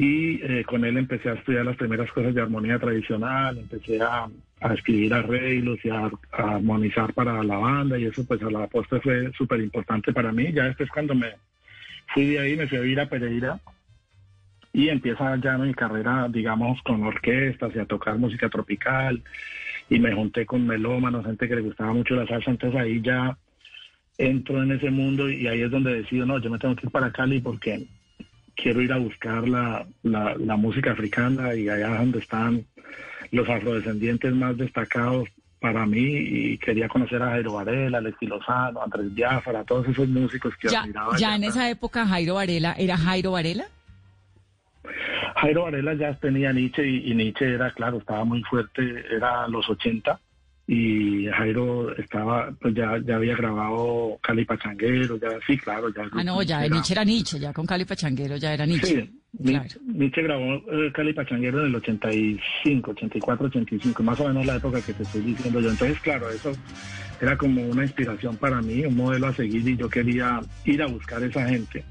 Y 0.00 0.40
eh, 0.44 0.62
con 0.64 0.84
él 0.84 0.96
empecé 0.96 1.28
a 1.28 1.32
estudiar 1.32 1.64
las 1.66 1.76
primeras 1.76 2.08
cosas 2.12 2.32
de 2.32 2.40
armonía 2.40 2.78
tradicional, 2.78 3.58
empecé 3.58 4.00
a, 4.00 4.28
a 4.60 4.74
escribir 4.74 5.12
arreglos 5.12 5.84
y 5.84 5.90
a, 5.90 6.08
armonizar 6.30 7.12
para 7.14 7.42
la 7.42 7.56
banda 7.56 7.98
y 7.98 8.04
eso 8.04 8.24
pues 8.24 8.40
a 8.42 8.48
la 8.48 8.68
postre 8.68 9.00
fue 9.00 9.32
súper 9.36 9.58
importante 9.58 10.12
para 10.12 10.30
mí. 10.30 10.52
Ya 10.52 10.66
después 10.66 10.88
cuando 10.88 11.16
me 11.16 11.32
fui 12.14 12.26
de 12.26 12.38
ahí, 12.38 12.56
me 12.56 12.68
fui 12.68 12.78
a 12.78 12.82
vivir 12.82 13.00
a 13.00 13.08
Pereira 13.08 13.58
y 14.72 14.88
empieza 14.88 15.34
ya 15.34 15.58
mi 15.58 15.74
carrera, 15.74 16.28
digamos, 16.30 16.80
con 16.82 17.02
orquestas 17.02 17.74
y 17.74 17.80
a 17.80 17.84
tocar 17.84 18.18
música 18.18 18.48
tropical 18.48 19.20
y 19.90 19.98
me 19.98 20.14
junté 20.14 20.46
con 20.46 20.64
melómanos, 20.64 21.26
gente 21.26 21.48
que 21.48 21.56
le 21.56 21.62
gustaba 21.62 21.92
mucho 21.92 22.14
la 22.14 22.28
salsa, 22.28 22.52
entonces 22.52 22.80
ahí 22.80 23.02
ya 23.02 23.36
entro 24.16 24.62
en 24.62 24.70
ese 24.70 24.90
mundo 24.90 25.28
y 25.28 25.48
ahí 25.48 25.62
es 25.62 25.72
donde 25.72 25.92
decido, 25.92 26.24
no, 26.24 26.38
yo 26.38 26.50
me 26.50 26.58
tengo 26.60 26.76
que 26.76 26.86
ir 26.86 26.92
para 26.92 27.10
Cali 27.10 27.40
porque 27.40 27.84
quiero 28.60 28.82
ir 28.82 28.92
a 28.92 28.98
buscar 28.98 29.48
la, 29.48 29.86
la, 30.02 30.34
la 30.36 30.56
música 30.56 30.90
africana 30.92 31.54
y 31.54 31.68
allá 31.68 31.92
es 31.94 31.98
donde 31.98 32.18
están 32.18 32.64
los 33.30 33.48
afrodescendientes 33.48 34.34
más 34.34 34.56
destacados 34.56 35.28
para 35.60 35.86
mí 35.86 36.00
y 36.00 36.58
quería 36.58 36.88
conocer 36.88 37.22
a 37.22 37.30
Jairo 37.30 37.52
Varela, 37.54 37.98
Alexi 37.98 38.26
Lozano, 38.26 38.82
Andrés 38.82 39.14
Diáfara, 39.14 39.64
todos 39.64 39.88
esos 39.88 40.08
músicos 40.08 40.54
que 40.56 40.68
Ya, 40.68 40.80
admiraba. 40.82 41.16
ya 41.16 41.34
en 41.36 41.44
esa 41.44 41.70
época 41.70 42.06
Jairo 42.06 42.34
Varela, 42.34 42.74
¿era 42.78 42.96
Jairo 42.96 43.32
Varela? 43.32 43.64
Jairo 45.36 45.64
Varela 45.64 45.94
ya 45.94 46.14
tenía 46.14 46.52
Nietzsche 46.52 46.86
y, 46.86 47.10
y 47.10 47.14
Nietzsche 47.14 47.54
era, 47.54 47.70
claro, 47.72 47.98
estaba 47.98 48.24
muy 48.24 48.42
fuerte, 48.42 48.82
era 49.14 49.46
los 49.48 49.68
80 49.68 50.18
y 50.70 51.26
Jairo 51.28 51.96
estaba, 51.96 52.52
pues 52.60 52.74
ya, 52.74 52.98
ya 53.02 53.16
había 53.16 53.34
grabado 53.34 54.18
Cali 54.22 54.44
Pachanguero, 54.44 55.16
ya 55.16 55.30
sí, 55.46 55.56
claro, 55.56 55.88
ya. 55.94 56.02
Ah, 56.12 56.22
no, 56.22 56.42
ya 56.42 56.62
era- 56.66 56.74
Nietzsche 56.74 56.92
era 56.92 57.04
Nietzsche, 57.04 57.38
ya 57.40 57.54
con 57.54 57.64
Cali 57.64 57.86
Pachanguero 57.86 58.36
ya 58.36 58.52
era 58.52 58.66
Nietzsche. 58.66 59.02
Sí, 59.06 59.10
Ni- 59.38 59.58
Nietzsche 59.94 60.22
grabó 60.22 60.56
eh, 60.70 60.92
Cali 60.92 61.14
Pachanguero 61.14 61.60
en 61.60 61.66
el 61.68 61.74
85, 61.76 62.90
84, 62.90 63.46
85, 63.46 64.02
más 64.02 64.20
o 64.20 64.28
menos 64.28 64.44
la 64.44 64.56
época 64.56 64.82
que 64.82 64.92
te 64.92 65.04
estoy 65.04 65.22
diciendo 65.22 65.58
yo. 65.60 65.70
Entonces, 65.70 65.98
claro, 66.00 66.28
eso 66.28 66.52
era 67.20 67.36
como 67.38 67.62
una 67.66 67.84
inspiración 67.84 68.36
para 68.36 68.60
mí, 68.60 68.84
un 68.84 68.94
modelo 68.94 69.28
a 69.28 69.34
seguir 69.34 69.66
y 69.66 69.74
yo 69.76 69.88
quería 69.88 70.40
ir 70.66 70.82
a 70.82 70.86
buscar 70.86 71.22
esa 71.22 71.48
gente. 71.48 71.82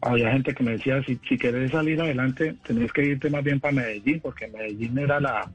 Había 0.00 0.30
gente 0.30 0.54
que 0.54 0.62
me 0.62 0.72
decía, 0.72 1.02
si, 1.04 1.18
si 1.28 1.36
querés 1.36 1.72
salir 1.72 2.00
adelante, 2.00 2.54
tenés 2.64 2.92
que 2.92 3.04
irte 3.04 3.30
más 3.30 3.42
bien 3.42 3.58
para 3.58 3.74
Medellín, 3.74 4.20
porque 4.20 4.46
Medellín 4.46 4.96
era 4.98 5.18
la... 5.18 5.50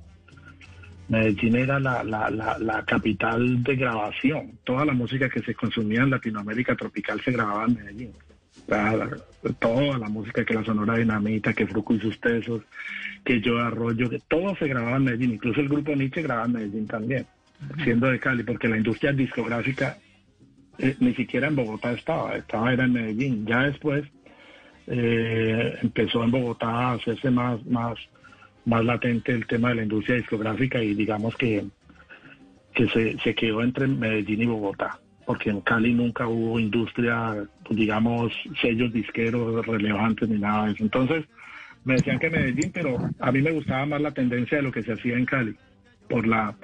Medellín 1.12 1.58
era 1.58 1.78
la, 1.78 2.06
la, 2.06 2.30
la, 2.30 2.58
la 2.58 2.86
capital 2.86 3.62
de 3.64 3.76
grabación. 3.76 4.60
Toda 4.64 4.86
la 4.86 4.94
música 4.94 5.28
que 5.28 5.42
se 5.42 5.54
consumía 5.54 6.04
en 6.04 6.10
Latinoamérica 6.10 6.74
tropical 6.74 7.20
se 7.22 7.34
grababa 7.34 7.66
en 7.66 7.74
Medellín. 7.74 8.12
Toda 9.60 9.98
la 9.98 10.08
música 10.08 10.46
que 10.46 10.54
la 10.54 10.64
Sonora 10.64 10.96
Dinamita, 10.96 11.52
que 11.52 11.68
Fruco 11.68 11.96
y 11.96 12.00
sus 12.00 12.18
tesos, 12.22 12.62
que 13.26 13.42
Yo 13.42 13.60
Arroyo, 13.60 14.10
que 14.10 14.20
todo 14.20 14.56
se 14.56 14.70
grababa 14.70 14.96
en 14.96 15.04
Medellín. 15.04 15.34
Incluso 15.34 15.60
el 15.60 15.68
grupo 15.68 15.94
Nietzsche 15.94 16.22
grababa 16.22 16.46
en 16.46 16.54
Medellín 16.54 16.88
también, 16.88 17.26
siendo 17.84 18.08
de 18.08 18.18
Cali, 18.18 18.44
porque 18.44 18.70
la 18.70 18.78
industria 18.78 19.12
discográfica 19.12 19.98
eh, 20.78 20.96
ni 21.02 21.14
siquiera 21.14 21.48
en 21.50 21.58
Bogotá 21.58 21.92
estaba, 21.92 22.38
estaba 22.38 22.72
era 22.72 22.86
en 22.86 22.94
Medellín. 22.94 23.46
Ya 23.46 23.64
después 23.64 24.06
eh, 24.88 25.78
empezó 25.82 26.24
en 26.24 26.32
Bogotá 26.32 26.70
a 26.70 26.94
hacerse 26.94 27.30
más, 27.30 27.66
más, 27.66 28.00
más 28.66 28.84
latente 28.86 29.32
el 29.32 29.48
tema 29.48 29.70
de 29.70 29.76
la 29.76 29.84
industria 29.84 30.18
discográfica 30.18 30.82
y 30.84 30.94
digamos 30.94 31.36
que, 31.36 31.66
que 32.74 32.88
se, 32.90 33.18
se 33.20 33.36
quedó 33.36 33.64
entre 33.64 33.88
Medellín 33.88 34.44
y 34.44 34.46
Bogotá, 34.46 35.00
porque 35.26 35.50
en 35.50 35.62
Cali 35.62 35.94
nunca 35.94 36.28
hubo 36.28 36.60
industria, 36.60 37.44
digamos, 37.70 38.32
sellos 38.62 38.94
disqueros 38.94 39.66
relevantes 39.66 40.30
ni 40.30 40.40
nada 40.40 40.68
de 40.68 40.74
eso. 40.74 40.84
Entonces, 40.84 41.26
me 41.84 41.96
decían 41.96 42.20
que 42.20 42.30
Medellín, 42.30 42.72
pero 42.74 42.98
a 43.20 43.32
mí 43.32 43.42
me 43.42 43.52
gustaba 43.52 43.86
más 43.86 44.02
la 44.02 44.12
tendencia 44.14 44.58
de 44.58 44.64
lo 44.64 44.72
que 44.72 44.84
se 44.84 44.94
hacía 44.94 45.18
en 45.18 45.26
Cali, 45.26 45.56
por 46.08 46.28
la 46.28 46.56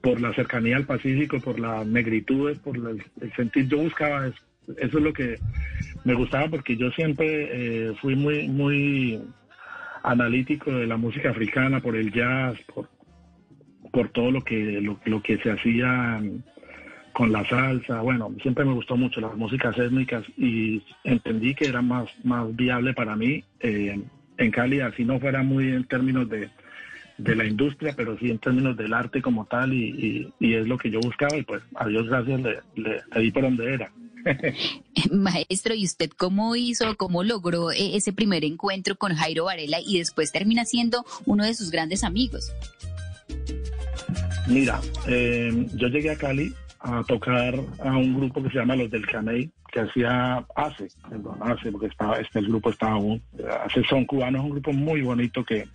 por 0.00 0.20
la 0.20 0.34
cercanía 0.34 0.76
al 0.76 0.84
Pacífico, 0.84 1.40
por 1.40 1.58
las 1.58 1.86
negritudes, 1.86 2.58
por 2.58 2.76
la- 2.76 2.90
el 2.90 3.32
sentir, 3.36 3.66
yo 3.68 3.78
buscaba 3.78 4.26
eso. 4.26 4.36
Eso 4.76 4.98
es 4.98 5.02
lo 5.02 5.14
que 5.14 5.38
me 6.04 6.12
gustaba 6.12 6.48
porque 6.48 6.76
yo 6.76 6.90
siempre 6.90 7.88
eh, 7.88 7.94
fui 8.02 8.14
muy, 8.14 8.46
muy 8.48 9.18
analítico 10.04 10.70
de 10.70 10.86
la 10.86 10.96
música 10.96 11.30
africana, 11.30 11.80
por 11.80 11.96
el 11.96 12.12
jazz, 12.12 12.56
por, 12.72 12.88
por 13.92 14.10
todo 14.10 14.30
lo 14.30 14.44
que, 14.44 14.80
lo, 14.80 15.00
lo 15.06 15.22
que 15.22 15.38
se 15.38 15.50
hacía 15.50 16.22
con 17.12 17.32
la 17.32 17.44
salsa. 17.48 18.00
Bueno, 18.02 18.32
siempre 18.42 18.64
me 18.64 18.74
gustó 18.74 18.96
mucho 18.96 19.20
las 19.20 19.34
músicas 19.34 19.76
étnicas 19.78 20.24
y 20.36 20.82
entendí 21.04 21.54
que 21.54 21.66
era 21.66 21.80
más, 21.82 22.08
más 22.24 22.54
viable 22.54 22.92
para 22.92 23.16
mí 23.16 23.42
eh, 23.60 24.00
en 24.36 24.50
Cali, 24.50 24.80
así 24.80 25.04
no 25.04 25.18
fuera 25.20 25.42
muy 25.42 25.68
en 25.68 25.84
términos 25.84 26.28
de, 26.28 26.50
de 27.18 27.36
la 27.36 27.44
industria, 27.44 27.94
pero 27.96 28.18
sí 28.18 28.30
en 28.30 28.38
términos 28.40 28.76
del 28.76 28.92
arte 28.92 29.22
como 29.22 29.46
tal 29.46 29.72
y, 29.72 30.32
y- 30.40 30.54
es 30.54 30.66
lo 30.66 30.76
que 30.76 30.90
yo 30.90 31.00
buscaba 31.00 31.36
y 31.38 31.44
pues 31.44 31.62
a 31.76 31.86
Dios 31.86 32.08
gracias 32.08 32.40
le, 32.40 32.58
le 32.74 33.20
di 33.22 33.30
por 33.30 33.44
donde 33.44 33.72
era. 33.74 33.90
Maestro, 35.10 35.74
¿y 35.74 35.84
usted 35.84 36.10
cómo 36.16 36.56
hizo, 36.56 36.96
cómo 36.96 37.22
logró 37.22 37.70
eh, 37.70 37.96
ese 37.96 38.12
primer 38.12 38.44
encuentro 38.44 38.96
con 38.96 39.14
Jairo 39.14 39.44
Varela 39.44 39.78
y 39.84 39.98
después 39.98 40.32
termina 40.32 40.64
siendo 40.64 41.04
uno 41.26 41.44
de 41.44 41.54
sus 41.54 41.70
grandes 41.70 42.04
amigos? 42.04 42.52
Mira, 44.46 44.80
eh, 45.06 45.66
yo 45.74 45.88
llegué 45.88 46.10
a 46.10 46.16
Cali 46.16 46.52
a 46.80 47.02
tocar 47.04 47.54
a 47.82 47.96
un 47.96 48.14
grupo 48.14 48.42
que 48.42 48.50
se 48.50 48.58
llama 48.58 48.76
Los 48.76 48.90
del 48.90 49.06
Caney, 49.06 49.50
que 49.72 49.80
hacía 49.80 50.44
hace, 50.54 50.88
perdón, 51.08 51.38
hace, 51.40 51.72
porque 51.72 51.86
estaba, 51.86 52.18
este 52.18 52.40
el 52.40 52.48
grupo 52.48 52.70
estaba 52.70 52.92
aún, 52.92 53.22
hace 53.64 53.82
son 53.84 54.04
cubanos, 54.04 54.44
un 54.44 54.50
grupo 54.50 54.72
muy 54.72 55.00
bonito 55.00 55.42
que 55.44 55.66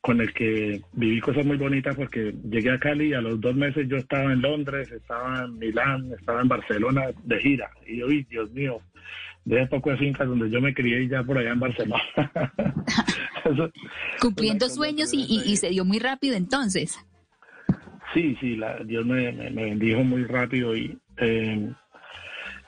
con 0.00 0.20
el 0.20 0.32
que 0.32 0.80
viví 0.92 1.20
cosas 1.20 1.44
muy 1.44 1.56
bonitas 1.56 1.96
porque 1.96 2.32
llegué 2.48 2.70
a 2.70 2.78
Cali 2.78 3.08
y 3.08 3.14
a 3.14 3.20
los 3.20 3.40
dos 3.40 3.56
meses 3.56 3.88
yo 3.88 3.96
estaba 3.96 4.32
en 4.32 4.40
Londres, 4.40 4.90
estaba 4.92 5.44
en 5.44 5.58
Milán, 5.58 6.12
estaba 6.18 6.42
en 6.42 6.48
Barcelona 6.48 7.06
de 7.24 7.40
gira. 7.40 7.70
Y 7.86 7.98
yo, 7.98 8.06
Dios 8.06 8.50
mío, 8.52 8.80
de 9.44 9.66
poco 9.68 9.90
de 9.90 9.96
fincas 9.96 10.28
donde 10.28 10.50
yo 10.50 10.60
me 10.60 10.74
crié 10.74 11.08
ya 11.08 11.22
por 11.22 11.38
allá 11.38 11.52
en 11.52 11.60
Barcelona. 11.60 12.02
Cumpliendo 14.20 14.68
sueños 14.68 15.12
y, 15.12 15.24
y, 15.46 15.56
se 15.56 15.70
dio 15.70 15.84
muy 15.84 15.98
rápido 15.98 16.36
entonces. 16.36 16.98
Sí, 18.12 18.36
sí, 18.40 18.56
la, 18.56 18.78
Dios 18.84 19.06
me, 19.06 19.32
me, 19.32 19.64
bendijo 19.64 20.02
muy 20.02 20.24
rápido 20.24 20.76
y, 20.76 20.98
eh, 21.18 21.70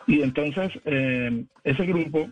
y 0.07 0.23
entonces 0.23 0.71
eh, 0.85 1.45
ese 1.65 1.87
grupo 1.87 2.31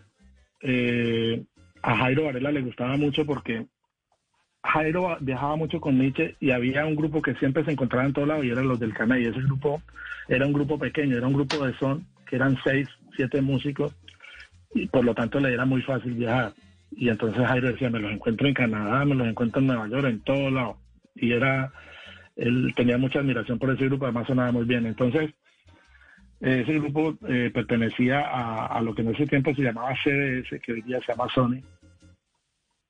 eh, 0.61 1.43
a 1.81 1.97
Jairo 1.97 2.25
Varela 2.25 2.51
le 2.51 2.61
gustaba 2.61 2.95
mucho 2.97 3.25
porque 3.25 3.67
Jairo 4.63 5.17
viajaba 5.21 5.55
mucho 5.55 5.79
con 5.79 5.97
Nietzsche 5.97 6.35
y 6.39 6.51
había 6.51 6.85
un 6.85 6.95
grupo 6.95 7.21
que 7.21 7.35
siempre 7.35 7.63
se 7.63 7.71
encontraba 7.71 8.05
en 8.05 8.13
todos 8.13 8.27
lados 8.27 8.45
y 8.45 8.49
eran 8.49 8.67
los 8.67 8.79
del 8.79 8.93
Canay. 8.93 9.25
Ese 9.25 9.41
grupo 9.41 9.81
era 10.27 10.45
un 10.45 10.53
grupo 10.53 10.77
pequeño, 10.77 11.17
era 11.17 11.27
un 11.27 11.33
grupo 11.33 11.65
de 11.65 11.73
son, 11.77 12.05
que 12.27 12.35
eran 12.35 12.57
seis, 12.63 12.87
siete 13.15 13.41
músicos 13.41 13.95
y 14.73 14.87
por 14.87 15.05
lo 15.05 15.13
tanto 15.15 15.39
le 15.39 15.53
era 15.53 15.65
muy 15.65 15.81
fácil 15.81 16.13
viajar. 16.13 16.53
Y 16.91 17.09
entonces 17.09 17.45
Jairo 17.45 17.71
decía, 17.71 17.89
me 17.89 17.99
los 17.99 18.11
encuentro 18.11 18.47
en 18.47 18.53
Canadá, 18.53 19.05
me 19.05 19.15
los 19.15 19.27
encuentro 19.27 19.61
en 19.61 19.67
Nueva 19.67 19.87
York, 19.87 20.05
en 20.07 20.19
todos 20.21 20.51
lados. 20.51 20.77
Y 21.15 21.31
era, 21.31 21.71
él 22.35 22.73
tenía 22.75 22.97
mucha 22.97 23.19
admiración 23.19 23.59
por 23.59 23.71
ese 23.73 23.85
grupo, 23.85 24.05
además 24.05 24.27
sonaba 24.27 24.51
muy 24.51 24.65
bien. 24.65 24.85
Entonces, 24.85 25.31
ese 26.39 26.73
grupo 26.73 27.17
eh, 27.27 27.51
pertenecía 27.53 28.21
a, 28.21 28.67
a, 28.67 28.81
lo 28.81 28.93
que 28.93 29.01
en 29.01 29.13
ese 29.13 29.25
tiempo 29.25 29.53
se 29.55 29.63
llamaba 29.63 29.95
CDS, 30.03 30.61
que 30.61 30.73
hoy 30.73 30.81
día 30.83 30.99
se 30.99 31.11
llama 31.11 31.27
Sony 31.33 31.61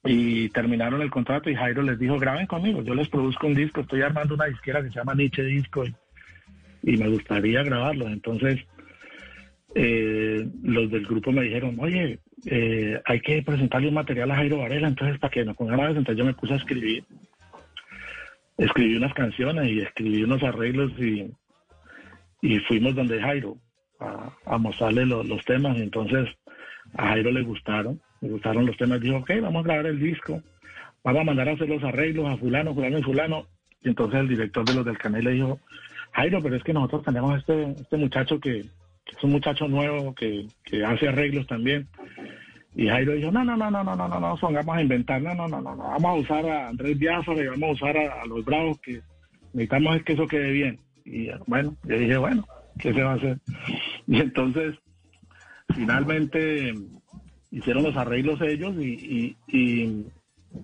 y 0.10 0.48
terminaron 0.50 1.02
el 1.02 1.10
contrato 1.10 1.50
y 1.50 1.56
Jairo 1.56 1.82
les 1.82 2.00
dijo, 2.00 2.18
graben 2.18 2.48
conmigo, 2.48 2.82
yo 2.82 2.96
les 2.96 3.10
produzco 3.10 3.46
un 3.46 3.56
disco, 3.56 3.82
estoy 3.82 4.02
armando 4.02 4.36
una 4.36 4.46
disquera 4.46 4.82
que 4.82 4.88
se 4.88 4.96
llama 4.96 5.16
Nietzsche 5.16 5.44
Disco 5.44 5.84
y, 6.84 6.98
me 6.98 7.10
gustaría 7.10 7.62
grabarlo. 7.64 8.08
Entonces, 8.08 8.66
eh, 9.76 10.48
los 10.64 10.90
del 10.90 11.06
grupo 11.06 11.34
me 11.34 11.42
dijeron, 11.42 11.76
oye, 11.80 12.20
eh, 12.46 13.02
hay 13.04 13.20
que 13.20 13.42
presentarle 13.42 13.90
un 13.90 13.96
material 13.96 14.32
a 14.32 14.36
Jairo 14.38 14.60
Varela, 14.60 14.88
entonces 14.88 15.20
para 15.20 15.32
que 15.32 15.44
nos 15.44 15.58
pongamos 15.58 15.90
entonces 15.90 16.18
yo 16.18 16.24
me 16.24 16.34
puse 16.34 16.54
a 16.54 16.58
escribir. 16.58 17.04
Escribí 18.58 18.96
unas 18.96 19.14
canciones 19.14 19.70
y 19.70 19.82
escribí 19.82 20.24
unos 20.24 20.42
arreglos 20.42 20.92
y, 20.98 21.30
y 22.42 22.60
fuimos 22.60 22.96
donde 22.96 23.22
Jairo 23.22 23.58
a, 24.00 24.58
mostrarle 24.58 25.06
los 25.06 25.44
temas. 25.44 25.78
Entonces 25.78 26.30
a 26.94 27.10
Jairo 27.10 27.32
le 27.32 27.42
gustaron 27.42 28.00
me 28.22 28.30
gustaron 28.30 28.66
los 28.66 28.78
temas, 28.78 29.02
dijo, 29.02 29.18
ok, 29.18 29.32
vamos 29.42 29.64
a 29.64 29.68
grabar 29.68 29.86
el 29.88 30.00
disco, 30.00 30.42
vamos 31.04 31.22
a 31.22 31.26
mandar 31.26 31.50
a 31.50 31.54
hacer 31.54 31.70
los 31.70 31.84
arreglos 31.84 32.28
a 32.28 32.38
fulano, 32.38 32.74
fulano 32.74 33.00
y 33.00 33.04
fulano. 33.04 33.46
Y 33.82 33.90
entonces 33.90 34.20
el 34.20 34.28
director 34.28 34.66
de 34.66 34.74
los 34.74 34.86
del 34.86 34.98
canal 34.98 35.24
le 35.24 35.32
dijo, 35.32 35.60
Jairo, 36.14 36.42
pero 36.42 36.56
es 36.56 36.64
que 36.64 36.74
nosotros 36.74 37.04
tenemos 37.04 37.38
este, 37.38 37.72
este 37.72 37.98
muchacho 37.98 38.40
que, 38.40 38.60
es 38.60 39.24
un 39.24 39.32
muchacho 39.32 39.68
nuevo, 39.68 40.14
que, 40.14 40.48
hace 40.86 41.08
arreglos 41.08 41.48
también. 41.48 41.88
Y 42.76 42.88
Jairo 42.88 43.14
dijo, 43.14 43.32
no, 43.32 43.44
no, 43.44 43.58
no, 43.58 43.72
no, 43.72 43.84
no, 43.84 43.96
no, 43.96 44.08
no, 44.08 44.20
no, 44.20 44.38
vamos 44.42 44.76
a 44.76 44.82
inventar, 44.82 45.22
no, 45.22 45.34
no, 45.34 45.48
no, 45.48 45.62
no, 45.62 45.76
vamos 45.76 46.06
a 46.06 46.14
usar 46.14 46.46
a 46.50 46.68
Andrés 46.70 46.98
Biafara 46.98 47.42
y 47.42 47.48
vamos 47.48 47.70
a 47.70 47.74
usar 47.74 47.98
a, 47.98 48.26
los 48.26 48.44
bravos 48.46 48.80
que 48.82 49.02
necesitamos 49.54 49.96
es 49.96 50.04
que 50.04 50.14
eso 50.14 50.28
quede 50.28 50.52
bien. 50.52 50.80
Y 51.06 51.30
bueno, 51.48 51.76
yo 51.86 51.98
dije, 51.98 52.18
bueno, 52.18 52.46
¿qué 52.80 52.94
se 52.94 53.02
va 53.02 53.14
a 53.14 53.16
hacer? 53.16 53.38
Y 54.06 54.20
entonces, 54.20 54.76
finalmente 55.74 56.74
hicieron 57.52 57.84
los 57.84 57.96
arreglos 57.96 58.42
ellos 58.42 58.76
y, 58.78 59.36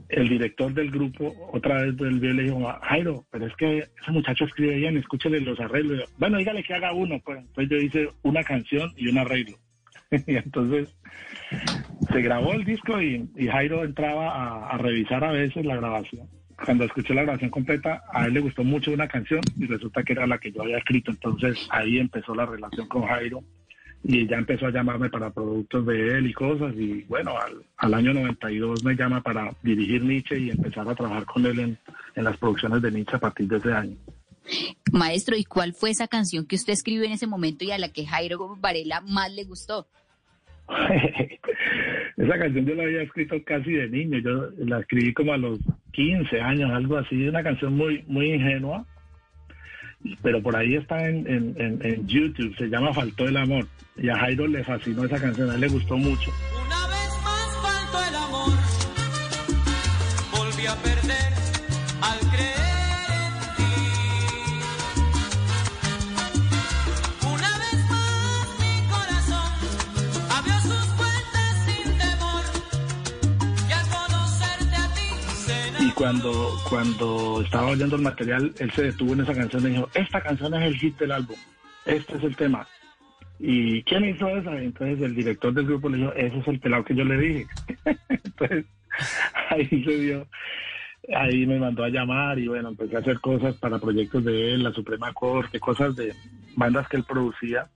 el 0.10 0.30
director 0.30 0.74
del 0.74 0.90
grupo 0.90 1.36
otra 1.52 1.84
vez 1.84 2.00
le 2.00 2.44
dijo, 2.44 2.74
Jairo, 2.82 3.26
pero 3.30 3.46
es 3.46 3.56
que 3.58 3.80
ese 3.80 4.12
muchacho 4.12 4.46
escribe 4.46 4.76
bien, 4.78 4.98
escúchele 4.98 5.42
los 5.42 5.60
arreglos. 5.60 6.10
Bueno, 6.18 6.38
dígale 6.38 6.64
que 6.64 6.74
haga 6.74 6.94
uno. 6.94 7.20
Pues 7.24 7.40
entonces 7.40 7.70
yo 7.70 7.78
hice 7.78 8.10
una 8.24 8.44
canción 8.44 8.92
y 8.96 9.10
un 9.10 9.20
arreglo. 9.20 9.58
y 10.26 10.36
entonces 10.36 10.96
se 12.12 12.22
grabó 12.22 12.54
el 12.54 12.64
disco 12.64 13.00
y, 13.02 13.28
Jairo 13.36 13.84
entraba 13.84 14.70
a, 14.70 14.78
revisar 14.78 15.24
a 15.24 15.32
veces 15.32 15.66
la 15.66 15.76
grabación. 15.76 16.28
Cuando 16.64 16.86
escuché 16.86 17.14
la 17.14 17.24
grabación 17.24 17.52
completa, 17.52 18.04
a 18.14 18.26
él 18.26 18.34
le 18.34 18.40
gustó 18.40 18.64
mucho 18.64 18.92
una 18.92 19.08
canción 19.08 19.42
y 19.58 19.66
resulta 19.66 20.02
que 20.04 20.14
era 20.14 20.26
la 20.26 20.38
que 20.38 20.52
yo 20.52 20.62
había 20.62 20.78
escrito. 20.78 21.12
Entonces 21.12 21.68
ahí 21.70 21.98
empezó 21.98 22.34
la 22.34 22.46
relación 22.46 22.88
con 22.88 23.04
Jairo 23.04 23.44
y 24.04 24.28
ya 24.28 24.38
empezó 24.38 24.68
a 24.68 24.72
llamarme 24.72 25.10
para 25.10 25.32
productos 25.32 25.86
de 25.86 26.18
él 26.18 26.28
y 26.28 26.34
cosas 26.34 26.74
y 26.76 27.04
bueno, 27.04 27.38
al, 27.38 27.64
al, 27.78 27.94
año 27.94 28.14
92 28.14 28.84
me 28.84 28.96
llama 28.96 29.22
para 29.22 29.52
dirigir 29.64 30.04
Nietzsche 30.04 30.38
y 30.38 30.50
empezar 30.50 30.88
a 30.90 30.96
trabajar 30.96 31.26
con 31.26 31.46
él 31.46 31.60
en, 31.60 31.78
en, 32.16 32.24
las 32.24 32.38
producciones 32.38 32.82
de 32.82 32.92
Nietzsche 32.92 33.16
a 33.16 33.20
partir 33.20 33.48
de 33.48 33.58
ese 33.58 33.74
año. 33.74 33.96
Maestro, 34.92 35.38
¿y 35.38 35.46
cuál 35.46 35.74
fue 35.74 35.92
esa 35.92 36.10
canción 36.10 36.46
que 36.46 36.58
usted 36.58 36.74
escribió 36.74 37.06
en 37.06 37.14
ese 37.14 37.28
momento 37.28 37.64
y 37.64 37.72
a 37.72 37.78
la 37.78 37.94
que 37.94 38.06
Jairo 38.06 38.58
Varela 38.60 39.00
más 39.02 39.32
le 39.32 39.46
gustó? 39.46 39.88
esa 42.18 42.40
canción 42.40 42.66
yo 42.66 42.76
la 42.76 42.84
había 42.84 43.04
escrito 43.04 43.36
casi 43.46 43.72
de 43.72 43.88
niño, 43.88 44.20
yo 44.20 44.50
la 44.66 44.80
escribí 44.80 45.14
como 45.14 45.32
a 45.32 45.38
los 45.38 45.60
15 45.94 46.42
años, 46.42 46.72
algo 46.72 46.98
así, 46.98 47.26
una 47.26 47.42
canción 47.42 47.76
muy, 47.78 48.04
muy 48.08 48.34
ingenua 48.34 48.86
pero 50.22 50.42
por 50.42 50.56
ahí 50.56 50.76
está 50.76 51.08
en, 51.08 51.28
en, 51.28 51.80
en, 51.82 52.08
YouTube, 52.08 52.56
se 52.58 52.68
llama 52.68 52.94
Faltó 52.94 53.26
el 53.26 53.38
Amor. 53.38 53.68
Y 53.96 54.10
a 54.10 54.18
Jairo 54.18 54.48
le 54.48 54.64
fascinó 54.64 55.06
esa 55.06 55.20
canción, 55.20 55.50
a 55.52 55.56
él 55.56 55.62
le 55.62 55.68
gustó 55.68 55.98
mucho. 55.98 56.32
Una 56.66 56.88
vez 56.88 57.10
más 57.24 57.58
faltó 57.62 58.10
el 58.10 58.16
amor, 58.16 58.54
volví 60.32 60.66
a 60.66 60.76
perder 60.76 61.03
cuando, 75.96 76.32
cuando 76.70 77.42
estaba 77.44 77.68
oyendo 77.68 77.96
el 77.96 78.02
material, 78.02 78.54
él 78.60 78.72
se 78.72 78.84
detuvo 78.84 79.14
en 79.14 79.22
esa 79.22 79.34
canción 79.34 79.64
y 79.66 79.70
dijo, 79.72 79.90
esta 79.94 80.22
canción 80.22 80.54
es 80.56 80.62
el 80.64 80.78
hit 80.78 80.98
del 80.98 81.12
álbum, 81.12 81.38
este 81.86 82.18
es 82.18 82.24
el 82.24 82.36
tema. 82.36 82.68
¿Y 83.40 83.84
quién 83.84 84.06
hizo 84.06 84.28
eso? 84.30 84.54
Entonces 84.54 85.02
el 85.02 85.16
director 85.16 85.54
del 85.54 85.66
grupo 85.66 85.90
le 85.90 85.98
dijo, 85.98 86.14
ese 86.14 86.38
es 86.38 86.48
el 86.48 86.60
pelado 86.60 86.86
que 86.86 86.96
yo 86.96 87.04
le 87.04 87.18
dije. 87.18 87.48
Entonces 88.10 88.66
ahí 89.50 89.68
se 89.68 89.98
dio, 90.00 90.28
ahí 91.16 91.46
me 91.46 91.60
mandó 91.60 91.84
a 91.84 91.90
llamar 91.90 92.40
y 92.40 92.48
bueno, 92.48 92.70
empecé 92.70 92.96
a 92.96 93.00
hacer 93.00 93.20
cosas 93.20 93.56
para 93.56 93.80
proyectos 93.80 94.24
de 94.24 94.54
él, 94.54 94.64
la 94.64 94.72
Suprema 94.72 95.14
Corte, 95.14 95.60
cosas 95.60 95.96
de 95.96 96.14
bandas 96.56 96.88
que 96.88 96.98
él 96.98 97.04
producía. 97.04 97.68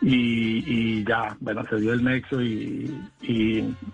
Y, 0.00 1.04
ya, 1.04 1.36
bueno, 1.40 1.64
se 1.68 1.76
dio 1.76 1.92
el 1.92 2.04
nexo 2.04 2.40
y, 2.40 2.88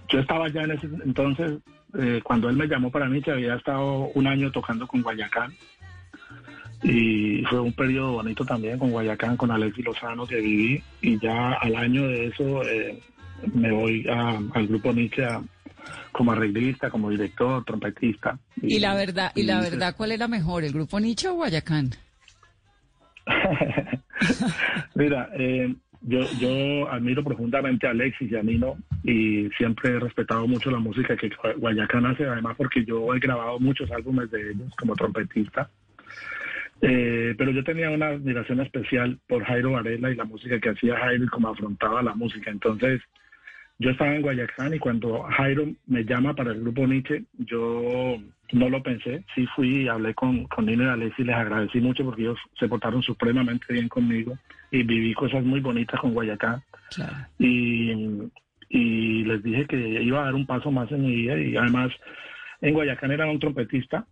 yo 0.08 0.18
estaba 0.18 0.48
ya 0.48 0.62
en 0.62 0.72
ese 0.72 0.86
entonces, 1.04 1.60
eh, 1.98 2.20
cuando 2.22 2.48
él 2.48 2.56
me 2.56 2.66
llamó 2.66 2.90
para 2.90 3.08
mí, 3.08 3.22
que 3.22 3.32
había 3.32 3.54
estado 3.54 4.10
un 4.14 4.26
año 4.26 4.50
tocando 4.50 4.86
con 4.86 5.02
Guayacán 5.02 5.52
y 6.82 7.42
fue 7.44 7.60
un 7.60 7.72
periodo 7.72 8.12
bonito 8.12 8.44
también 8.44 8.78
con 8.78 8.90
Guayacán, 8.90 9.36
con 9.36 9.50
Alexis 9.50 9.84
Lozano 9.84 10.26
que 10.26 10.36
viví 10.36 10.82
y 11.00 11.18
ya 11.18 11.54
al 11.54 11.76
año 11.76 12.06
de 12.06 12.26
eso 12.26 12.62
eh, 12.62 13.00
me 13.54 13.72
voy 13.72 14.06
al 14.08 14.66
grupo 14.66 14.92
Nietzsche 14.92 15.26
como 16.12 16.32
arreglista, 16.32 16.90
como 16.90 17.10
director, 17.10 17.64
trompetista. 17.64 18.38
Y, 18.62 18.78
la 18.78 18.94
verdad, 18.94 19.32
y, 19.34 19.42
la 19.42 19.60
verdad, 19.60 19.94
¿cuál 19.96 20.12
era 20.12 20.28
mejor, 20.28 20.64
el 20.64 20.72
grupo 20.72 21.00
Nietzsche 21.00 21.28
o 21.28 21.34
Guayacán? 21.34 21.90
Mira, 24.94 25.28
eh, 25.38 25.74
yo, 26.06 26.20
yo 26.38 26.90
admiro 26.90 27.24
profundamente 27.24 27.86
a 27.86 27.90
Alexis 27.90 28.30
y 28.30 28.36
a 28.36 28.42
Nino 28.42 28.76
y 29.02 29.48
siempre 29.56 29.90
he 29.90 29.98
respetado 29.98 30.46
mucho 30.46 30.70
la 30.70 30.78
música 30.78 31.16
que 31.16 31.30
Guayacán 31.56 32.06
hace, 32.06 32.26
además 32.26 32.56
porque 32.56 32.84
yo 32.84 33.14
he 33.14 33.18
grabado 33.18 33.58
muchos 33.58 33.90
álbumes 33.90 34.30
de 34.30 34.50
ellos 34.50 34.74
como 34.76 34.94
trompetista. 34.94 35.70
Eh, 36.82 37.34
pero 37.38 37.50
yo 37.52 37.64
tenía 37.64 37.90
una 37.90 38.08
admiración 38.08 38.60
especial 38.60 39.18
por 39.26 39.44
Jairo 39.44 39.72
Varela 39.72 40.10
y 40.10 40.16
la 40.16 40.24
música 40.24 40.60
que 40.60 40.70
hacía 40.70 40.98
Jairo 40.98 41.24
y 41.24 41.28
cómo 41.28 41.48
afrontaba 41.48 42.02
la 42.02 42.14
música. 42.14 42.50
Entonces, 42.50 43.00
yo 43.78 43.90
estaba 43.90 44.14
en 44.14 44.22
Guayacán 44.22 44.74
y 44.74 44.78
cuando 44.78 45.22
Jairo 45.22 45.66
me 45.86 46.04
llama 46.04 46.34
para 46.34 46.52
el 46.52 46.60
grupo 46.60 46.86
Nietzsche, 46.86 47.24
yo 47.38 48.16
no 48.52 48.68
lo 48.68 48.82
pensé. 48.82 49.24
Sí 49.34 49.46
fui 49.54 49.82
y 49.82 49.88
hablé 49.88 50.14
con, 50.14 50.44
con 50.46 50.66
Nino 50.66 50.84
y 50.84 50.88
Alessi 50.88 51.22
y 51.22 51.24
les 51.24 51.36
agradecí 51.36 51.80
mucho 51.80 52.04
porque 52.04 52.22
ellos 52.22 52.38
se 52.58 52.68
portaron 52.68 53.02
supremamente 53.02 53.72
bien 53.72 53.88
conmigo 53.88 54.38
y 54.70 54.82
viví 54.82 55.12
cosas 55.14 55.44
muy 55.44 55.60
bonitas 55.60 56.00
con 56.00 56.14
Guayacán. 56.14 56.62
Y, 57.38 58.30
y 58.68 59.24
les 59.24 59.42
dije 59.42 59.66
que 59.66 59.76
iba 59.76 60.20
a 60.20 60.24
dar 60.26 60.34
un 60.34 60.46
paso 60.46 60.70
más 60.70 60.90
en 60.92 61.02
mi 61.02 61.14
vida 61.14 61.38
y 61.38 61.56
además 61.56 61.90
en 62.60 62.74
Guayacán 62.74 63.10
era 63.10 63.26
un 63.26 63.40
trompetista 63.40 64.06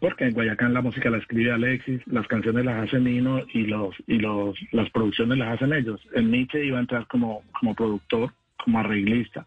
porque 0.00 0.24
en 0.24 0.34
Guayacán 0.34 0.74
la 0.74 0.82
música 0.82 1.10
la 1.10 1.18
escribe 1.18 1.52
Alexis, 1.52 2.00
las 2.06 2.26
canciones 2.26 2.64
las 2.64 2.86
hace 2.86 3.00
Nino 3.00 3.40
y 3.54 3.62
los 3.62 3.94
y 4.06 4.18
los 4.18 4.56
las 4.72 4.90
producciones 4.90 5.38
las 5.38 5.54
hacen 5.54 5.72
ellos. 5.72 6.00
En 6.14 6.30
Nietzsche 6.30 6.64
iba 6.64 6.78
a 6.78 6.82
entrar 6.82 7.06
como, 7.06 7.42
como 7.58 7.74
productor, 7.74 8.32
como 8.56 8.78
arreglista 8.78 9.46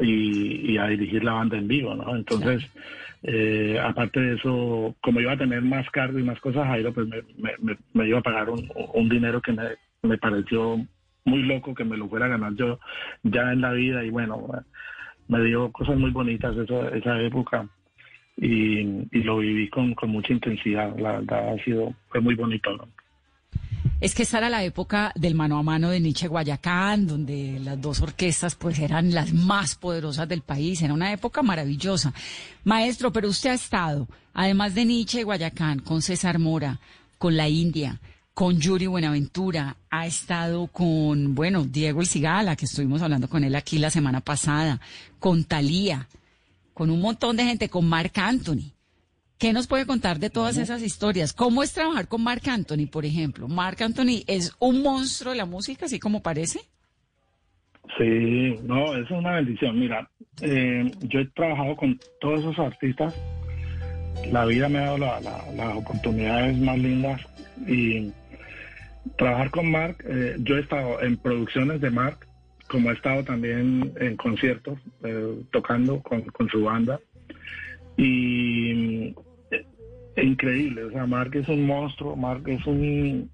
y, 0.00 0.76
a 0.78 0.88
dirigir 0.88 1.22
la 1.24 1.32
banda 1.32 1.56
en 1.56 1.68
vivo, 1.68 1.94
¿no? 1.94 2.16
Entonces, 2.16 2.68
eh, 3.22 3.78
aparte 3.82 4.20
de 4.20 4.34
eso, 4.34 4.94
como 5.00 5.20
iba 5.20 5.32
a 5.32 5.38
tener 5.38 5.62
más 5.62 5.88
cargo 5.90 6.18
y 6.18 6.24
más 6.24 6.40
cosas, 6.40 6.66
Jairo 6.66 6.92
pues 6.92 7.06
me, 7.08 7.76
me, 7.92 8.08
iba 8.08 8.18
a 8.18 8.22
pagar 8.22 8.50
un, 8.50 8.68
un 8.94 9.08
dinero 9.08 9.40
que 9.40 9.52
me, 9.52 9.62
me 10.02 10.18
pareció 10.18 10.84
muy 11.24 11.42
loco 11.42 11.74
que 11.74 11.84
me 11.84 11.96
lo 11.96 12.08
fuera 12.08 12.26
a 12.26 12.30
ganar 12.30 12.54
yo 12.54 12.78
ya 13.22 13.52
en 13.52 13.60
la 13.60 13.72
vida 13.72 14.04
y 14.04 14.10
bueno, 14.10 14.46
me 15.28 15.42
dio 15.42 15.70
cosas 15.72 15.96
muy 15.96 16.10
bonitas 16.10 16.56
esa, 16.56 16.88
esa 16.90 17.20
época 17.20 17.68
y, 18.36 18.82
lo 19.22 19.38
viví 19.38 19.68
con, 19.68 19.94
con, 19.94 20.10
mucha 20.10 20.32
intensidad. 20.32 20.96
La 20.98 21.12
verdad 21.12 21.54
ha 21.54 21.64
sido, 21.64 21.94
fue 22.08 22.20
muy 22.20 22.34
bonito. 22.34 22.88
Es 23.98 24.14
que 24.14 24.24
esta 24.24 24.38
era 24.38 24.50
la 24.50 24.62
época 24.62 25.10
del 25.14 25.34
mano 25.34 25.58
a 25.58 25.62
mano 25.62 25.88
de 25.88 26.00
Nietzsche 26.00 26.28
Guayacán, 26.28 27.06
donde 27.06 27.58
las 27.60 27.80
dos 27.80 28.02
orquestas 28.02 28.54
pues 28.54 28.78
eran 28.78 29.14
las 29.14 29.32
más 29.32 29.74
poderosas 29.74 30.28
del 30.28 30.42
país. 30.42 30.82
Era 30.82 30.92
una 30.92 31.12
época 31.14 31.42
maravillosa. 31.42 32.12
Maestro, 32.64 33.10
pero 33.10 33.30
usted 33.30 33.50
ha 33.50 33.54
estado, 33.54 34.06
además 34.34 34.74
de 34.74 34.84
Nietzsche 34.84 35.24
Guayacán, 35.24 35.78
con 35.78 36.02
César 36.02 36.38
Mora, 36.38 36.78
con 37.16 37.38
la 37.38 37.48
India, 37.48 37.98
con 38.34 38.60
Yuri 38.60 38.86
Buenaventura, 38.86 39.78
ha 39.88 40.06
estado 40.06 40.66
con, 40.66 41.34
bueno, 41.34 41.64
Diego 41.64 42.02
El 42.02 42.06
Cigala, 42.06 42.54
que 42.54 42.66
estuvimos 42.66 43.00
hablando 43.00 43.30
con 43.30 43.44
él 43.44 43.54
aquí 43.54 43.78
la 43.78 43.88
semana 43.88 44.20
pasada, 44.20 44.78
con 45.18 45.44
Talía, 45.44 46.06
con 46.74 46.90
un 46.90 47.00
montón 47.00 47.38
de 47.38 47.44
gente, 47.44 47.70
con 47.70 47.88
Mark 47.88 48.12
Anthony. 48.16 48.75
¿Qué 49.38 49.52
nos 49.52 49.66
puede 49.66 49.86
contar 49.86 50.18
de 50.18 50.30
todas 50.30 50.56
esas 50.56 50.82
historias? 50.82 51.32
¿Cómo 51.32 51.62
es 51.62 51.72
trabajar 51.72 52.08
con 52.08 52.22
Mark 52.22 52.42
Anthony, 52.48 52.86
por 52.90 53.04
ejemplo? 53.04 53.48
¿Mark 53.48 53.82
Anthony 53.82 54.22
es 54.26 54.54
un 54.58 54.82
monstruo 54.82 55.32
de 55.32 55.38
la 55.38 55.46
música, 55.46 55.86
así 55.86 55.98
como 55.98 56.22
parece? 56.22 56.60
Sí, 57.98 58.58
no, 58.62 58.96
es 58.96 59.10
una 59.10 59.36
bendición. 59.36 59.78
Mira, 59.78 60.08
eh, 60.40 60.90
yo 61.02 61.20
he 61.20 61.26
trabajado 61.26 61.76
con 61.76 62.00
todos 62.20 62.40
esos 62.40 62.58
artistas. 62.58 63.14
La 64.32 64.44
vida 64.46 64.68
me 64.68 64.78
ha 64.78 64.96
dado 64.96 64.98
las 64.98 65.76
oportunidades 65.76 66.56
más 66.58 66.78
lindas 66.78 67.20
y 67.66 68.10
trabajar 69.16 69.50
con 69.50 69.70
Mark, 69.70 69.98
eh, 70.04 70.36
yo 70.40 70.56
he 70.56 70.60
estado 70.60 71.00
en 71.00 71.16
producciones 71.16 71.80
de 71.80 71.90
Mark, 71.90 72.26
como 72.68 72.90
he 72.90 72.94
estado 72.94 73.22
también 73.24 73.92
en 74.00 74.16
conciertos, 74.16 74.78
eh, 75.04 75.42
tocando 75.52 76.02
con, 76.02 76.48
su 76.50 76.64
banda. 76.64 76.98
Y 77.96 79.14
increíble, 80.24 80.84
o 80.84 80.90
sea, 80.90 81.06
Mark 81.06 81.34
es 81.34 81.48
un 81.48 81.66
monstruo, 81.66 82.16
Mark 82.16 82.42
es 82.46 82.64
un, 82.66 83.30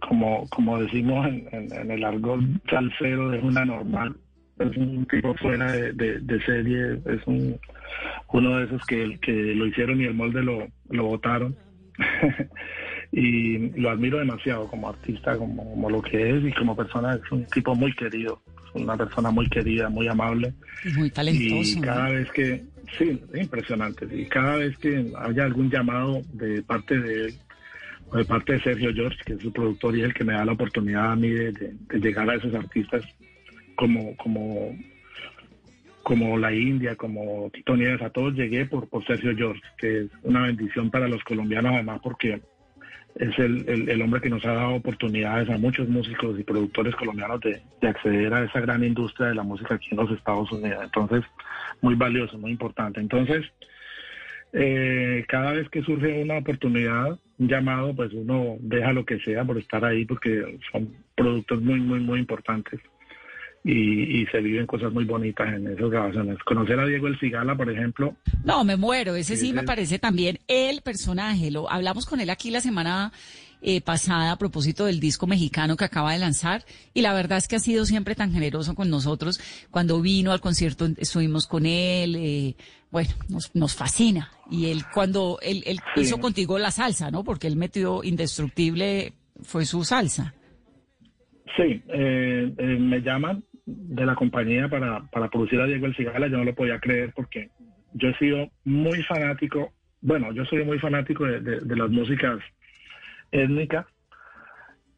como, 0.00 0.48
como 0.48 0.80
decimos 0.80 1.26
en, 1.26 1.90
el 1.90 2.04
argot 2.04 2.40
salsero, 2.68 3.32
es 3.32 3.42
una 3.42 3.64
normal, 3.64 4.16
es 4.58 4.76
un 4.76 5.06
tipo 5.06 5.34
fuera 5.34 5.70
de, 5.72 6.40
serie, 6.44 7.00
es 7.06 7.26
un, 7.26 7.58
uno 8.32 8.58
de 8.58 8.64
esos 8.64 8.84
que, 8.86 9.18
que 9.20 9.32
lo 9.32 9.66
hicieron 9.66 10.00
y 10.00 10.04
el 10.04 10.14
molde 10.14 10.42
lo, 10.42 10.66
lo 10.90 11.04
botaron. 11.04 11.56
y 13.12 13.70
lo 13.80 13.90
admiro 13.90 14.18
demasiado 14.18 14.68
como 14.68 14.88
artista, 14.88 15.36
como, 15.36 15.88
lo 15.88 16.02
que 16.02 16.36
es 16.36 16.44
y 16.44 16.52
como 16.52 16.76
persona. 16.76 17.14
Es 17.14 17.32
un 17.32 17.44
tipo 17.46 17.74
muy 17.74 17.92
querido, 17.94 18.42
es 18.46 18.82
una 18.82 18.96
persona 18.96 19.30
muy 19.30 19.48
querida, 19.48 19.88
muy 19.88 20.08
amable. 20.08 20.52
muy 20.96 21.10
talentoso. 21.10 21.78
Y 21.78 21.80
cada 21.80 22.10
vez 22.10 22.30
que, 22.32 22.64
sí, 22.96 23.20
es 23.32 23.42
impresionante. 23.42 24.06
Y 24.10 24.26
cada 24.26 24.56
vez 24.56 24.76
que 24.78 25.12
haya 25.18 25.44
algún 25.44 25.70
llamado 25.70 26.22
de 26.32 26.62
parte 26.62 26.98
de 26.98 27.26
él, 27.26 27.34
o 28.10 28.16
de 28.16 28.24
parte 28.24 28.54
de 28.54 28.60
Sergio 28.60 28.92
George, 28.94 29.18
que 29.24 29.34
es 29.34 29.42
su 29.42 29.52
productor 29.52 29.96
y 29.96 30.00
es 30.00 30.06
el 30.06 30.14
que 30.14 30.24
me 30.24 30.32
da 30.32 30.44
la 30.44 30.52
oportunidad 30.52 31.12
a 31.12 31.16
mí 31.16 31.28
de, 31.28 31.74
llegar 32.00 32.28
a 32.30 32.36
esos 32.36 32.54
artistas 32.54 33.04
como, 33.74 34.16
como 34.16 34.76
como 36.02 36.38
la 36.38 36.54
India, 36.54 36.96
como 36.96 37.50
Tito 37.52 37.76
Nieves, 37.76 38.00
a 38.00 38.08
todos 38.08 38.32
llegué 38.32 38.64
por, 38.64 38.88
por 38.88 39.04
Sergio 39.06 39.36
George, 39.36 39.60
que 39.76 40.04
es 40.04 40.06
una 40.22 40.44
bendición 40.44 40.90
para 40.90 41.06
los 41.06 41.22
colombianos 41.22 41.74
además 41.74 42.00
porque 42.02 42.40
es 43.18 43.38
el, 43.38 43.88
el, 43.88 44.02
hombre 44.02 44.20
que 44.20 44.30
nos 44.30 44.44
ha 44.44 44.52
dado 44.52 44.74
oportunidades 44.74 45.50
a 45.50 45.58
muchos 45.58 45.88
músicos 45.88 46.38
y 46.38 46.44
productores 46.44 46.94
colombianos 46.94 47.40
de, 47.40 47.60
acceder 47.86 48.32
a 48.32 48.44
esa 48.44 48.60
gran 48.60 48.84
industria 48.84 49.28
de 49.28 49.34
la 49.34 49.42
música 49.42 49.74
aquí 49.74 49.88
en 49.90 49.98
los 49.98 50.10
Estados 50.12 50.50
Unidos. 50.52 50.80
Entonces, 50.84 51.24
muy 51.80 51.96
valioso, 51.96 52.38
muy 52.38 52.52
importante. 52.52 53.00
Entonces, 53.00 53.44
eh, 54.52 55.24
cada 55.26 55.52
vez 55.52 55.68
que 55.68 55.82
surge 55.82 56.22
una 56.22 56.38
oportunidad, 56.38 57.18
un 57.38 57.48
llamado, 57.48 57.94
pues 57.94 58.12
uno 58.12 58.56
deja 58.60 58.92
lo 58.92 59.04
que 59.04 59.18
sea 59.20 59.44
por 59.44 59.58
estar 59.58 59.84
ahí 59.84 60.04
porque 60.04 60.58
son 60.70 60.88
productos 61.16 61.60
muy, 61.60 61.80
muy, 61.80 62.00
muy 62.00 62.20
importantes 62.20 62.80
y, 63.70 64.26
se 64.26 64.40
viven 64.40 64.66
cosas 64.66 64.92
muy 64.92 65.04
bonitas 65.04 65.46
en 65.52 65.66
esas 65.66 65.90
grabaciones. 65.90 66.38
Conocer 66.44 66.80
a 66.80 66.86
Diego 66.86 67.06
El 67.06 67.18
Cigala, 67.18 67.54
por 67.54 67.70
ejemplo. 67.70 68.16
No, 68.42 68.64
me 68.64 68.76
muero, 68.76 69.14
ese 69.14 69.36
sí 69.36 69.52
me 69.52 69.62
parece 69.62 69.98
también 69.98 70.38
el 70.48 70.80
personaje. 70.80 71.50
Lo 71.50 71.70
hablamos 71.70 72.06
con 72.06 72.20
él 72.20 72.30
aquí 72.30 72.50
la 72.50 72.62
semana 72.62 73.12
eh, 73.60 73.82
pasada 73.82 74.32
a 74.32 74.38
propósito 74.38 74.86
del 74.86 75.00
disco 75.00 75.26
mexicano 75.26 75.76
que 75.76 75.84
acaba 75.84 76.12
de 76.12 76.18
lanzar 76.18 76.64
y 76.94 77.02
la 77.02 77.12
verdad 77.12 77.38
es 77.38 77.48
que 77.48 77.56
ha 77.56 77.60
sido 77.60 77.84
siempre 77.84 78.14
tan 78.14 78.32
generoso 78.32 78.74
con 78.74 78.88
nosotros. 78.88 79.38
Cuando 79.70 80.00
vino 80.00 80.32
al 80.32 80.40
concierto 80.40 80.88
estuvimos 80.96 81.46
con 81.46 81.66
él, 81.66 82.16
eh, 82.16 82.54
bueno, 82.90 83.10
nos, 83.28 83.54
nos 83.54 83.74
fascina. 83.74 84.30
Y 84.50 84.70
él 84.70 84.84
cuando 84.94 85.40
él, 85.42 85.62
él 85.66 85.78
hizo 85.96 86.18
contigo 86.20 86.58
la 86.58 86.70
salsa, 86.70 87.10
¿no? 87.10 87.22
Porque 87.22 87.46
él 87.46 87.56
metió 87.56 88.02
Indestructible, 88.02 89.12
fue 89.42 89.66
su 89.66 89.84
salsa. 89.84 90.34
Sí, 91.56 91.82
eh, 91.88 92.54
me 92.56 93.00
llaman 93.00 93.42
de 93.68 94.06
la 94.06 94.14
compañía 94.14 94.68
para, 94.68 95.02
para 95.10 95.28
producir 95.28 95.60
a 95.60 95.66
Diego 95.66 95.86
El 95.86 95.94
Cigala, 95.94 96.28
yo 96.28 96.38
no 96.38 96.44
lo 96.44 96.54
podía 96.54 96.80
creer 96.80 97.12
porque 97.14 97.50
yo 97.92 98.08
he 98.08 98.18
sido 98.18 98.50
muy 98.64 99.02
fanático, 99.02 99.72
bueno, 100.00 100.32
yo 100.32 100.44
soy 100.46 100.64
muy 100.64 100.78
fanático 100.78 101.24
de, 101.24 101.76
las 101.76 101.90
músicas 101.90 102.38
étnicas 103.30 103.86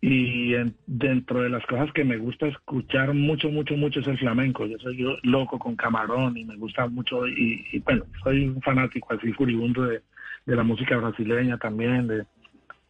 y 0.00 0.54
dentro 0.86 1.42
de 1.42 1.50
las 1.50 1.66
cosas 1.66 1.92
que 1.92 2.04
me 2.04 2.16
gusta 2.16 2.46
escuchar 2.46 3.12
mucho, 3.12 3.50
mucho, 3.50 3.76
mucho 3.76 4.00
es 4.00 4.06
el 4.06 4.18
flamenco. 4.18 4.66
Yo 4.66 4.78
soy 4.78 5.04
loco 5.24 5.58
con 5.58 5.76
camarón 5.76 6.36
y 6.38 6.44
me 6.44 6.56
gusta 6.56 6.86
mucho 6.86 7.26
y, 7.26 7.82
bueno, 7.84 8.04
soy 8.22 8.46
un 8.46 8.62
fanático 8.62 9.12
así 9.12 9.32
furibundo 9.32 9.84
de, 9.84 10.00
la 10.46 10.62
música 10.62 10.96
brasileña 10.96 11.58
también, 11.58 12.06
de, 12.06 12.24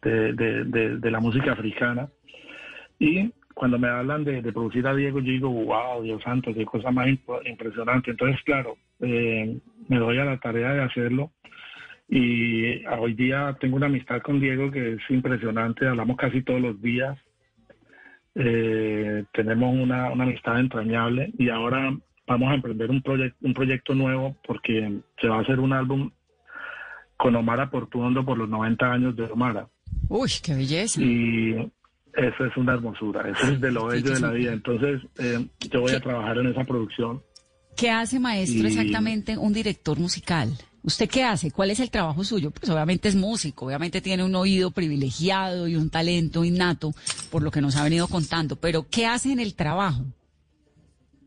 de, 0.03 0.97
de 0.97 1.11
la 1.11 1.19
música 1.19 1.51
africana. 1.51 2.07
Y 2.97 3.31
cuando 3.53 3.77
me 3.77 3.87
hablan 3.87 4.23
de, 4.23 4.41
producir 4.51 4.87
a 4.87 4.95
Diego, 4.95 5.19
yo 5.19 5.31
digo, 5.31 5.49
wow, 5.49 6.01
Dios 6.01 6.21
santo, 6.23 6.53
qué 6.53 6.65
cosa 6.65 6.91
más 6.91 7.07
impresionante. 7.45 8.11
Entonces, 8.11 8.41
claro, 8.43 8.77
eh, 8.99 9.57
me 9.87 9.97
doy 9.97 10.17
a 10.17 10.25
la 10.25 10.37
tarea 10.37 10.73
de 10.73 10.83
hacerlo. 10.83 11.31
Y 12.09 12.85
hoy 12.87 13.13
día 13.13 13.55
tengo 13.59 13.77
una 13.77 13.85
amistad 13.85 14.21
con 14.21 14.39
Diego 14.39 14.69
que 14.69 14.93
es 14.93 15.01
impresionante, 15.09 15.87
hablamos 15.87 16.17
casi 16.17 16.41
todos 16.41 16.59
los 16.59 16.81
días. 16.81 17.17
Eh, 18.35 19.23
tenemos 19.33 19.73
una, 19.73 20.07
amistad 20.07 20.59
entrañable 20.59 21.31
y 21.37 21.49
ahora 21.49 21.95
vamos 22.27 22.51
a 22.51 22.55
emprender 22.55 22.89
un, 22.89 23.01
proyecto 23.01 23.37
un 23.41 23.53
proyecto 23.53 23.93
nuevo 23.93 24.37
porque 24.45 24.99
se 25.19 25.27
va 25.27 25.37
a 25.37 25.41
hacer 25.41 25.59
un 25.59 25.73
álbum 25.73 26.11
con 27.17 27.35
Omar 27.35 27.69
Portuondo 27.69 28.25
por 28.25 28.37
los 28.37 28.49
90 28.49 28.91
años 28.91 29.15
de 29.15 29.23
Omara. 29.25 29.67
Uy, 30.09 30.29
qué 30.43 30.53
belleza. 30.53 31.01
Y 31.01 31.71
eso 32.15 32.45
es 32.45 32.57
una 32.57 32.73
hermosura, 32.73 33.29
eso 33.29 33.47
es 33.47 33.61
de 33.61 33.71
lo 33.71 33.87
bello 33.87 34.13
de 34.13 34.19
la 34.19 34.31
vida. 34.31 34.53
Entonces, 34.53 35.01
eh, 35.19 35.47
yo 35.71 35.81
voy 35.81 35.93
a 35.93 35.99
trabajar 35.99 36.37
en 36.37 36.47
esa 36.47 36.63
producción. 36.63 37.21
¿Qué 37.75 37.89
hace, 37.89 38.19
maestro, 38.19 38.67
exactamente 38.67 39.37
un 39.37 39.53
director 39.53 39.97
musical? 39.97 40.49
¿Usted 40.83 41.07
qué 41.07 41.23
hace? 41.23 41.51
¿Cuál 41.51 41.71
es 41.71 41.79
el 41.79 41.91
trabajo 41.91 42.23
suyo? 42.23 42.51
Pues 42.51 42.69
obviamente 42.69 43.07
es 43.07 43.15
músico, 43.15 43.67
obviamente 43.67 44.01
tiene 44.01 44.23
un 44.23 44.35
oído 44.35 44.71
privilegiado 44.71 45.67
y 45.67 45.75
un 45.75 45.89
talento 45.89 46.43
innato, 46.43 46.91
por 47.29 47.43
lo 47.43 47.51
que 47.51 47.61
nos 47.61 47.75
ha 47.75 47.83
venido 47.83 48.07
contando, 48.07 48.55
pero 48.55 48.87
¿qué 48.89 49.05
hace 49.05 49.31
en 49.31 49.39
el 49.39 49.55
trabajo? 49.55 50.03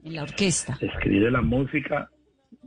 En 0.03 0.17
la 0.17 0.23
orquesta. 0.25 0.77
Escribe 0.81 1.31
la 1.31 1.41
música, 1.41 2.11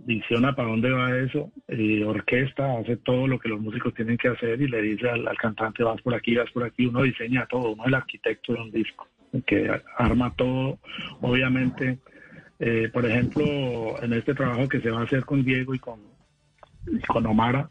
visiona 0.07 0.55
para 0.55 0.69
dónde 0.69 0.89
va 0.89 1.17
eso, 1.19 1.51
y 1.67 2.01
orquesta, 2.01 2.79
hace 2.79 2.95
todo 2.95 3.27
lo 3.27 3.37
que 3.37 3.49
los 3.49 3.59
músicos 3.59 3.93
tienen 3.93 4.17
que 4.17 4.29
hacer 4.29 4.61
y 4.61 4.69
le 4.69 4.81
dice 4.81 5.09
al, 5.09 5.37
cantante 5.37 5.83
vas 5.83 6.01
por 6.01 6.15
aquí, 6.15 6.33
vas 6.33 6.49
por 6.51 6.63
aquí, 6.63 6.85
uno 6.85 7.03
diseña 7.03 7.45
todo, 7.45 7.71
uno 7.71 7.83
es 7.83 7.87
el 7.89 7.93
arquitecto 7.95 8.53
de 8.53 8.61
un 8.61 8.71
disco, 8.71 9.05
que 9.45 9.69
arma 9.97 10.33
todo, 10.33 10.79
obviamente, 11.19 11.99
eh, 12.57 12.89
por 12.91 13.05
ejemplo, 13.05 14.01
en 14.01 14.13
este 14.13 14.33
trabajo 14.33 14.69
que 14.69 14.79
se 14.79 14.89
va 14.89 15.01
a 15.01 15.03
hacer 15.03 15.25
con 15.25 15.43
Diego 15.43 15.75
y 15.75 15.79
con, 15.79 15.99
con 17.05 17.25
Omara, 17.25 17.69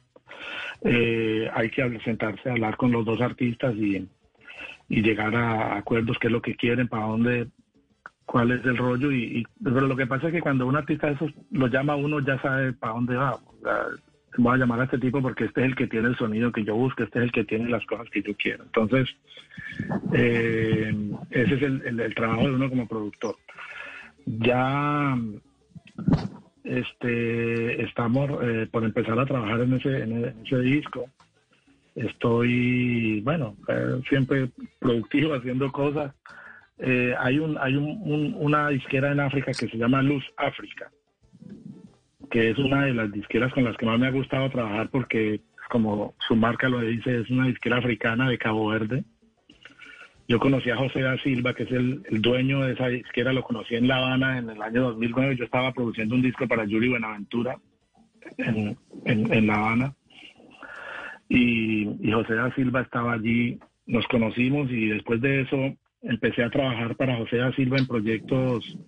eh, 0.83 1.49
hay 1.55 1.71
que 1.71 1.99
sentarse 2.05 2.51
a 2.51 2.53
hablar 2.53 2.77
con 2.77 2.93
los 2.93 3.07
dos 3.07 3.23
artistas 3.23 3.75
y, 3.77 4.07
y 4.91 5.03
llegar 5.03 5.35
a 5.35 5.79
acuerdos, 5.79 6.19
qué 6.21 6.27
es 6.27 6.33
lo 6.35 6.43
que 6.43 6.55
quieren, 6.55 6.87
para 6.87 7.07
dónde 7.07 7.47
cuál 8.27 8.51
es 8.51 8.65
el 8.65 8.77
rollo 8.77 9.11
y, 9.13 9.47
pero 9.63 9.81
lo 9.83 9.97
que 9.97 10.07
pasa 10.07 10.27
es 10.27 10.35
que 10.35 10.41
cuando 10.41 10.67
un 10.67 10.77
artista 10.77 11.07
de 11.07 11.15
esos 11.15 11.33
lo 11.53 11.69
llama 11.69 11.97
uno 11.97 12.21
ya 12.21 12.41
sabe 12.43 12.73
para 12.73 12.95
dónde 12.95 13.17
va 13.17 13.39
voy 14.39 14.55
a 14.55 14.59
llamar 14.59 14.81
a 14.81 14.85
este 14.85 14.99
tipo 14.99 15.23
porque 15.23 15.45
este 15.45 15.63
es 15.63 15.67
el 15.69 15.77
que 15.77 15.87
tiene 15.87 16.09
el 16.09 16.17
sonido 16.17 16.53
que 16.53 16.65
yo 16.65 16.75
busco, 16.75 17.03
este 17.03 17.19
es 17.19 17.25
el 17.27 17.33
que 17.33 17.45
tiene 17.45 17.69
las 17.69 17.85
cosas 17.87 18.09
que 18.11 18.23
yo 18.23 18.35
quiero. 18.37 18.65
Entonces, 18.65 19.09
eh, 20.13 20.95
ese 21.31 21.55
es 21.55 21.63
el, 21.63 22.01
el, 22.01 22.15
trabajo 22.15 22.43
de 22.43 22.55
uno 22.55 22.69
como 22.69 22.87
productor. 22.87 23.37
Ya 24.27 25.17
este, 26.65 27.83
estamos 27.83 28.31
eh, 28.43 28.69
por 28.71 28.85
empezar 28.85 29.19
a 29.19 29.27
trabajar 29.27 29.61
en 29.61 29.75
ese, 29.75 30.03
en 30.03 30.25
ese 30.45 30.59
disco. 30.61 31.07
Estoy, 31.95 33.21
bueno, 33.23 33.57
eh, 33.69 34.01
siempre 34.09 34.51
productivo 34.79 35.35
haciendo 35.35 35.73
cosas. 35.73 36.13
Eh, 36.79 37.15
hay 37.19 37.39
un, 37.39 37.57
hay 37.59 37.77
un, 37.77 38.35
una 38.39 38.69
disquera 38.69 39.13
en 39.13 39.21
África 39.21 39.53
que 39.53 39.69
se 39.69 39.77
llama 39.79 40.03
Luz 40.03 40.25
África, 40.37 40.91
que 42.31 42.51
es 42.51 42.59
una 42.59 42.85
de 42.85 42.95
las 42.95 43.11
disqueras 43.11 43.53
con 43.53 43.65
las 43.65 43.77
que 43.77 43.87
más 43.87 43.99
me 43.99 44.07
ha 44.07 44.11
gustado 44.11 44.51
trabajar 44.51 44.89
porque, 44.91 45.41
como 45.71 46.15
su 46.27 46.37
marca 46.37 46.69
lo 46.69 46.81
dice, 46.81 47.21
es 47.21 47.31
una 47.31 47.47
disquera 47.47 47.79
africana 47.79 48.29
de 48.29 48.39
Cabo 48.39 48.69
Verde 48.69 49.05
yo 50.29 50.41
conocí 50.41 50.71
a 50.71 50.77
José 50.77 51.03
da 51.03 51.17
Silva, 51.19 51.55
que 51.55 51.63
es 51.63 51.71
el, 51.71 52.03
dueño 52.21 52.63
de 52.63 52.73
esa 52.73 52.89
disquera, 52.89 53.33
lo 53.33 53.43
conocí 53.43 53.77
en 53.77 53.87
La 53.87 53.99
Habana 53.99 54.39
en 54.39 54.51
el 54.51 54.61
año 54.61 54.83
2009. 54.83 55.37
Yo 55.37 55.45
estaba 55.45 55.73
produciendo 55.73 56.17
un 56.17 56.23
disco 56.23 56.49
para 56.49 56.65
Yuri 56.65 56.89
Buenaventura 56.89 57.57
en, 58.39 58.77
en, 59.05 59.47
La 59.47 59.55
Habana. 59.55 59.95
Y, 61.29 61.89
y, 62.01 62.13
José 62.13 62.35
da 62.35 62.53
Silva 62.57 62.81
estaba 62.81 63.13
allí, 63.13 63.61
nos 63.87 64.07
conocimos 64.09 64.69
y 64.71 64.87
después 64.87 65.21
de 65.21 65.43
eso 65.43 65.77
empecé 66.09 66.43
a 66.43 66.51
trabajar 66.51 66.97
para 66.97 67.17
José 67.17 67.39
da 67.39 67.53
Silva 67.53 67.79
en 67.79 67.87
proyectos 67.87 68.79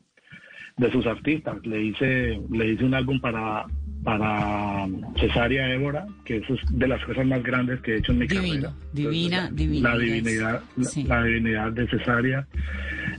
de 0.76 0.92
sus 0.92 1.06
artistas. 1.06 1.64
Le 1.66 1.82
hice, 1.82 2.40
le 2.50 2.72
hice 2.72 2.84
un 2.84 2.94
álbum 2.94 3.20
para, 3.20 3.66
para 4.04 4.86
Cesárea 5.18 5.72
Évora, 5.72 6.06
que 6.24 6.38
eso 6.38 6.54
es 6.54 6.60
de 6.70 6.88
las 6.88 7.04
cosas 7.04 7.26
más 7.26 7.42
grandes 7.42 7.80
que 7.80 7.94
he 7.94 7.98
hecho 7.98 8.12
en 8.12 8.18
mi 8.18 8.26
carrera. 8.26 8.72
Divina, 8.92 9.50
divina. 9.52 9.90
La 9.90 9.98
divinidad, 9.98 10.62
la, 11.06 11.24
divinidad 11.24 11.72
de 11.72 11.88
Cesárea. 11.88 12.46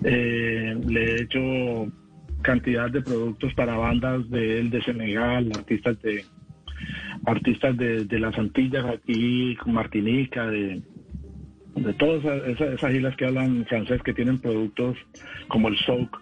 Eh, 0.04 0.78
le 0.88 1.04
he 1.04 1.22
hecho 1.24 1.91
cantidad 2.41 2.89
de 2.89 3.02
productos 3.02 3.54
para 3.54 3.76
bandas 3.76 4.30
de 4.30 4.60
él 4.60 4.70
de 4.70 4.82
Senegal, 4.82 5.52
artistas 5.56 6.02
de 6.02 6.24
artistas 7.26 7.76
de, 7.78 8.20
las 8.20 8.38
Antillas 8.38 8.86
aquí, 8.86 9.58
Martinica, 9.66 10.47
de, 10.47 10.82
de 11.84 11.94
todas 11.94 12.24
esas, 12.48 12.74
esas 12.74 12.94
islas 12.94 13.16
que 13.16 13.26
hablan 13.26 13.66
francés 13.66 14.02
que 14.04 14.14
tienen 14.14 14.40
productos 14.40 14.98
como 15.48 15.68
el 15.68 15.78
souk 15.86 16.20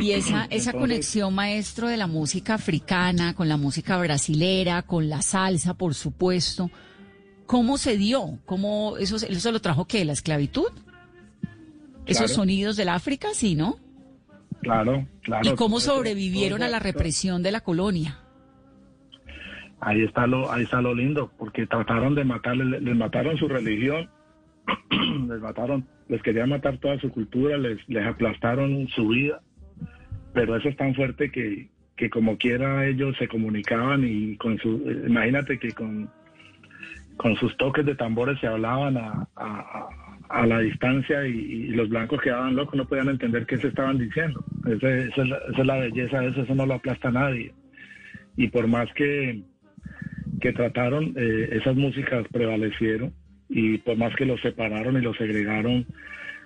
y 0.00 0.12
esa, 0.12 0.44
esa 0.50 0.72
conexión, 0.72 1.34
maestro, 1.34 1.88
de 1.88 1.96
la 1.96 2.06
música 2.06 2.54
africana 2.54 3.34
con 3.34 3.48
la 3.48 3.56
música 3.56 3.96
brasilera, 3.98 4.82
con 4.82 5.08
la 5.08 5.22
salsa, 5.22 5.74
por 5.74 5.94
supuesto, 5.94 6.70
¿cómo 7.46 7.78
se 7.78 7.96
dio? 7.96 8.38
¿Cómo 8.44 8.96
eso, 8.98 9.16
eso 9.16 9.52
lo 9.52 9.60
trajo 9.60 9.86
qué? 9.86 10.04
¿La 10.04 10.12
esclavitud? 10.12 10.68
¿Esos 12.06 12.32
sonidos 12.32 12.76
del 12.76 12.90
África, 12.90 13.28
sí, 13.32 13.54
no? 13.54 13.78
Claro, 14.60 15.06
claro. 15.22 15.50
¿Y 15.50 15.54
cómo 15.54 15.80
sobrevivieron 15.80 16.62
a 16.62 16.68
la 16.68 16.78
represión 16.78 17.42
de 17.42 17.52
la 17.52 17.60
colonia? 17.60 18.18
Ahí 19.80 20.02
está 20.02 20.26
lo, 20.26 20.50
ahí 20.50 20.64
está 20.64 20.80
lo 20.80 20.94
lindo, 20.94 21.30
porque 21.38 21.66
trataron 21.66 22.14
de 22.14 22.24
matarles, 22.24 22.82
les 22.82 22.96
mataron 22.96 23.36
su 23.36 23.48
religión, 23.48 24.08
les 25.28 25.40
mataron, 25.40 25.86
les 26.08 26.22
querían 26.22 26.50
matar 26.50 26.78
toda 26.78 26.98
su 26.98 27.10
cultura, 27.10 27.56
les, 27.56 27.78
les 27.88 28.06
aplastaron 28.06 28.88
su 28.88 29.08
vida 29.08 29.40
pero 30.34 30.56
eso 30.56 30.68
es 30.68 30.76
tan 30.76 30.94
fuerte 30.94 31.30
que, 31.30 31.68
que 31.96 32.10
como 32.10 32.36
quiera 32.36 32.86
ellos 32.86 33.16
se 33.18 33.28
comunicaban 33.28 34.04
y 34.04 34.36
con 34.36 34.58
su, 34.58 34.82
imagínate 35.06 35.58
que 35.58 35.72
con, 35.72 36.10
con 37.16 37.36
sus 37.36 37.56
toques 37.56 37.86
de 37.86 37.94
tambores 37.94 38.38
se 38.40 38.48
hablaban 38.48 38.98
a, 38.98 39.28
a, 40.28 40.46
la 40.46 40.58
distancia 40.58 41.24
y, 41.26 41.68
los 41.68 41.88
blancos 41.88 42.20
quedaban 42.20 42.56
locos, 42.56 42.74
no 42.74 42.86
podían 42.86 43.08
entender 43.08 43.46
qué 43.46 43.56
se 43.56 43.68
estaban 43.68 43.98
diciendo. 43.98 44.44
Esa, 44.66 44.96
es, 44.96 45.16
la, 45.64 45.76
belleza 45.76 46.20
de 46.20 46.28
eso, 46.28 46.42
eso 46.42 46.54
no 46.54 46.66
lo 46.66 46.74
aplasta 46.74 47.12
nadie. 47.12 47.54
Y 48.36 48.48
por 48.48 48.66
más 48.66 48.92
que, 48.94 49.42
que 50.40 50.52
trataron, 50.52 51.14
eh, 51.16 51.50
esas 51.52 51.76
músicas 51.76 52.26
prevalecieron 52.32 53.12
y 53.54 53.78
por 53.78 53.96
más 53.96 54.14
que 54.16 54.26
los 54.26 54.40
separaron 54.40 54.96
y 54.96 55.00
los 55.00 55.16
segregaron, 55.16 55.86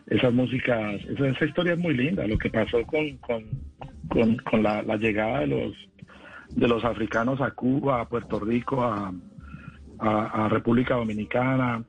esas 0.09 0.33
músicas, 0.33 1.01
esa, 1.05 1.45
historia 1.45 1.73
es 1.73 1.79
muy 1.79 1.95
linda, 1.95 2.27
lo 2.27 2.37
que 2.37 2.51
pasó 2.51 2.83
con, 2.85 3.17
con, 3.17 4.63
la, 4.63 4.83
llegada 4.97 5.41
de 5.41 5.47
los, 5.47 5.73
de 6.51 6.69
los 6.69 6.85
africanos 6.85 7.41
a 7.41 7.51
Cuba, 7.53 8.03
a 8.03 8.09
Puerto 8.09 8.39
Rico, 8.39 8.85
a, 8.85 9.11
a, 9.99 10.49
República 10.51 10.97
Dominicana, 10.97 11.83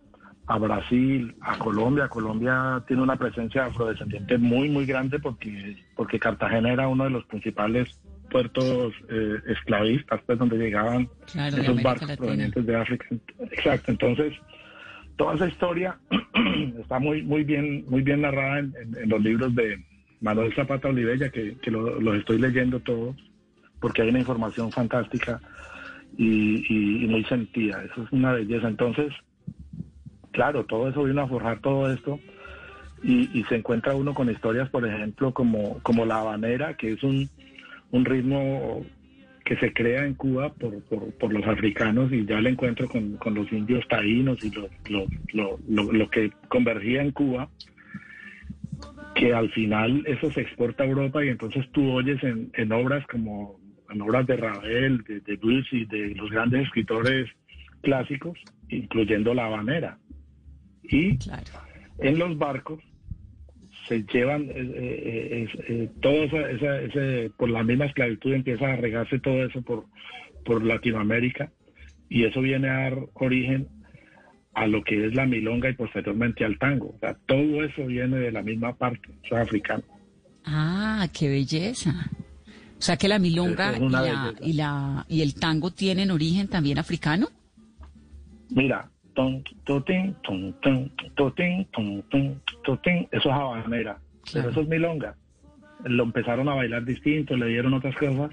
a 0.48 0.58
Brasil, 0.58 1.36
a 1.42 1.58
Colombia. 1.60 2.08
Colombia 2.08 2.82
tiene 2.88 3.04
una 3.04 3.18
presencia 3.18 3.66
afrodescendiente 3.66 4.38
muy, 4.38 4.70
muy 4.70 4.86
grande 4.86 5.20
porque, 5.20 5.76
porque 5.98 6.18
Cartagena 6.18 6.72
era 6.72 6.88
uno 6.88 7.04
de 7.04 7.10
los 7.10 7.26
principales 7.26 8.00
puertos 8.32 8.94
eh, 9.10 9.38
esclavistas, 9.48 10.22
pues 10.26 10.40
donde 10.40 10.58
llegaban 10.58 11.10
esos 11.26 11.84
barcos 11.84 12.16
provenientes 12.16 12.66
de 12.66 12.76
África. 12.76 13.06
Exacto, 13.52 13.92
entonces 13.92 14.34
toda 15.20 15.36
esa 15.36 15.48
historia 15.48 16.00
está 16.80 16.98
muy 16.98 17.22
muy 17.22 17.44
bien 17.44 17.84
muy 17.90 18.02
bien 18.02 18.22
narrada 18.22 18.60
en, 18.60 19.10
los 19.10 19.22
libros 19.22 19.54
de 19.54 19.84
Manuel 20.22 20.56
Zapata 20.56 20.88
Olivella 20.88 21.30
que, 21.30 21.58
los 21.70 22.18
estoy 22.18 22.40
leyendo 22.40 22.80
todos 22.80 23.18
porque 23.82 24.02
hay 24.02 24.10
una 24.10 24.20
información 24.20 24.72
fantástica 24.72 25.40
y, 26.18 27.06
muy 27.08 27.24
sentida. 27.26 27.82
Eso 27.84 28.04
es 28.04 28.12
una 28.12 28.34
belleza. 28.34 28.68
Entonces 28.70 29.14
claro 30.32 30.66
todo 30.66 30.88
eso 30.88 31.04
vino 31.04 31.22
a 31.22 31.28
forjar 31.28 31.60
todo 31.60 31.92
esto 31.92 32.18
y, 33.04 33.30
y 33.38 33.44
se 33.50 33.56
encuentra 33.56 33.96
uno 33.96 34.14
con 34.14 34.32
historias 34.32 34.70
por 34.70 34.88
ejemplo 34.88 35.34
como 35.34 35.80
como 35.80 36.06
la 36.06 36.20
habanera 36.20 36.78
que 36.78 36.94
es 36.94 37.04
un 37.04 37.30
un 37.92 38.06
ritmo 38.06 38.86
que 39.50 39.58
se 39.58 39.74
crea 39.74 40.06
en 40.06 40.14
Cuba 40.14 40.54
por, 40.54 40.80
por, 40.84 41.34
los 41.34 41.44
africanos 41.48 42.14
y 42.14 42.24
ya 42.24 42.38
el 42.38 42.46
encuentro 42.46 42.88
con, 42.88 43.18
con 43.18 43.34
los 43.34 43.52
indios 43.52 43.84
taínos 43.88 44.46
y 44.46 44.52
lo, 44.52 44.70
lo, 44.88 45.08
lo, 45.34 45.92
lo, 45.92 46.10
que 46.12 46.32
convergía 46.50 47.02
en 47.02 47.10
Cuba, 47.10 47.50
que 49.16 49.34
al 49.34 49.50
final 49.50 50.04
eso 50.06 50.32
se 50.32 50.42
exporta 50.42 50.84
a 50.84 50.86
Europa 50.86 51.26
y 51.26 51.30
entonces 51.30 51.66
tú 51.72 51.90
oyes 51.90 52.24
en, 52.24 52.52
en 52.54 52.72
obras 52.72 53.04
como 53.08 53.60
en 53.90 54.00
obras 54.04 54.28
de 54.28 54.38
Ravel, 54.38 55.04
de, 55.06 55.20
de 55.22 55.40
y 55.72 55.86
de 55.86 56.14
los 56.14 56.30
grandes 56.30 56.68
escritores 56.68 57.28
clásicos, 57.82 58.38
incluyendo 58.68 59.34
La 59.34 59.48
Habanera. 59.48 59.98
Y 60.84 61.18
en 61.98 62.20
los 62.20 62.38
barcos 62.38 62.84
se 63.90 64.04
llevan 64.04 64.44
eh, 64.44 64.54
eh, 64.56 65.48
eh, 65.68 65.90
todo 66.00 66.24
esa, 66.24 66.80
ese, 66.82 67.32
por 67.36 67.50
la 67.50 67.64
misma 67.64 67.88
esclavitud 67.88 68.34
empieza 68.34 68.72
a 68.72 68.76
regarse 68.76 69.20
todo 69.20 69.44
eso 69.44 69.62
por, 69.64 69.86
por 70.46 70.64
Latinoamérica 70.64 71.52
y 72.08 72.26
eso 72.26 72.40
viene 72.42 72.70
a 72.70 72.74
dar 72.74 72.98
origen 73.16 73.68
a 74.54 74.68
lo 74.68 74.84
que 74.84 75.08
es 75.08 75.16
la 75.16 75.26
milonga 75.26 75.70
y 75.70 75.74
posteriormente 75.74 76.46
al 76.46 76.58
tango. 76.60 76.94
O 76.96 77.00
sea, 77.00 77.18
todo 77.26 77.64
eso 77.64 77.86
viene 77.86 78.18
de 78.18 78.32
la 78.32 78.44
misma 78.44 78.76
parte, 78.76 79.10
o 79.32 79.36
africano. 79.36 79.84
Ah, 80.46 81.08
qué 81.14 81.30
belleza. 81.30 81.94
O 82.78 82.82
sea 82.82 82.98
que 82.98 83.08
la 83.08 83.20
milonga 83.20 83.78
y, 83.78 83.90
la, 83.90 84.34
y, 84.42 84.54
la, 84.54 85.06
y 85.08 85.22
el 85.22 85.36
tango 85.36 85.72
tienen 85.72 86.12
origen 86.12 86.48
también 86.48 86.78
africano. 86.80 87.28
Mira, 88.50 88.90
eso 93.12 93.30
es 93.30 93.36
habanera, 93.36 93.98
pero 94.32 94.50
eso 94.50 94.62
es 94.62 94.68
milonga. 94.68 95.16
Lo 95.86 96.04
empezaron 96.04 96.50
a 96.50 96.56
bailar 96.56 96.84
distinto, 96.84 97.36
le 97.36 97.48
dieron 97.48 97.74
otras 97.74 97.96
cosas, 97.96 98.32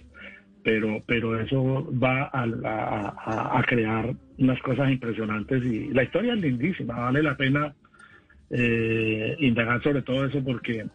pero, 0.62 1.02
pero 1.06 1.40
eso 1.40 1.88
va 1.92 2.30
a, 2.32 3.62
crear 3.66 4.14
unas 4.38 4.60
cosas 4.60 4.90
impresionantes 4.90 5.64
y 5.64 5.88
la 5.88 6.02
historia 6.02 6.34
es 6.34 6.40
lindísima, 6.40 6.94
vale 6.98 7.22
la 7.22 7.36
pena 7.36 7.74
eh, 8.50 9.36
indagar 9.40 9.82
sobre 9.82 10.02
todo 10.02 10.24
eso 10.24 10.42
porque, 10.42 10.86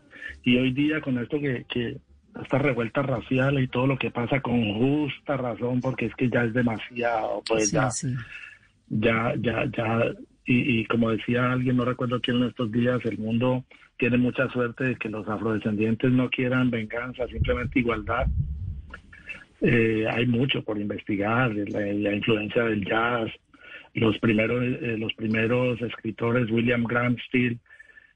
y 0.43 0.57
hoy 0.57 0.73
día 0.73 0.99
con 1.01 1.17
esto 1.17 1.39
que, 1.39 1.65
que 1.69 1.97
esta 2.41 2.57
revuelta 2.57 3.01
racial 3.01 3.61
y 3.61 3.67
todo 3.67 3.87
lo 3.87 3.97
que 3.97 4.11
pasa 4.11 4.41
con 4.41 4.73
justa 4.73 5.37
razón, 5.37 5.81
porque 5.81 6.05
es 6.05 6.15
que 6.15 6.29
ya 6.29 6.43
es 6.43 6.53
demasiado, 6.53 7.43
pues 7.47 7.71
ya, 7.71 7.89
ya, 8.91 9.33
ya, 9.39 9.65
ya, 9.71 10.13
y, 10.45 10.85
como 10.85 11.11
decía 11.11 11.51
alguien, 11.51 11.77
no 11.77 11.85
recuerdo 11.85 12.19
quién 12.19 12.37
en 12.37 12.49
estos 12.49 12.71
días, 12.71 12.99
el 13.05 13.17
mundo 13.17 13.63
tiene 13.97 14.17
mucha 14.17 14.49
suerte 14.49 14.83
de 14.83 14.95
que 14.95 15.07
los 15.07 15.27
afrodescendientes 15.27 16.11
no 16.11 16.29
quieran 16.29 16.69
venganza, 16.71 17.27
simplemente 17.27 17.79
igualdad. 17.79 18.27
Eh, 19.61 20.05
hay 20.11 20.25
mucho 20.25 20.63
por 20.63 20.77
investigar, 20.79 21.53
la, 21.53 22.15
influencia 22.15 22.63
del 22.63 22.83
jazz, 22.83 23.31
los 23.93 24.17
primeros, 24.17 24.61
eh, 24.63 24.97
los 24.97 25.13
primeros 25.13 25.81
escritores, 25.81 26.51
William 26.51 26.83
Grant 26.83 27.19
Steele, 27.27 27.59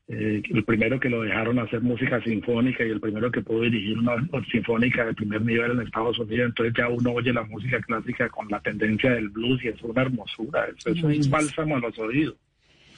eh, 0.08 0.43
el 0.49 0.64
primero 0.64 0.99
que 0.99 1.10
lo 1.10 1.24
dejaron 1.24 1.58
hacer 1.58 1.82
música 1.82 2.22
sinfónica 2.22 2.86
y 2.86 2.91
el 2.91 2.99
primero 2.99 3.32
que 3.32 3.41
pudo 3.41 3.62
dirigir 3.62 3.97
una 3.97 4.16
sinfónica 4.51 5.03
de 5.06 5.16
primer 5.16 5.41
nivel 5.41 5.72
en 5.72 5.82
Estados 5.82 6.20
Unidos. 6.20 6.49
Entonces 6.49 6.76
ya 6.78 6.88
uno 6.89 7.12
oye 7.12 7.34
la 7.34 7.43
música 7.43 7.80
clásica 7.82 8.30
con 8.30 8.47
la 8.49 8.60
tendencia 8.60 9.12
del 9.12 9.30
blues 9.30 9.64
y 9.64 9.70
es 9.70 9.82
una 9.82 10.03
hermosura. 10.03 10.68
Eso, 10.78 10.89
eso 10.91 11.10
es 11.10 11.26
un 11.26 11.32
bálsamo 11.32 11.78
a 11.78 11.80
los 11.80 11.97
oídos. 11.97 12.36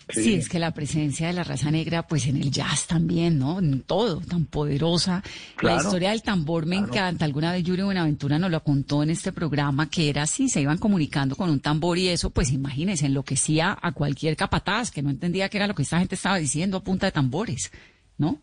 Sí. 0.09 0.35
es 0.35 0.47
que 0.47 0.59
la 0.59 0.71
presencia 0.71 1.27
de 1.27 1.33
la 1.33 1.43
raza 1.43 1.69
negra, 1.69 2.07
pues 2.07 2.27
en 2.27 2.37
el 2.37 2.49
jazz 2.49 2.87
también, 2.87 3.37
¿no? 3.37 3.59
En 3.59 3.81
todo, 3.81 4.21
tan 4.21 4.45
poderosa. 4.45 5.21
la 5.61 5.75
historia 5.75 6.11
del 6.11 6.21
tambor 6.23 6.65
me 6.65 6.77
encanta. 6.77 7.25
Alguna 7.25 7.51
vez 7.51 7.63
Yuri 7.63 7.83
Buenaventura 7.83 8.39
nos 8.39 8.51
lo 8.51 8.63
contó 8.63 9.03
en 9.03 9.09
este 9.09 9.31
programa, 9.31 9.89
que 9.89 10.09
era 10.09 10.23
así, 10.23 10.47
se 10.47 10.61
iban 10.61 10.77
comunicando 10.77 11.35
con 11.35 11.49
un 11.49 11.59
tambor 11.59 11.97
y 11.97 12.07
eso, 12.07 12.29
pues 12.29 12.51
imagínense, 12.51 13.05
enloquecía 13.05 13.77
a 13.81 13.91
cualquier 13.91 14.35
capataz 14.37 14.91
que 14.91 15.01
no 15.01 15.09
entendía 15.09 15.49
qué 15.49 15.57
era 15.57 15.67
lo 15.67 15.75
que 15.75 15.83
esta 15.83 15.99
gente 15.99 16.15
estaba 16.15 16.37
diciendo 16.37 16.77
a 16.77 16.83
punta 16.83 17.07
de 17.07 17.11
tambores, 17.11 17.71
¿no? 18.17 18.39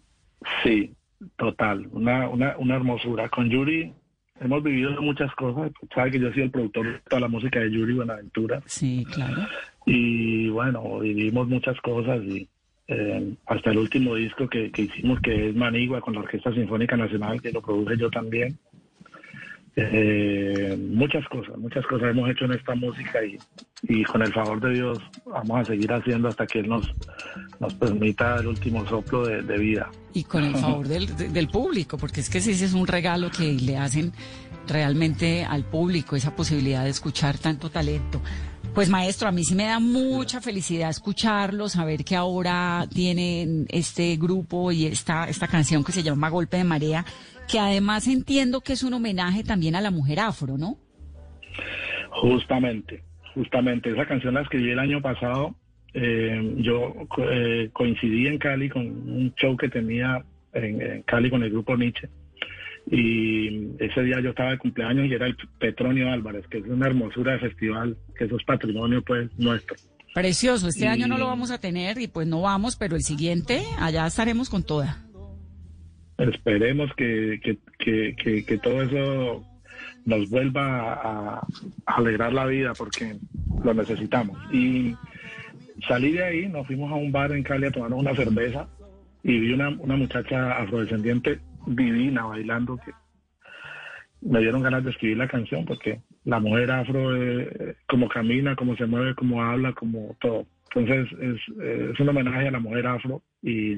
Sí, 0.63 0.93
total, 1.37 1.89
una, 1.93 2.29
una, 2.29 2.57
una 2.59 2.77
hermosura. 2.77 3.29
Con 3.31 3.49
Yuri 3.49 3.93
hemos 4.41 4.63
vivido 4.63 5.01
muchas 5.01 5.35
cosas. 5.35 5.73
Sabe 5.95 6.13
que 6.13 6.21
yo 6.21 6.33
soy 6.33 6.43
el 6.43 6.51
productor 6.51 6.93
de 6.93 6.99
toda 7.09 7.21
la 7.21 7.29
música 7.29 7.61
de 7.61 7.71
Yuri 7.71 7.95
Buenaventura. 7.95 8.63
Sí, 8.67 9.07
claro. 9.13 9.47
Y 9.87 10.49
bueno, 10.49 10.99
vivimos 11.01 11.49
muchas 11.49 11.79
cosas 11.81 12.23
y 12.25 12.49
eh, 12.89 13.35
hasta 13.47 13.71
el 13.71 13.79
último 13.79 14.15
disco 14.15 14.49
que, 14.49 14.71
hicimos, 14.77 15.21
que 15.21 15.49
es 15.49 15.57
Manigua 15.57 16.01
con 16.01 16.15
la 16.15 16.21
Orquesta 16.21 16.53
Sinfónica 16.53 16.97
Nacional, 16.97 17.41
que 17.41 17.53
lo 17.53 17.63
produje 17.63 17.97
yo 17.97 18.11
también. 18.11 18.59
Eh, 19.77 20.79
muchas 20.93 21.27
cosas, 21.29 21.57
muchas 21.59 21.85
cosas 21.87 22.11
hemos 22.11 22.31
hecho 22.31 22.45
en 22.45 22.53
esta 22.53 22.77
música 22.77 23.25
y, 23.25 23.37
y, 23.83 24.05
con 24.05 24.23
el 24.23 24.33
favor 24.33 24.61
de 24.61 24.75
Dios 24.75 25.01
vamos 25.27 25.61
a 25.61 25.65
seguir 25.65 25.93
haciendo 25.93 26.29
hasta 26.29 26.47
que 26.47 26.61
Él 26.61 26.69
nos, 26.69 26.89
nos 27.59 27.75
permita 27.75 28.37
el 28.37 28.47
último 28.47 28.87
soplo 28.87 29.27
de, 29.27 29.59
vida. 29.59 29.91
Y 30.13 30.23
con 30.25 30.45
el 30.45 30.55
favor 30.61 30.87
del, 30.87 31.33
del 31.33 31.49
público, 31.49 31.99
porque 31.99 32.21
es 32.21 32.31
que 32.31 32.39
ese 32.39 32.53
es 32.53 32.73
un 32.73 32.87
regalo 32.87 33.31
que 33.37 33.53
le 33.53 33.77
hacen 33.77 34.13
realmente 34.69 35.45
al 35.45 35.65
público, 35.65 36.15
esa 36.15 36.37
posibilidad 36.37 36.85
de 36.85 36.91
escuchar 36.91 37.39
tanto 37.39 37.69
talento. 37.69 38.23
Pues 38.75 38.91
maestro, 38.91 39.29
a 39.29 39.33
mí 39.33 39.45
sí 39.45 39.55
me 39.55 39.67
da 39.67 39.79
mucha 39.79 40.41
felicidad 40.41 40.91
escucharlo, 40.91 41.69
saber 41.69 42.05
que 42.05 42.17
ahora 42.17 42.87
tienen 42.93 43.67
este 43.69 44.17
grupo 44.17 44.73
y 44.73 44.87
esta, 44.87 45.29
esta 45.29 45.47
canción 45.47 45.85
que 45.85 45.93
se 45.93 46.03
llama 46.03 46.29
Golpe 46.29 46.57
de 46.57 46.65
Marea, 46.65 47.05
que 47.49 47.61
además 47.61 48.09
entiendo 48.09 48.63
que 48.63 48.73
es 48.73 48.83
un 48.83 48.95
homenaje 48.95 49.45
también 49.45 49.77
a 49.77 49.81
la 49.81 49.93
mujer 49.93 50.19
afro, 50.19 50.59
¿no? 50.59 50.77
Justamente, 52.11 53.05
justamente. 53.33 53.91
Esa 53.93 54.07
canción 54.07 54.35
la 54.35 54.43
escribí 54.43 54.73
el 54.73 54.81
año 54.81 55.01
pasado. 55.01 55.55
Eh, 55.93 56.55
yo 56.57 56.95
eh, 57.31 57.71
coincidí 57.73 58.27
en 58.27 58.39
Cali 58.39 58.69
con 58.69 58.87
un 58.87 59.33
show 59.37 59.57
que 59.57 59.69
tenía 59.69 60.25
en 60.53 61.03
Cali 61.03 61.31
con 61.31 61.45
el 61.45 61.51
grupo 61.51 61.77
Nietzsche 61.77 62.09
y 62.87 63.71
ese 63.79 64.03
día 64.03 64.21
yo 64.21 64.31
estaba 64.31 64.51
de 64.51 64.59
cumpleaños 64.59 65.07
y 65.07 65.15
era 65.15 65.27
el 65.27 65.37
Petronio 65.59 66.11
Álvarez, 66.11 66.47
que 66.49 66.59
es 66.59 66.67
una 66.67 66.87
hermosura 66.87 67.33
de 67.33 67.39
festival, 67.39 67.97
que 68.17 68.25
eso 68.25 68.37
es 68.37 68.45
patrimonio 68.45 69.03
pues 69.03 69.31
nuestro. 69.39 69.77
Precioso, 70.15 70.69
este 70.69 70.87
año 70.87 71.09
no 71.09 71.19
lo 71.19 71.27
vamos 71.27 71.51
a 71.51 71.59
tener 71.59 72.01
y 72.01 72.07
pues 72.07 72.29
no 72.29 72.43
vamos, 72.43 72.77
pero 72.77 72.95
el 72.95 73.03
siguiente 73.03 73.63
allá 73.79 74.07
estaremos 74.07 74.49
con 74.49 74.63
toda. 74.63 75.03
Esperemos 76.19 76.91
que, 76.97 77.41
que, 77.43 78.15
que, 78.15 78.45
que, 78.45 78.59
todo 78.59 78.83
eso 78.83 79.45
nos 80.05 80.31
vuelva 80.31 80.93
a, 80.93 81.47
alegrar 81.87 82.33
la 82.33 82.47
vida 82.47 82.73
porque 82.79 83.17
lo 83.65 83.75
necesitamos. 83.75 84.39
Y 84.53 84.95
salí 85.89 86.13
de 86.13 86.23
ahí, 86.23 86.49
nos 86.49 86.67
fuimos 86.67 86.93
a 86.93 86.95
un 86.95 87.11
bar 87.11 87.33
en 87.33 87.43
Cali 87.43 87.67
a 87.67 87.73
tomarnos 87.73 87.99
una 87.99 88.15
cerveza 88.15 88.69
y 89.25 89.41
vi 89.41 89.53
una, 89.53 89.71
una 89.71 89.97
muchacha 89.97 90.59
afrodescendiente 90.59 91.41
divina 91.67 92.25
bailando 92.25 92.77
que 92.77 92.93
me 94.21 94.41
dieron 94.41 94.63
ganas 94.63 94.85
de 94.85 94.91
escribir 94.91 95.19
la 95.19 95.29
canción 95.29 95.65
porque 95.65 96.01
la 96.25 96.41
mujer 96.41 96.71
afro, 96.71 97.15
eh, 97.17 97.77
como 97.87 98.09
camina, 98.09 98.57
como 98.57 98.77
se 98.77 98.87
mueve, 98.87 99.15
como 99.15 99.43
habla, 99.43 99.73
como 99.75 100.17
todo. 100.21 100.47
Entonces 100.75 101.13
es, 101.21 101.41
es 101.93 102.01
un 102.01 102.09
homenaje 102.09 102.49
a 102.49 102.53
la 102.53 102.59
mujer 102.59 102.87
afro 102.87 103.23
y, 103.43 103.75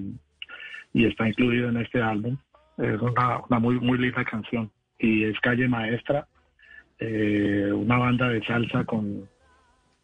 y 0.92 1.04
está 1.04 1.28
incluido 1.28 1.68
en 1.68 1.78
este 1.78 2.00
álbum. 2.00 2.36
Es 2.78 3.00
una, 3.00 3.58
muy, 3.58 3.80
muy 3.80 3.98
linda 3.98 4.24
canción 4.24 4.70
y 4.98 5.24
es 5.24 5.38
Calle 5.40 5.68
Maestra, 5.68 6.26
eh, 6.98 7.70
una 7.74 7.98
banda 7.98 8.28
de 8.28 8.44
salsa 8.44 8.84
con, 8.84 9.28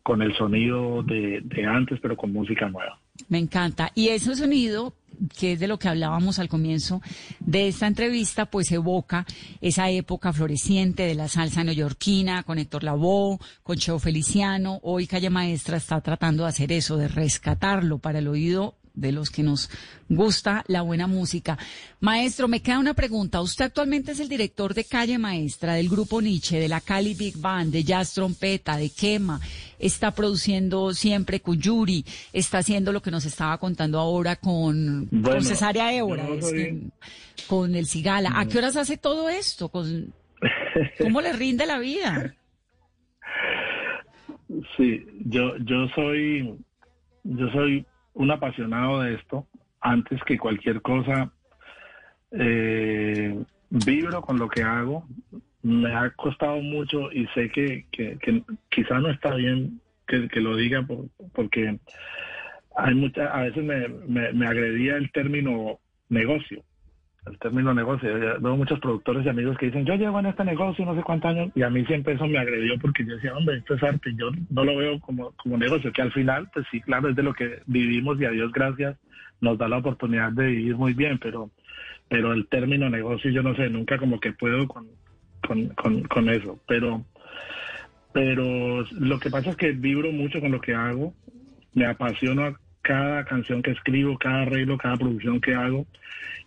con 0.03 0.23
el 0.23 0.35
sonido 0.35 1.03
de 1.03 1.67
antes, 1.67 2.01
pero 2.01 2.17
con 2.17 2.33
música 2.33 2.69
nueva. 2.69 3.02
Me 3.29 3.39
encanta. 3.39 3.91
Y 3.95 4.09
ese 4.09 4.35
sonido 4.37 4.95
que 5.39 5.53
es 5.53 5.61
de 5.61 5.69
lo 5.69 5.79
que 5.79 5.89
hablábamos 5.89 6.39
al 6.39 6.49
comienzo 6.49 7.01
de 7.41 7.69
esta 7.69 7.87
entrevista, 7.87 8.47
pues 8.47 8.73
evoca 8.73 9.27
esa 9.61 9.91
época 9.91 10.33
floreciente 10.33 11.05
de 11.05 11.15
la 11.15 11.29
salsa 11.29 11.63
neoyorquina 11.65 12.43
con 12.43 12.59
Héctor 12.59 12.85
Lavoe, 12.85 13.39
con 13.63 13.77
Cheo 13.77 13.99
Feliciano. 13.99 14.81
Hoy 14.83 15.07
Calle 15.07 15.31
Maestra 15.31 15.77
está 15.77 16.01
tratando 16.01 16.45
de 16.45 16.49
hacer 16.49 16.73
eso, 16.73 16.97
de 16.97 17.09
rescatarlo 17.09 17.99
para 17.99 18.19
el 18.19 18.29
oído 18.29 18.77
de 18.95 19.13
los 19.13 19.31
que 19.31 19.43
nos 19.43 19.71
gusta 20.09 20.65
la 20.69 20.83
buena 20.83 21.07
música. 21.07 21.59
Maestro, 22.01 22.49
me 22.49 22.61
queda 22.61 22.79
una 22.79 22.95
pregunta. 22.95 23.41
Usted 23.41 23.67
actualmente 23.67 24.13
es 24.13 24.21
el 24.21 24.29
director 24.29 24.75
de 24.75 24.85
Calle 24.85 25.19
Maestra, 25.19 25.75
del 25.75 25.89
grupo 25.89 26.21
Nietzsche, 26.21 26.59
de 26.59 26.69
la 26.69 26.81
Cali 26.81 27.15
Big 27.15 27.39
Band, 27.39 27.73
de 27.73 27.85
Jazz 27.85 28.15
Trompeta, 28.15 28.77
de 28.77 28.91
Quema. 28.91 29.41
Está 29.79 30.13
produciendo 30.13 30.93
siempre 30.95 31.41
con 31.41 31.59
Yuri. 31.59 32.05
Está 32.33 32.59
haciendo 32.59 32.93
lo 32.93 33.03
que 33.03 33.11
nos 33.11 33.25
estaba 33.25 33.59
contando 33.59 33.99
ahora 33.99 34.37
con, 34.37 35.09
Cesárea 35.41 35.93
Évora, 35.93 36.27
con 37.47 37.75
el 37.75 37.87
Cigala. 37.87 38.33
¿A 38.35 38.47
qué 38.47 38.59
horas 38.59 38.77
hace 38.77 38.97
todo 38.97 39.29
esto? 39.29 39.71
¿Cómo 39.71 41.21
le 41.21 41.33
rinde 41.33 41.67
la 41.67 41.79
vida? 41.79 42.35
Sí, 44.77 45.07
yo, 45.25 45.57
yo 45.65 45.89
soy, 45.95 46.55
yo 47.25 47.49
soy 47.53 47.87
un 48.15 48.31
apasionado 48.31 49.01
de 49.01 49.15
esto. 49.15 49.47
Antes 49.81 50.23
que 50.25 50.39
cualquier 50.39 50.81
cosa, 50.81 51.33
eh, 52.31 53.43
vibro 53.71 54.23
con 54.23 54.39
lo 54.39 54.49
que 54.49 54.63
hago. 54.63 55.07
Me 55.63 55.95
ha 55.95 56.11
costado 56.11 56.61
mucho 56.61 57.13
y 57.13 57.27
sé 57.29 57.51
que, 57.51 57.87
que, 57.93 58.43
quizá 58.69 58.99
no 58.99 59.11
está 59.11 59.35
bien 59.35 59.81
que, 60.07 60.29
lo 60.41 60.57
diga 60.57 60.85
porque 61.33 61.79
hay 62.77 62.95
mucha, 62.95 63.27
a 63.27 63.43
veces 63.43 63.65
me, 63.65 64.33
me 64.33 64.47
agredía 64.47 64.97
el 64.97 65.13
término 65.13 65.79
negocio 66.09 66.65
el 67.27 67.39
término 67.39 67.73
negocio. 67.73 68.13
Veo 68.41 68.57
muchos 68.57 68.81
productores 68.81 69.25
y 69.25 69.29
amigos 69.29 69.57
que 69.57 69.67
dicen, 69.67 69.85
yo 69.85 69.95
llevo 69.95 70.19
en 70.19 70.27
este 70.27 70.45
negocio 70.45 70.85
no 70.85 70.95
sé 70.95 71.03
cuántos 71.03 71.31
años, 71.31 71.53
y 71.55 71.63
a 71.63 71.71
mí 71.71 71.85
siempre 71.87 72.15
eso 72.15 72.27
me 72.27 72.39
agredió 72.39 72.79
porque 72.81 73.05
yo 73.05 73.15
decía, 73.15 73.37
hombre, 73.37 73.59
esto 73.59 73.75
es 73.75 73.83
arte, 73.83 74.13
yo 74.17 74.31
no 74.51 74.65
lo 74.65 74.77
veo 74.77 75.01
como, 75.01 75.31
como 75.33 75.57
negocio, 75.57 75.93
que 75.93 76.03
al 76.03 76.13
final, 76.13 76.49
pues 76.53 76.67
sí, 76.71 76.81
claro, 76.81 77.09
es 77.09 77.17
de 77.17 77.23
lo 77.23 77.33
que 77.35 77.61
vivimos 77.67 78.21
y 78.21 78.25
a 78.25 78.31
Dios 78.31 78.53
gracias 78.53 78.97
nos 79.41 79.59
da 79.59 79.69
la 79.69 79.79
oportunidad 79.79 80.33
de 80.33 80.47
vivir 80.47 80.77
muy 80.77 80.95
bien, 80.95 81.19
pero, 81.19 81.51
pero 82.09 82.33
el 82.33 82.47
término 82.47 82.89
negocio, 82.89 83.31
yo 83.31 83.43
no 83.43 83.55
sé, 83.55 83.69
nunca 83.69 83.99
como 83.99 84.21
que 84.21 84.33
puedo 84.33 84.67
con, 84.69 84.87
con, 85.75 86.03
con 86.05 86.29
eso, 86.29 86.61
pero, 86.67 87.05
pero 88.13 88.85
lo 88.93 89.19
que 89.19 89.31
pasa 89.31 89.51
es 89.51 89.57
que 89.57 89.73
vibro 89.73 90.13
mucho 90.13 90.41
con 90.41 90.53
lo 90.53 90.61
que 90.61 90.75
hago, 90.75 91.13
me 91.75 91.87
apasiono 91.87 92.57
cada 92.83 93.25
canción 93.25 93.63
que 93.63 93.71
escribo, 93.71 94.19
cada 94.19 94.43
arreglo, 94.43 94.77
cada 94.77 94.97
producción 94.97 95.41
que 95.41 95.55
hago 95.55 95.87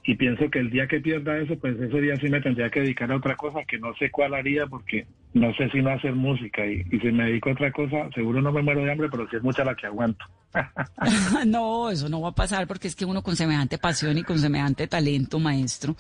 y 0.08 0.16
pienso 0.16 0.50
que 0.52 0.60
el 0.60 0.70
día 0.70 0.88
que 0.88 1.00
pierda 1.00 1.38
eso, 1.38 1.58
pues 1.58 1.80
ese 1.80 2.00
día 2.00 2.16
sí 2.18 2.30
me 2.30 2.40
tendría 2.40 2.70
que 2.70 2.82
dedicar 2.82 3.12
a 3.12 3.18
otra 3.18 3.36
cosa 3.36 3.64
que 3.68 3.80
no 3.80 3.94
sé 3.96 4.12
cuál 4.12 4.36
haría 4.36 4.68
porque 4.68 5.08
no 5.34 5.52
sé 5.56 5.68
si 5.72 5.82
no 5.82 5.90
hacer 5.90 6.14
música 6.14 6.64
y, 6.66 6.84
si 6.84 7.12
me 7.12 7.26
dedico 7.26 7.50
a 7.50 7.54
otra 7.54 7.72
cosa, 7.72 8.10
seguro 8.14 8.40
no 8.42 8.52
me 8.52 8.62
muero 8.62 8.84
de 8.84 8.92
hambre, 8.92 9.10
pero 9.10 9.28
sí 9.30 9.38
es 9.38 9.44
mucha 9.44 9.64
la 9.64 9.74
que 9.74 9.88
aguanto. 9.88 10.24
no, 11.48 11.90
eso 11.90 12.08
no 12.08 12.22
va 12.22 12.30
a 12.30 12.36
pasar 12.36 12.68
porque 12.68 12.88
es 12.88 12.96
que 12.96 13.06
uno 13.06 13.24
con 13.24 13.36
semejante 13.36 13.80
pasión 13.80 14.16
y 14.18 14.24
con 14.24 14.38
semejante 14.38 14.88
talento, 14.88 15.40
maestro, 15.40 15.96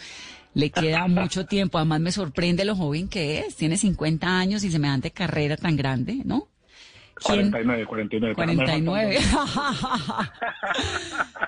le 0.53 0.69
queda 0.69 1.07
mucho 1.07 1.47
tiempo. 1.47 1.79
Además 1.79 1.99
me 1.99 2.11
sorprende 2.11 2.63
lo 2.63 2.75
joven 2.75 3.07
que 3.09 3.39
es, 3.39 3.55
tiene 3.55 3.75
50 3.75 4.27
años 4.27 4.63
y 4.63 4.71
semejante 4.71 5.09
carrera 5.09 5.57
tan 5.57 5.75
grande, 5.75 6.21
¿no? 6.23 6.47
49, 7.23 7.85
49. 7.85 8.35
49. 8.35 9.17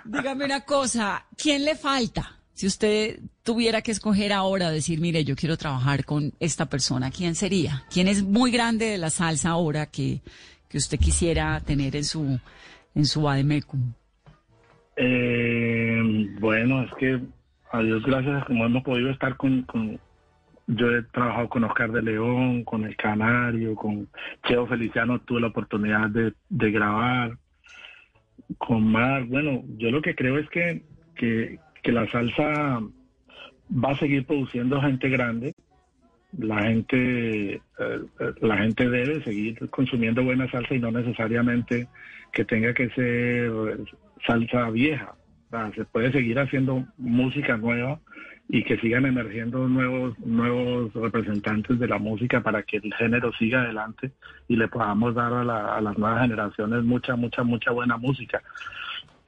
Dígame 0.06 0.46
una 0.46 0.62
cosa, 0.62 1.26
¿quién 1.36 1.66
le 1.66 1.76
falta? 1.76 2.38
Si 2.54 2.66
usted 2.66 3.20
tuviera 3.44 3.82
que 3.82 3.92
escoger 3.92 4.34
ahora, 4.34 4.72
decir, 4.72 5.00
mire, 5.00 5.24
yo 5.24 5.36
quiero 5.36 5.58
trabajar 5.58 6.06
con 6.06 6.34
esta 6.40 6.66
persona, 6.66 7.12
¿quién 7.12 7.36
sería? 7.36 7.84
¿Quién 7.92 8.08
es 8.08 8.24
muy 8.24 8.50
grande 8.50 8.86
de 8.86 8.98
la 8.98 9.10
salsa 9.10 9.50
ahora 9.50 9.86
que, 9.88 10.22
que 10.68 10.78
usted 10.78 10.98
quisiera 10.98 11.60
tener 11.62 11.96
en 11.96 12.04
su, 12.04 12.40
en 12.96 13.06
su 13.06 13.30
ADMECUM? 13.30 13.94
Eh, 14.96 16.02
bueno, 16.40 16.84
es 16.84 16.92
que 17.00 17.22
a 17.72 17.82
Dios 17.84 18.04
gracias, 18.04 18.46
como 18.46 18.66
hemos 18.66 18.84
podido 18.84 19.12
estar 19.12 19.38
con, 19.38 19.62
con, 19.64 20.00
yo 20.68 20.92
he 20.92 21.02
trabajado 21.04 21.50
con 21.50 21.64
Oscar 21.64 21.92
de 21.92 22.02
León, 22.02 22.64
con 22.66 22.84
El 22.84 22.96
Canario, 22.98 23.74
con 23.76 24.10
Cheo 24.44 24.68
Feliciano, 24.68 25.20
tuve 25.20 25.42
la 25.42 25.48
oportunidad 25.48 26.10
de, 26.10 26.72
grabar. 26.72 27.38
con 28.58 28.92
más, 28.92 29.28
bueno, 29.28 29.64
yo 29.78 29.92
lo 29.92 30.02
que 30.02 30.16
creo 30.16 30.38
es 30.38 30.50
que, 30.50 30.84
que, 31.16 31.60
que 31.82 31.92
la 31.92 32.06
salsa 32.12 32.82
va 33.72 33.92
a 33.92 33.98
seguir 33.98 34.26
produciendo 34.26 34.82
gente 34.82 35.10
grande. 35.10 35.54
La 36.38 36.64
gente, 36.64 37.54
eh, 37.54 37.62
eh, 37.80 38.34
la 38.42 38.58
gente 38.58 38.90
debe 38.90 39.24
seguir 39.24 39.70
consumiendo 39.70 40.24
buena 40.24 40.50
salsa 40.52 40.76
y 40.76 40.80
no 40.80 40.92
necesariamente 40.92 41.88
que 42.34 42.44
tenga 42.44 42.74
que 42.74 42.90
ser 42.90 43.52
salsa 44.26 44.70
vieja. 44.70 45.16
O 45.48 45.50
sea, 45.50 45.72
se 45.74 45.86
puede 45.86 46.12
seguir 46.12 46.38
haciendo 46.40 46.86
música 46.98 47.56
nueva 47.56 48.02
y 48.50 48.64
que 48.64 48.78
sigan 48.78 49.06
emergiendo 49.06 49.68
nuevos 49.68 50.18
nuevos 50.20 50.94
representantes 50.94 51.80
de 51.80 51.88
la 51.88 51.98
música 51.98 52.42
para 52.42 52.64
que 52.64 52.78
el 52.78 52.94
género 52.94 53.34
siga 53.34 53.62
adelante 53.62 54.12
y 54.48 54.56
le 54.56 54.68
podamos 54.70 55.16
dar 55.16 55.34
a, 55.34 55.44
la- 55.44 55.76
a 55.76 55.82
las 55.82 55.98
nuevas 55.98 56.22
generaciones 56.22 56.84
mucha 56.84 57.16
mucha 57.16 57.44
mucha 57.44 57.72
buena 57.72 57.98
música. 57.98 58.42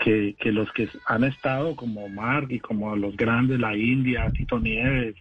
Que, 0.02 0.34
que 0.40 0.54
los 0.54 0.72
que 0.72 0.88
han 1.08 1.26
estado 1.26 1.76
como 1.76 2.08
Mark 2.08 2.48
y 2.52 2.60
como 2.62 2.96
los 2.96 3.18
grandes 3.18 3.60
la 3.60 3.76
India 3.76 4.32
Tito 4.32 4.58
Nieves 4.58 5.16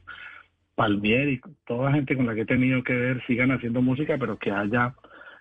Palmieri 0.77 1.41
toda 1.67 1.91
gente 1.93 2.15
con 2.17 2.27
la 2.27 2.35
que 2.37 2.43
he 2.43 2.47
tenido 2.47 2.85
que 2.85 2.93
ver 2.95 3.21
sigan 3.27 3.51
haciendo 3.51 3.83
música 3.83 4.17
pero 4.19 4.39
que 4.39 4.53
haya 4.53 4.95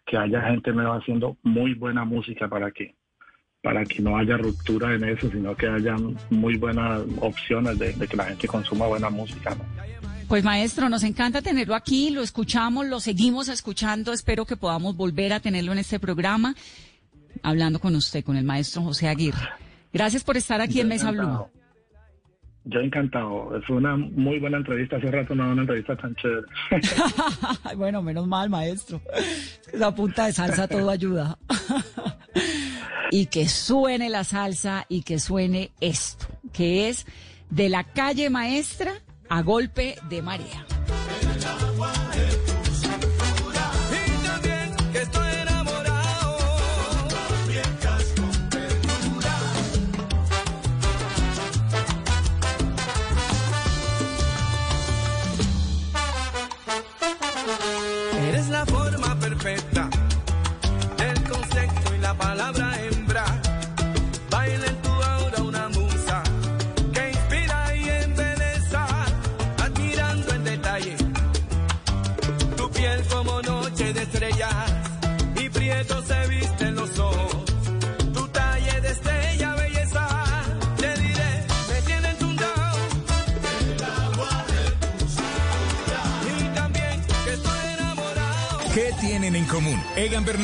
que 0.08 0.18
haya 0.18 0.42
gente 0.42 0.72
nueva 0.74 0.98
haciendo 0.98 1.38
muy 1.44 1.76
buena 1.76 2.04
música 2.06 2.48
para 2.50 2.72
que 2.72 2.96
para 3.68 3.84
que 3.84 4.02
no 4.02 4.18
haya 4.18 4.38
ruptura 4.38 4.96
en 4.96 5.04
eso, 5.04 5.30
sino 5.30 5.54
que 5.54 5.68
haya 5.68 5.98
muy 6.30 6.56
buenas 6.56 7.02
opciones 7.20 7.78
de, 7.78 7.92
de 7.92 8.08
que 8.08 8.16
la 8.16 8.24
gente 8.24 8.48
consuma 8.48 8.88
buena 8.88 9.10
música. 9.10 9.54
¿no? 9.56 9.66
Pues 10.30 10.42
maestro, 10.42 10.88
nos 10.88 11.04
encanta 11.04 11.42
tenerlo 11.42 11.76
aquí, 11.76 12.10
lo 12.12 12.22
escuchamos, 12.22 12.88
lo 12.88 13.02
seguimos 13.02 13.50
escuchando, 13.50 14.14
espero 14.14 14.46
que 14.46 14.56
podamos 14.56 14.96
volver 14.96 15.34
a 15.34 15.42
tenerlo 15.42 15.74
en 15.74 15.80
este 15.80 16.00
programa, 16.00 16.56
hablando 17.44 17.80
con 17.80 17.94
usted, 17.98 18.24
con 18.24 18.38
el 18.38 18.46
maestro 18.46 18.84
José 18.84 19.10
Aguirre. 19.10 19.50
Gracias 19.92 20.24
por 20.24 20.38
estar 20.38 20.62
aquí 20.62 20.80
en 20.80 20.88
Mesa 20.88 21.12
Blue. 21.12 21.48
Yo 22.64 22.80
encantado. 22.80 23.52
Fue 23.68 23.76
una 23.76 23.98
muy 23.98 24.40
buena 24.40 24.58
entrevista. 24.58 24.96
Hace 24.96 25.12
rato 25.12 25.36
no 25.36 25.44
era 25.44 25.52
una 25.52 25.62
entrevista 25.64 25.98
tan 25.98 26.16
chévere. 26.16 26.48
bueno, 27.76 28.02
menos 28.02 28.28
mal, 28.28 28.50
maestro. 28.50 29.02
Esa 29.74 29.94
punta 29.94 30.28
de 30.28 30.32
salsa 30.32 30.70
todo 30.70 30.90
ayuda. 30.90 31.38
y 33.12 33.28
que 33.28 33.48
suene 33.48 34.10
la 34.10 34.24
salsa 34.24 34.86
y 34.90 35.04
que 35.04 35.20
suene 35.20 35.72
esto, 35.80 36.28
que 36.54 36.90
es 36.90 37.06
de 37.50 37.70
la 37.70 37.84
calle 37.84 38.30
maestra 38.30 38.94
a 39.30 39.42
golpe 39.42 39.98
de 40.10 40.22
marea. 40.22 40.77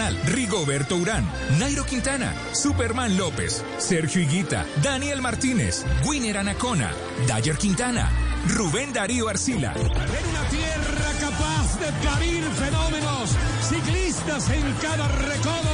Bernal, 0.04 0.20
Rigoberto 0.26 0.97
Urán, 0.97 1.26
Nairo 1.60 1.86
Quintana, 1.86 2.34
Superman 2.51 3.16
López, 3.16 3.64
Sergio 3.78 4.22
Higuita, 4.22 4.66
Daniel 4.82 5.22
Martínez, 5.22 5.86
Winner 6.06 6.38
Anacona, 6.38 6.91
Dayer 7.26 7.58
Quintana, 7.58 8.12
Rubén 8.49 8.91
Darío 8.91 9.30
Arcila. 9.30 9.74
En 9.74 9.86
una 9.86 10.43
tierra 10.49 11.12
capaz 11.22 11.80
de 11.80 11.91
parir 12.06 12.43
fenómenos, 12.43 13.30
ciclistas 13.62 14.49
en 14.49 14.74
cada 14.82 15.08
recodo 15.08 15.74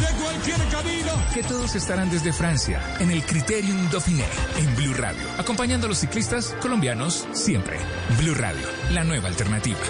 de 0.00 0.22
cualquier 0.22 0.68
camino. 0.68 1.12
Que 1.32 1.42
todos 1.42 1.74
estarán 1.74 2.10
desde 2.10 2.34
Francia, 2.34 2.82
en 2.98 3.10
el 3.10 3.24
Criterium 3.24 3.88
Dauphiné, 3.90 4.26
en 4.58 4.76
Blue 4.76 4.94
Radio, 4.94 5.22
acompañando 5.38 5.86
a 5.86 5.88
los 5.88 5.98
ciclistas 5.98 6.54
colombianos 6.60 7.26
siempre. 7.32 7.78
Blue 8.18 8.34
Radio, 8.34 8.66
la 8.90 9.04
nueva 9.04 9.28
alternativa. 9.28 9.80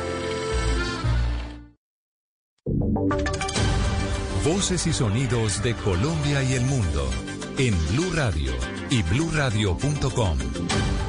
Voces 4.61 4.87
y 4.89 4.93
sonidos 4.93 5.63
de 5.63 5.75
Colombia 5.75 6.43
y 6.43 6.53
el 6.53 6.61
mundo 6.67 7.09
en 7.57 7.75
Blue 7.93 8.13
Radio 8.13 8.53
y 8.91 9.03
bluradio.com, 9.05 10.39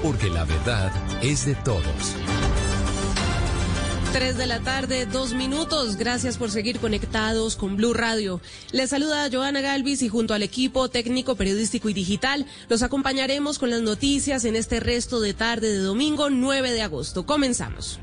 porque 0.02 0.30
la 0.30 0.45
verdad 0.45 0.89
es 1.22 1.45
de 1.45 1.56
todos. 1.56 2.16
Tres 4.14 4.38
de 4.38 4.47
la 4.47 4.62
tarde, 4.62 5.06
dos 5.06 5.34
minutos. 5.34 5.97
Gracias 5.97 6.38
por 6.38 6.49
seguir 6.49 6.80
conectados 6.80 7.58
con 7.58 7.76
Blue 7.76 7.93
Radio. 7.93 8.39
Les 8.72 8.91
saluda 8.91 9.28
Joana 9.30 9.60
Galvis 9.60 10.02
y 10.02 10.08
junto 10.08 10.34
al 10.34 10.43
equipo 10.43 10.88
técnico, 10.88 11.36
periodístico 11.36 11.89
y 11.89 11.93
digital 11.93 12.45
los 12.70 12.84
acompañaremos 12.84 13.60
con 13.60 13.70
las 13.70 13.82
noticias 13.82 14.45
en 14.45 14.56
este 14.56 14.80
resto 14.80 15.20
de 15.20 15.34
tarde 15.34 15.74
de 15.74 15.80
domingo 15.80 16.30
9 16.30 16.72
de 16.72 16.84
agosto. 16.84 17.26
Comenzamos. 17.26 17.99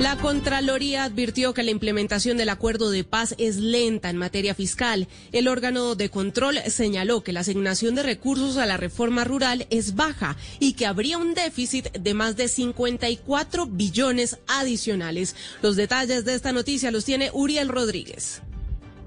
La 0.00 0.16
Contraloría 0.16 1.04
advirtió 1.04 1.52
que 1.52 1.62
la 1.62 1.72
implementación 1.72 2.38
del 2.38 2.48
acuerdo 2.48 2.90
de 2.90 3.04
paz 3.04 3.34
es 3.36 3.56
lenta 3.56 4.08
en 4.08 4.16
materia 4.16 4.54
fiscal. 4.54 5.08
El 5.30 5.46
órgano 5.46 5.94
de 5.94 6.08
control 6.08 6.56
señaló 6.68 7.22
que 7.22 7.34
la 7.34 7.40
asignación 7.40 7.94
de 7.94 8.02
recursos 8.02 8.56
a 8.56 8.64
la 8.64 8.78
reforma 8.78 9.24
rural 9.24 9.66
es 9.68 9.96
baja 9.96 10.38
y 10.58 10.72
que 10.72 10.86
habría 10.86 11.18
un 11.18 11.34
déficit 11.34 11.92
de 11.92 12.14
más 12.14 12.34
de 12.36 12.48
54 12.48 13.66
billones 13.66 14.38
adicionales. 14.46 15.36
Los 15.60 15.76
detalles 15.76 16.24
de 16.24 16.34
esta 16.34 16.52
noticia 16.52 16.90
los 16.90 17.04
tiene 17.04 17.30
Uriel 17.34 17.68
Rodríguez. 17.68 18.40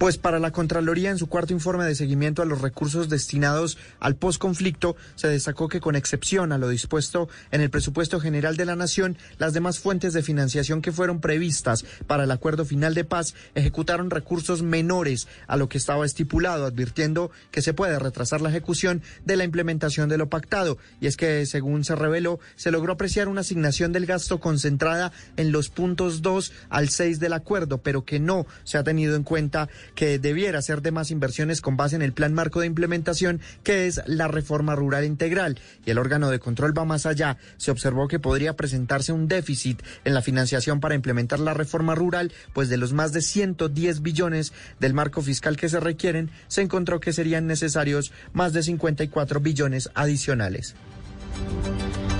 Pues 0.03 0.17
para 0.17 0.37
la 0.37 0.51
Contraloría, 0.51 1.11
en 1.11 1.17
su 1.17 1.27
cuarto 1.27 1.53
informe 1.53 1.85
de 1.85 1.95
seguimiento 1.95 2.41
a 2.41 2.45
los 2.45 2.59
recursos 2.59 3.07
destinados 3.07 3.77
al 4.01 4.17
posconflicto, 4.17 4.97
se 5.15 5.29
destacó 5.29 5.69
que 5.69 5.79
con 5.79 5.95
excepción 5.95 6.51
a 6.51 6.57
lo 6.57 6.67
dispuesto 6.67 7.29
en 7.51 7.61
el 7.61 7.69
presupuesto 7.69 8.19
general 8.19 8.57
de 8.57 8.65
la 8.65 8.75
Nación, 8.75 9.17
las 9.37 9.53
demás 9.53 9.79
fuentes 9.79 10.11
de 10.11 10.21
financiación 10.21 10.81
que 10.81 10.91
fueron 10.91 11.21
previstas 11.21 11.85
para 12.05 12.25
el 12.25 12.31
acuerdo 12.31 12.65
final 12.65 12.95
de 12.95 13.05
paz 13.05 13.33
ejecutaron 13.55 14.09
recursos 14.09 14.61
menores 14.61 15.29
a 15.47 15.55
lo 15.55 15.69
que 15.69 15.77
estaba 15.77 16.05
estipulado, 16.05 16.65
advirtiendo 16.65 17.31
que 17.51 17.61
se 17.61 17.73
puede 17.73 17.97
retrasar 17.97 18.41
la 18.41 18.49
ejecución 18.49 19.01
de 19.23 19.37
la 19.37 19.45
implementación 19.45 20.09
de 20.09 20.17
lo 20.17 20.27
pactado. 20.27 20.77
Y 20.99 21.07
es 21.07 21.15
que, 21.15 21.45
según 21.45 21.85
se 21.85 21.95
reveló, 21.95 22.41
se 22.57 22.71
logró 22.71 22.91
apreciar 22.91 23.29
una 23.29 23.39
asignación 23.39 23.93
del 23.93 24.05
gasto 24.05 24.41
concentrada 24.41 25.13
en 25.37 25.53
los 25.53 25.69
puntos 25.69 26.21
2 26.21 26.51
al 26.67 26.89
6 26.89 27.21
del 27.21 27.31
acuerdo, 27.31 27.77
pero 27.77 28.03
que 28.03 28.19
no 28.19 28.45
se 28.65 28.77
ha 28.77 28.83
tenido 28.83 29.15
en 29.15 29.23
cuenta 29.23 29.69
que 29.95 30.19
debiera 30.19 30.61
ser 30.61 30.81
de 30.81 30.91
más 30.91 31.11
inversiones 31.11 31.61
con 31.61 31.77
base 31.77 31.95
en 31.95 32.01
el 32.01 32.13
plan 32.13 32.33
marco 32.33 32.59
de 32.59 32.67
implementación 32.67 33.41
que 33.63 33.87
es 33.87 34.01
la 34.05 34.27
reforma 34.27 34.75
rural 34.75 35.05
integral. 35.05 35.59
Y 35.85 35.91
el 35.91 35.97
órgano 35.97 36.29
de 36.29 36.39
control 36.39 36.77
va 36.77 36.85
más 36.85 37.05
allá. 37.05 37.37
Se 37.57 37.71
observó 37.71 38.07
que 38.07 38.19
podría 38.19 38.55
presentarse 38.55 39.13
un 39.13 39.27
déficit 39.27 39.81
en 40.05 40.13
la 40.13 40.21
financiación 40.21 40.79
para 40.79 40.95
implementar 40.95 41.39
la 41.39 41.53
reforma 41.53 41.95
rural, 41.95 42.31
pues 42.53 42.69
de 42.69 42.77
los 42.77 42.93
más 42.93 43.13
de 43.13 43.21
110 43.21 44.01
billones 44.01 44.53
del 44.79 44.93
marco 44.93 45.21
fiscal 45.21 45.57
que 45.57 45.69
se 45.69 45.79
requieren, 45.79 46.29
se 46.47 46.61
encontró 46.61 46.99
que 46.99 47.13
serían 47.13 47.47
necesarios 47.47 48.11
más 48.33 48.53
de 48.53 48.63
54 48.63 49.39
billones 49.39 49.89
adicionales. 49.93 50.75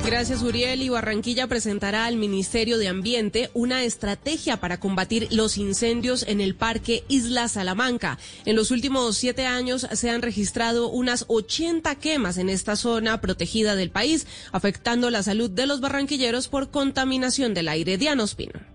Gracias, 0.06 0.44
Uriel. 0.44 0.82
Y 0.82 0.90
Barranquilla 0.90 1.48
presentará 1.48 2.06
al 2.06 2.18
Ministerio 2.18 2.78
de 2.78 2.90
Ambiente 2.90 3.50
una 3.54 3.84
estrategia 3.84 4.58
para 4.58 4.80
combatir 4.80 5.28
los 5.32 5.58
incendios 5.58 6.24
en 6.28 6.42
el 6.42 6.56
Parque 6.56 7.04
Isla 7.08 7.48
Salamanca. 7.48 8.20
En 8.46 8.56
los 8.56 8.70
últimos 8.72 9.18
siete 9.18 9.46
años 9.46 9.88
se 9.92 10.10
han 10.10 10.22
registrado 10.22 10.90
unas 10.90 11.26
80 11.30 11.96
quemas 11.96 12.38
en 12.38 12.50
esta 12.50 12.76
zona 12.76 13.22
protegida 13.22 13.76
del 13.76 13.92
país, 13.92 14.28
afectando 14.52 15.10
la 15.10 15.24
salud 15.24 15.50
de 15.50 15.68
los 15.68 15.80
barranquilleros 15.80 16.50
por 16.50 16.70
contaminación 16.70 17.54
del 17.54 17.70
aire. 17.70 17.98
Diana 17.98 18.24
Ospino. 18.24 18.73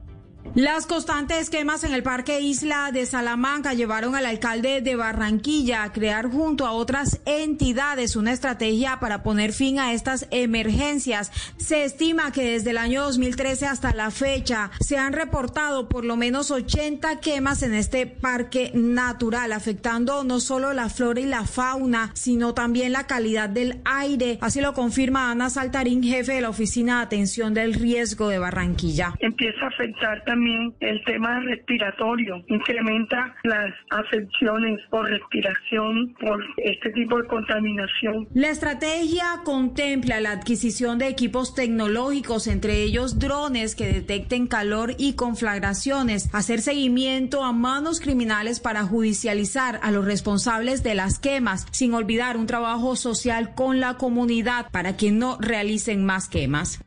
Las 0.55 0.87
constantes 0.87 1.51
quemas 1.51 1.85
en 1.85 1.93
el 1.93 2.03
Parque 2.03 2.41
Isla 2.41 2.91
de 2.91 3.07
Salamanca 3.07 3.75
llevaron 3.75 4.17
al 4.17 4.27
alcalde 4.27 4.81
de 4.81 4.97
Barranquilla 4.97 5.83
a 5.83 5.93
crear 5.93 6.27
junto 6.31 6.67
a 6.67 6.73
otras 6.73 7.21
entidades 7.27 8.17
una 8.17 8.33
estrategia 8.33 8.99
para 8.99 9.23
poner 9.23 9.53
fin 9.53 9.79
a 9.79 9.93
estas 9.93 10.27
emergencias. 10.31 11.31
Se 11.59 11.85
estima 11.85 12.33
que 12.33 12.53
desde 12.53 12.71
el 12.71 12.79
año 12.79 13.03
2013 13.05 13.67
hasta 13.67 13.93
la 13.95 14.11
fecha 14.11 14.71
se 14.81 14.97
han 14.97 15.13
reportado 15.13 15.89
por 15.89 16.05
lo 16.05 16.17
menos 16.17 16.51
80 16.51 17.21
quemas 17.21 17.63
en 17.63 17.75
este 17.75 18.07
parque 18.07 18.73
natural, 18.75 19.53
afectando 19.53 20.25
no 20.25 20.41
solo 20.41 20.73
la 20.73 20.89
flora 20.89 21.21
y 21.21 21.27
la 21.27 21.45
fauna, 21.45 22.11
sino 22.15 22.55
también 22.55 22.93
la 22.93 23.07
calidad 23.07 23.51
del 23.51 23.81
aire. 23.85 24.39
Así 24.41 24.61
lo 24.61 24.73
confirma 24.73 25.31
Ana 25.31 25.51
Saltarín, 25.51 26.03
jefe 26.03 26.33
de 26.33 26.41
la 26.41 26.49
Oficina 26.49 26.97
de 26.97 27.03
Atención 27.05 27.55
del 27.55 27.75
Riesgo 27.75 28.29
de 28.29 28.39
Barranquilla. 28.39 29.15
Empieza 29.21 29.67
a 29.67 29.69
afectar 29.69 30.25
también 30.25 30.38
el 30.81 31.05
tema 31.05 31.41
respiratorio, 31.41 32.43
incrementa 32.49 33.35
las 33.45 33.73
afecciones 33.91 34.81
por 34.91 35.09
respiración, 35.09 36.15
por 36.21 36.45
este 36.59 36.91
tipo 36.91 37.21
de 37.21 37.29
contaminación. 37.29 38.29
La 38.35 38.49
estrategia 38.49 39.25
contempla 39.45 40.21
la 40.21 40.33
adquisición 40.33 40.99
de 40.99 41.09
equipos 41.09 41.55
tecnológicos, 41.55 42.47
entre 42.47 42.83
ellos 42.83 43.19
drones 43.19 43.75
que 43.75 43.93
detecten 43.93 44.47
calor 44.47 44.95
y 44.99 45.15
conflagraciones, 45.15 46.33
hacer 46.35 46.61
seguimiento 46.61 47.45
a 47.45 47.53
manos 47.53 48.01
criminales 48.01 48.61
para 48.61 48.85
judicializar 48.85 49.81
a 49.83 49.91
los 49.91 50.05
responsables 50.05 50.83
de 50.83 50.95
las 50.95 51.19
quemas, 51.19 51.67
sin 51.71 51.95
olvidar 51.95 52.37
un 52.37 52.47
trabajo 52.47 52.97
social 52.97 53.55
con 53.55 53.81
la 53.81 53.95
comunidad 53.95 54.71
para 54.71 54.97
que 54.97 55.11
no 55.11 55.39
realicen 55.41 56.05
más 56.05 56.29
quemas. 56.29 56.85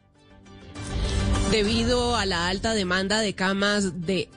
Debido 1.51 2.15
a 2.15 2.25
la 2.25 2.47
alta 2.47 2.73
demanda 2.73 3.19
de 3.19 3.33
camas 3.33 4.05
de, 4.05 4.29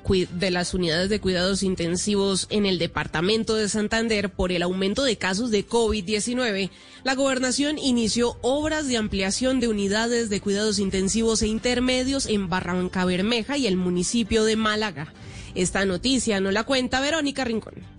las 0.51 0.75
unidades 0.75 1.09
de 1.09 1.21
cuidados 1.21 1.63
intensivos 1.63 2.49
en 2.51 2.67
el 2.67 2.81
departamento 2.81 3.55
de 3.55 3.69
Santander 3.69 4.31
por 4.31 4.51
el 4.51 4.63
aumento 4.63 5.05
de 5.05 5.17
casos 5.17 5.53
de 5.53 5.65
COVID-19, 5.65 6.71
la 7.05 7.15
gobernación 7.15 7.79
inició 7.79 8.37
obras 8.43 8.89
de 8.89 8.97
ampliación 8.97 9.61
de 9.61 9.69
unidades 9.69 10.29
de 10.29 10.41
cuidados 10.41 10.81
intensivos 10.81 11.41
e 11.43 11.47
intermedios 11.47 12.27
en 12.27 12.49
Barranca 12.49 13.05
Bermeja 13.05 13.57
y 13.59 13.69
el 13.69 13.77
municipio 13.77 14.43
de 14.45 14.57
Málaga. 14.57 15.15
Esta 15.55 15.85
noticia 15.85 16.41
no 16.41 16.51
la 16.51 16.65
cuenta 16.65 17.01
Verónica 17.01 17.45
Rincón. 17.45 17.94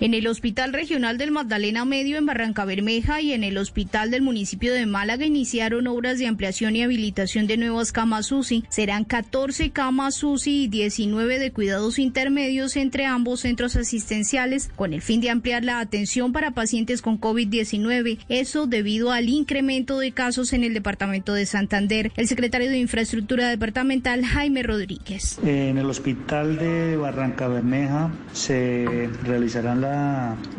En 0.00 0.14
el 0.14 0.26
Hospital 0.28 0.72
Regional 0.72 1.18
del 1.18 1.30
Magdalena 1.30 1.84
Medio 1.84 2.16
en 2.16 2.24
Barranca 2.24 2.64
Bermeja 2.64 3.20
y 3.20 3.34
en 3.34 3.44
el 3.44 3.58
Hospital 3.58 4.10
del 4.10 4.22
municipio 4.22 4.72
de 4.72 4.86
Málaga 4.86 5.26
iniciaron 5.26 5.86
obras 5.86 6.18
de 6.18 6.26
ampliación 6.26 6.74
y 6.74 6.82
habilitación 6.82 7.46
de 7.46 7.58
nuevas 7.58 7.92
camas 7.92 8.32
UCI. 8.32 8.64
Serán 8.70 9.04
14 9.04 9.72
camas 9.72 10.24
UCI 10.24 10.64
y 10.64 10.68
19 10.68 11.38
de 11.38 11.52
cuidados 11.52 11.98
intermedios 11.98 12.76
entre 12.76 13.04
ambos 13.04 13.40
centros 13.40 13.76
asistenciales 13.76 14.70
con 14.74 14.94
el 14.94 15.02
fin 15.02 15.20
de 15.20 15.28
ampliar 15.28 15.64
la 15.64 15.80
atención 15.80 16.32
para 16.32 16.52
pacientes 16.52 17.02
con 17.02 17.20
COVID-19. 17.20 18.20
Eso 18.30 18.66
debido 18.66 19.12
al 19.12 19.28
incremento 19.28 19.98
de 19.98 20.12
casos 20.12 20.54
en 20.54 20.64
el 20.64 20.72
departamento 20.72 21.34
de 21.34 21.44
Santander. 21.44 22.10
El 22.16 22.26
secretario 22.26 22.70
de 22.70 22.78
Infraestructura 22.78 23.50
Departamental, 23.50 24.24
Jaime 24.24 24.62
Rodríguez. 24.62 25.38
En 25.44 25.76
el 25.76 25.84
Hospital 25.84 26.56
de 26.56 26.96
Barranca 26.96 27.48
Bermeja 27.48 28.10
se 28.32 29.10
realizarán 29.24 29.82
las 29.82 29.89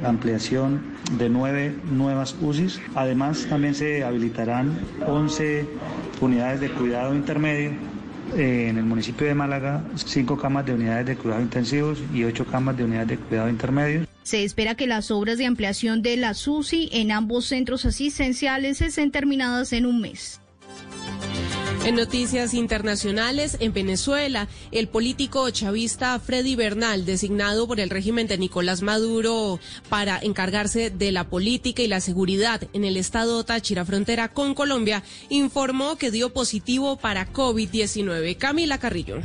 ampliación 0.03 0.81
de 1.17 1.29
nueve 1.29 1.75
nuevas 1.91 2.35
UCIs. 2.41 2.79
Además, 2.95 3.45
también 3.49 3.75
se 3.75 4.03
habilitarán 4.03 4.77
11 5.05 5.65
unidades 6.21 6.61
de 6.61 6.71
cuidado 6.71 7.15
intermedio 7.15 7.71
eh, 8.35 8.67
en 8.69 8.77
el 8.77 8.85
municipio 8.85 9.27
de 9.27 9.33
Málaga, 9.33 9.83
cinco 9.95 10.37
camas 10.37 10.65
de 10.65 10.73
unidades 10.73 11.05
de 11.05 11.15
cuidado 11.17 11.41
intensivos 11.41 11.99
y 12.13 12.23
ocho 12.23 12.45
camas 12.45 12.77
de 12.77 12.83
unidades 12.85 13.09
de 13.09 13.17
cuidado 13.17 13.49
intermedio. 13.49 14.07
Se 14.23 14.43
espera 14.43 14.75
que 14.75 14.87
las 14.87 15.11
obras 15.11 15.37
de 15.37 15.45
ampliación 15.45 16.01
de 16.01 16.15
la 16.15 16.33
SUSI 16.33 16.89
en 16.93 17.11
ambos 17.11 17.45
centros 17.45 17.85
asistenciales 17.85 18.81
estén 18.81 19.11
terminadas 19.11 19.73
en 19.73 19.85
un 19.85 19.99
mes. 19.99 20.40
En 21.83 21.95
noticias 21.95 22.53
internacionales, 22.53 23.57
en 23.59 23.73
Venezuela, 23.73 24.47
el 24.71 24.87
político 24.87 25.49
chavista 25.49 26.19
Freddy 26.19 26.55
Bernal, 26.55 27.05
designado 27.05 27.67
por 27.67 27.79
el 27.79 27.89
régimen 27.89 28.27
de 28.27 28.37
Nicolás 28.37 28.83
Maduro 28.83 29.59
para 29.89 30.19
encargarse 30.21 30.91
de 30.91 31.11
la 31.11 31.27
política 31.27 31.81
y 31.81 31.87
la 31.87 31.99
seguridad 31.99 32.61
en 32.73 32.83
el 32.83 32.97
estado 32.97 33.43
Táchira, 33.43 33.83
frontera 33.83 34.31
con 34.31 34.53
Colombia, 34.53 35.01
informó 35.29 35.95
que 35.95 36.11
dio 36.11 36.31
positivo 36.31 36.97
para 36.97 37.33
COVID-19. 37.33 38.37
Camila 38.37 38.77
Carrillo. 38.77 39.19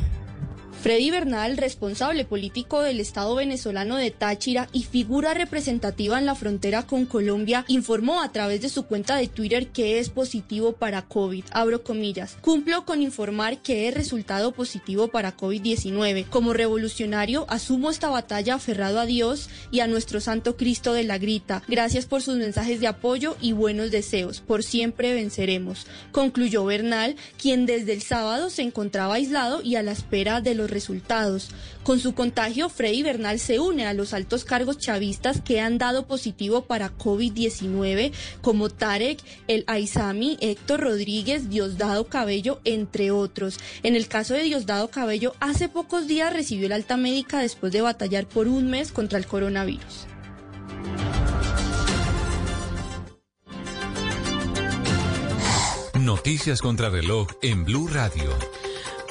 Freddy 0.87 1.11
Bernal, 1.11 1.57
responsable 1.57 2.23
político 2.23 2.81
del 2.81 3.01
Estado 3.01 3.35
venezolano 3.35 3.97
de 3.97 4.09
Táchira 4.09 4.69
y 4.71 4.83
figura 4.83 5.33
representativa 5.33 6.17
en 6.17 6.25
la 6.25 6.33
frontera 6.33 6.83
con 6.83 7.05
Colombia, 7.05 7.65
informó 7.67 8.21
a 8.21 8.31
través 8.31 8.61
de 8.61 8.69
su 8.69 8.85
cuenta 8.85 9.17
de 9.17 9.27
Twitter 9.27 9.67
que 9.67 9.99
es 9.99 10.09
positivo 10.09 10.71
para 10.71 11.01
COVID. 11.01 11.43
Abro 11.51 11.83
comillas. 11.83 12.37
Cumplo 12.39 12.85
con 12.85 13.01
informar 13.01 13.61
que 13.61 13.85
he 13.85 13.91
resultado 13.91 14.53
positivo 14.53 15.09
para 15.09 15.35
COVID-19. 15.35 16.25
Como 16.29 16.53
revolucionario, 16.53 17.45
asumo 17.49 17.89
esta 17.89 18.07
batalla 18.07 18.55
aferrado 18.55 19.01
a 19.01 19.05
Dios 19.05 19.49
y 19.71 19.81
a 19.81 19.87
nuestro 19.87 20.21
Santo 20.21 20.55
Cristo 20.55 20.93
de 20.93 21.03
la 21.03 21.17
Grita. 21.17 21.63
Gracias 21.67 22.05
por 22.05 22.21
sus 22.21 22.37
mensajes 22.37 22.79
de 22.79 22.87
apoyo 22.87 23.35
y 23.41 23.51
buenos 23.51 23.91
deseos. 23.91 24.39
Por 24.39 24.63
siempre 24.63 25.13
venceremos. 25.13 25.85
Concluyó 26.13 26.63
Bernal, 26.63 27.17
quien 27.37 27.65
desde 27.65 27.91
el 27.91 28.03
sábado 28.03 28.49
se 28.49 28.61
encontraba 28.61 29.15
aislado 29.15 29.61
y 29.61 29.75
a 29.75 29.83
la 29.83 29.91
espera 29.91 30.39
de 30.39 30.55
los 30.55 30.76
resultados. 30.77 31.49
Con 31.81 31.99
su 31.99 32.13
contagio, 32.13 32.69
Freddy 32.69 33.01
Bernal 33.01 33.39
se 33.39 33.59
une 33.59 33.87
a 33.87 33.93
los 33.93 34.13
altos 34.13 34.45
cargos 34.45 34.77
chavistas 34.77 35.41
que 35.41 35.59
han 35.59 35.79
dado 35.79 36.05
positivo 36.05 36.65
para 36.65 36.95
COVID-19, 36.95 38.11
como 38.41 38.69
Tarek, 38.69 39.19
el 39.47 39.63
Aizami, 39.65 40.37
Héctor 40.39 40.81
Rodríguez, 40.81 41.49
Diosdado 41.49 42.05
Cabello, 42.07 42.61
entre 42.63 43.09
otros. 43.09 43.57
En 43.81 43.95
el 43.95 44.07
caso 44.07 44.35
de 44.35 44.43
Diosdado 44.43 44.89
Cabello, 44.89 45.33
hace 45.39 45.67
pocos 45.67 46.05
días 46.07 46.31
recibió 46.31 46.69
la 46.69 46.75
alta 46.75 46.95
médica 46.95 47.39
después 47.39 47.73
de 47.73 47.81
batallar 47.81 48.27
por 48.27 48.47
un 48.47 48.69
mes 48.69 48.91
contra 48.91 49.17
el 49.17 49.25
coronavirus. 49.25 50.05
Noticias 55.99 56.61
contra 56.61 56.89
reloj 56.89 57.27
en 57.41 57.65
Blue 57.65 57.87
Radio. 57.87 58.29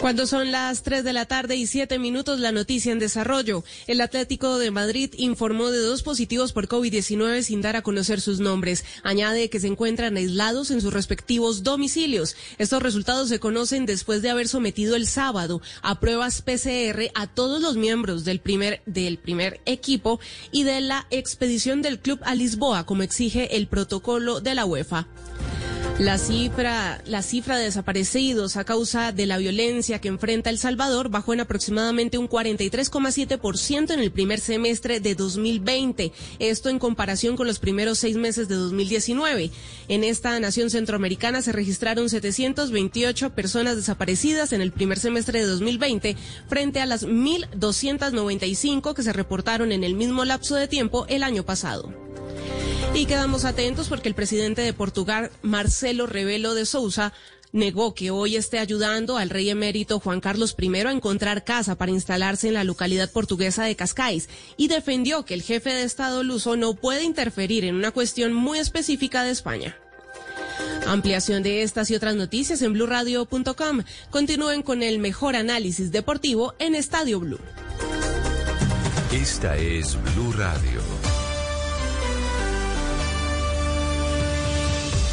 Cuando 0.01 0.27
son 0.27 0.53
las 0.53 0.83
3 0.83 1.05
de 1.05 1.15
la 1.15 1.25
tarde 1.25 1.57
y 1.57 1.67
7 1.67 1.99
minutos, 1.99 2.39
la 2.39 2.53
noticia 2.53 2.93
en 2.93 2.99
desarrollo. 2.99 3.65
El 3.87 4.03
Atlético 4.03 4.59
de 4.59 4.71
Madrid 4.71 5.15
informó 5.17 5.71
de 5.71 5.79
dos 5.79 6.03
positivos 6.03 6.53
por 6.53 6.69
COVID-19 6.69 7.43
sin 7.43 7.63
dar 7.63 7.77
a 7.77 7.83
conocer 7.83 8.21
sus 8.21 8.39
nombres. 8.39 8.85
Añade 9.03 9.49
que 9.49 9.59
se 9.59 9.69
encuentran 9.69 10.19
aislados 10.19 10.71
en 10.71 10.83
sus 10.83 10.93
respectivos 10.93 11.63
domicilios. 11.63 12.37
Estos 12.59 12.83
resultados 12.83 13.31
se 13.31 13.41
conocen 13.41 13.87
después 13.87 14.21
de 14.21 14.29
haber 14.29 14.49
sometido 14.49 14.97
el 14.97 15.07
sábado 15.07 15.63
a 15.81 15.99
pruebas 15.99 16.43
PCR 16.43 17.11
a 17.15 17.27
todos 17.27 17.63
los 17.63 17.77
miembros 17.77 18.27
del 18.27 18.41
primer, 18.41 18.83
del 18.85 19.17
primer 19.17 19.63
equipo 19.65 20.21
y 20.53 20.65
de 20.65 20.83
la 20.83 21.07
expedición 21.11 21.81
del 21.81 22.01
club 22.01 22.21
a 22.23 22.35
Lisboa, 22.35 22.85
como 22.85 23.03
exige 23.03 23.57
el 23.57 23.67
protocolo 23.67 24.41
de 24.41 24.55
la 24.55 24.67
UEFA. 24.67 25.09
La 25.99 26.19
cifra, 26.19 27.01
la 27.07 27.23
cifra 27.23 27.57
de 27.57 27.65
desaparecidos 27.65 28.59
a 28.59 28.65
causa 28.65 29.13
de 29.13 29.25
la 29.25 29.39
violencia 29.39 29.99
que 29.99 30.09
enfrenta 30.09 30.51
El 30.51 30.59
Salvador 30.59 31.09
bajó 31.09 31.33
en 31.33 31.41
aproximadamente 31.41 32.19
un 32.19 32.29
43,7% 32.29 33.95
en 33.95 34.01
el 34.01 34.13
primer 34.13 34.39
semestre 34.39 35.01
de 35.01 35.15
2020. 35.15 36.13
Esto 36.39 36.69
en 36.69 36.79
comparación 36.79 37.35
con 37.35 37.47
los 37.47 37.59
primeros 37.61 37.99
seis 37.99 38.19
meses 38.19 38.47
de 38.47 38.57
2019. 38.57 39.51
En 39.89 40.05
esta 40.05 40.39
nación 40.39 40.69
centroamericana 40.69 41.41
se 41.41 41.53
registraron 41.53 42.11
728 42.11 43.31
personas 43.31 43.77
desaparecidas 43.77 44.53
en 44.53 44.61
el 44.61 44.73
primer 44.73 44.99
semestre 44.99 45.41
de 45.41 45.47
2020 45.47 46.15
frente 46.47 46.81
a 46.83 46.87
las 46.87 47.07
1.295 47.07 48.93
que 48.93 49.03
se 49.03 49.15
reportaron 49.15 49.73
en 49.73 49.83
el 49.83 49.95
mismo 49.95 50.27
lapso 50.27 50.57
de 50.57 50.69
tiempo 50.69 51.07
el 51.09 51.23
año 51.23 51.43
pasado. 51.43 51.91
Y 52.97 53.05
quedamos 53.05 53.45
atentos 53.45 53.89
porque 53.89 54.09
el 54.09 54.15
presidente 54.15 54.63
de 54.63 54.73
Portugal, 54.73 55.31
Marcelo 55.43 55.86
Rebelo 55.95 56.55
de 56.55 56.67
Sousa, 56.67 57.13
negó 57.53 57.95
que 57.95 58.11
hoy 58.11 58.37
esté 58.37 58.59
ayudando 58.59 59.17
al 59.17 59.31
rey 59.31 59.51
emérito 59.51 60.01
Juan 60.01 60.21
Carlos 60.21 60.57
I 60.59 60.75
a 60.75 60.91
encontrar 60.91 61.45
casa 61.45 61.77
para 61.77 61.93
instalarse 61.93 62.49
en 62.49 62.55
la 62.55 62.65
localidad 62.65 63.11
portuguesa 63.11 63.65
de 63.65 63.77
Cascais 63.77 64.29
y 64.57 64.69
defendió 64.69 65.25
que 65.25 65.35
el 65.35 65.43
jefe 65.43 65.71
de 65.71 65.85
Estado 65.85 66.23
luso 66.23 66.57
no 66.57 66.75
puede 66.75 67.05
interferir 67.05 67.65
en 67.65 67.77
una 67.77 67.93
cuestión 67.93 68.33
muy 68.33 68.59
específica 68.59 69.23
de 69.23 69.31
España. 69.31 69.77
Ampliación 70.87 71.43
de 71.43 71.63
estas 71.63 71.91
y 71.91 71.95
otras 71.95 72.17
noticias 72.17 72.63
en 72.63 72.73
blurradio.com. 72.73 73.83
Continúen 74.11 74.63
con 74.63 74.83
el 74.83 74.99
mejor 74.99 75.37
análisis 75.37 75.93
deportivo 75.93 76.55
en 76.59 76.75
Estadio 76.75 77.21
Blue. 77.21 77.41
Esta 79.13 79.57
es 79.57 79.97
Blue 80.15 80.33
Radio. 80.33 80.96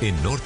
En 0.00 0.22
Norte 0.22 0.38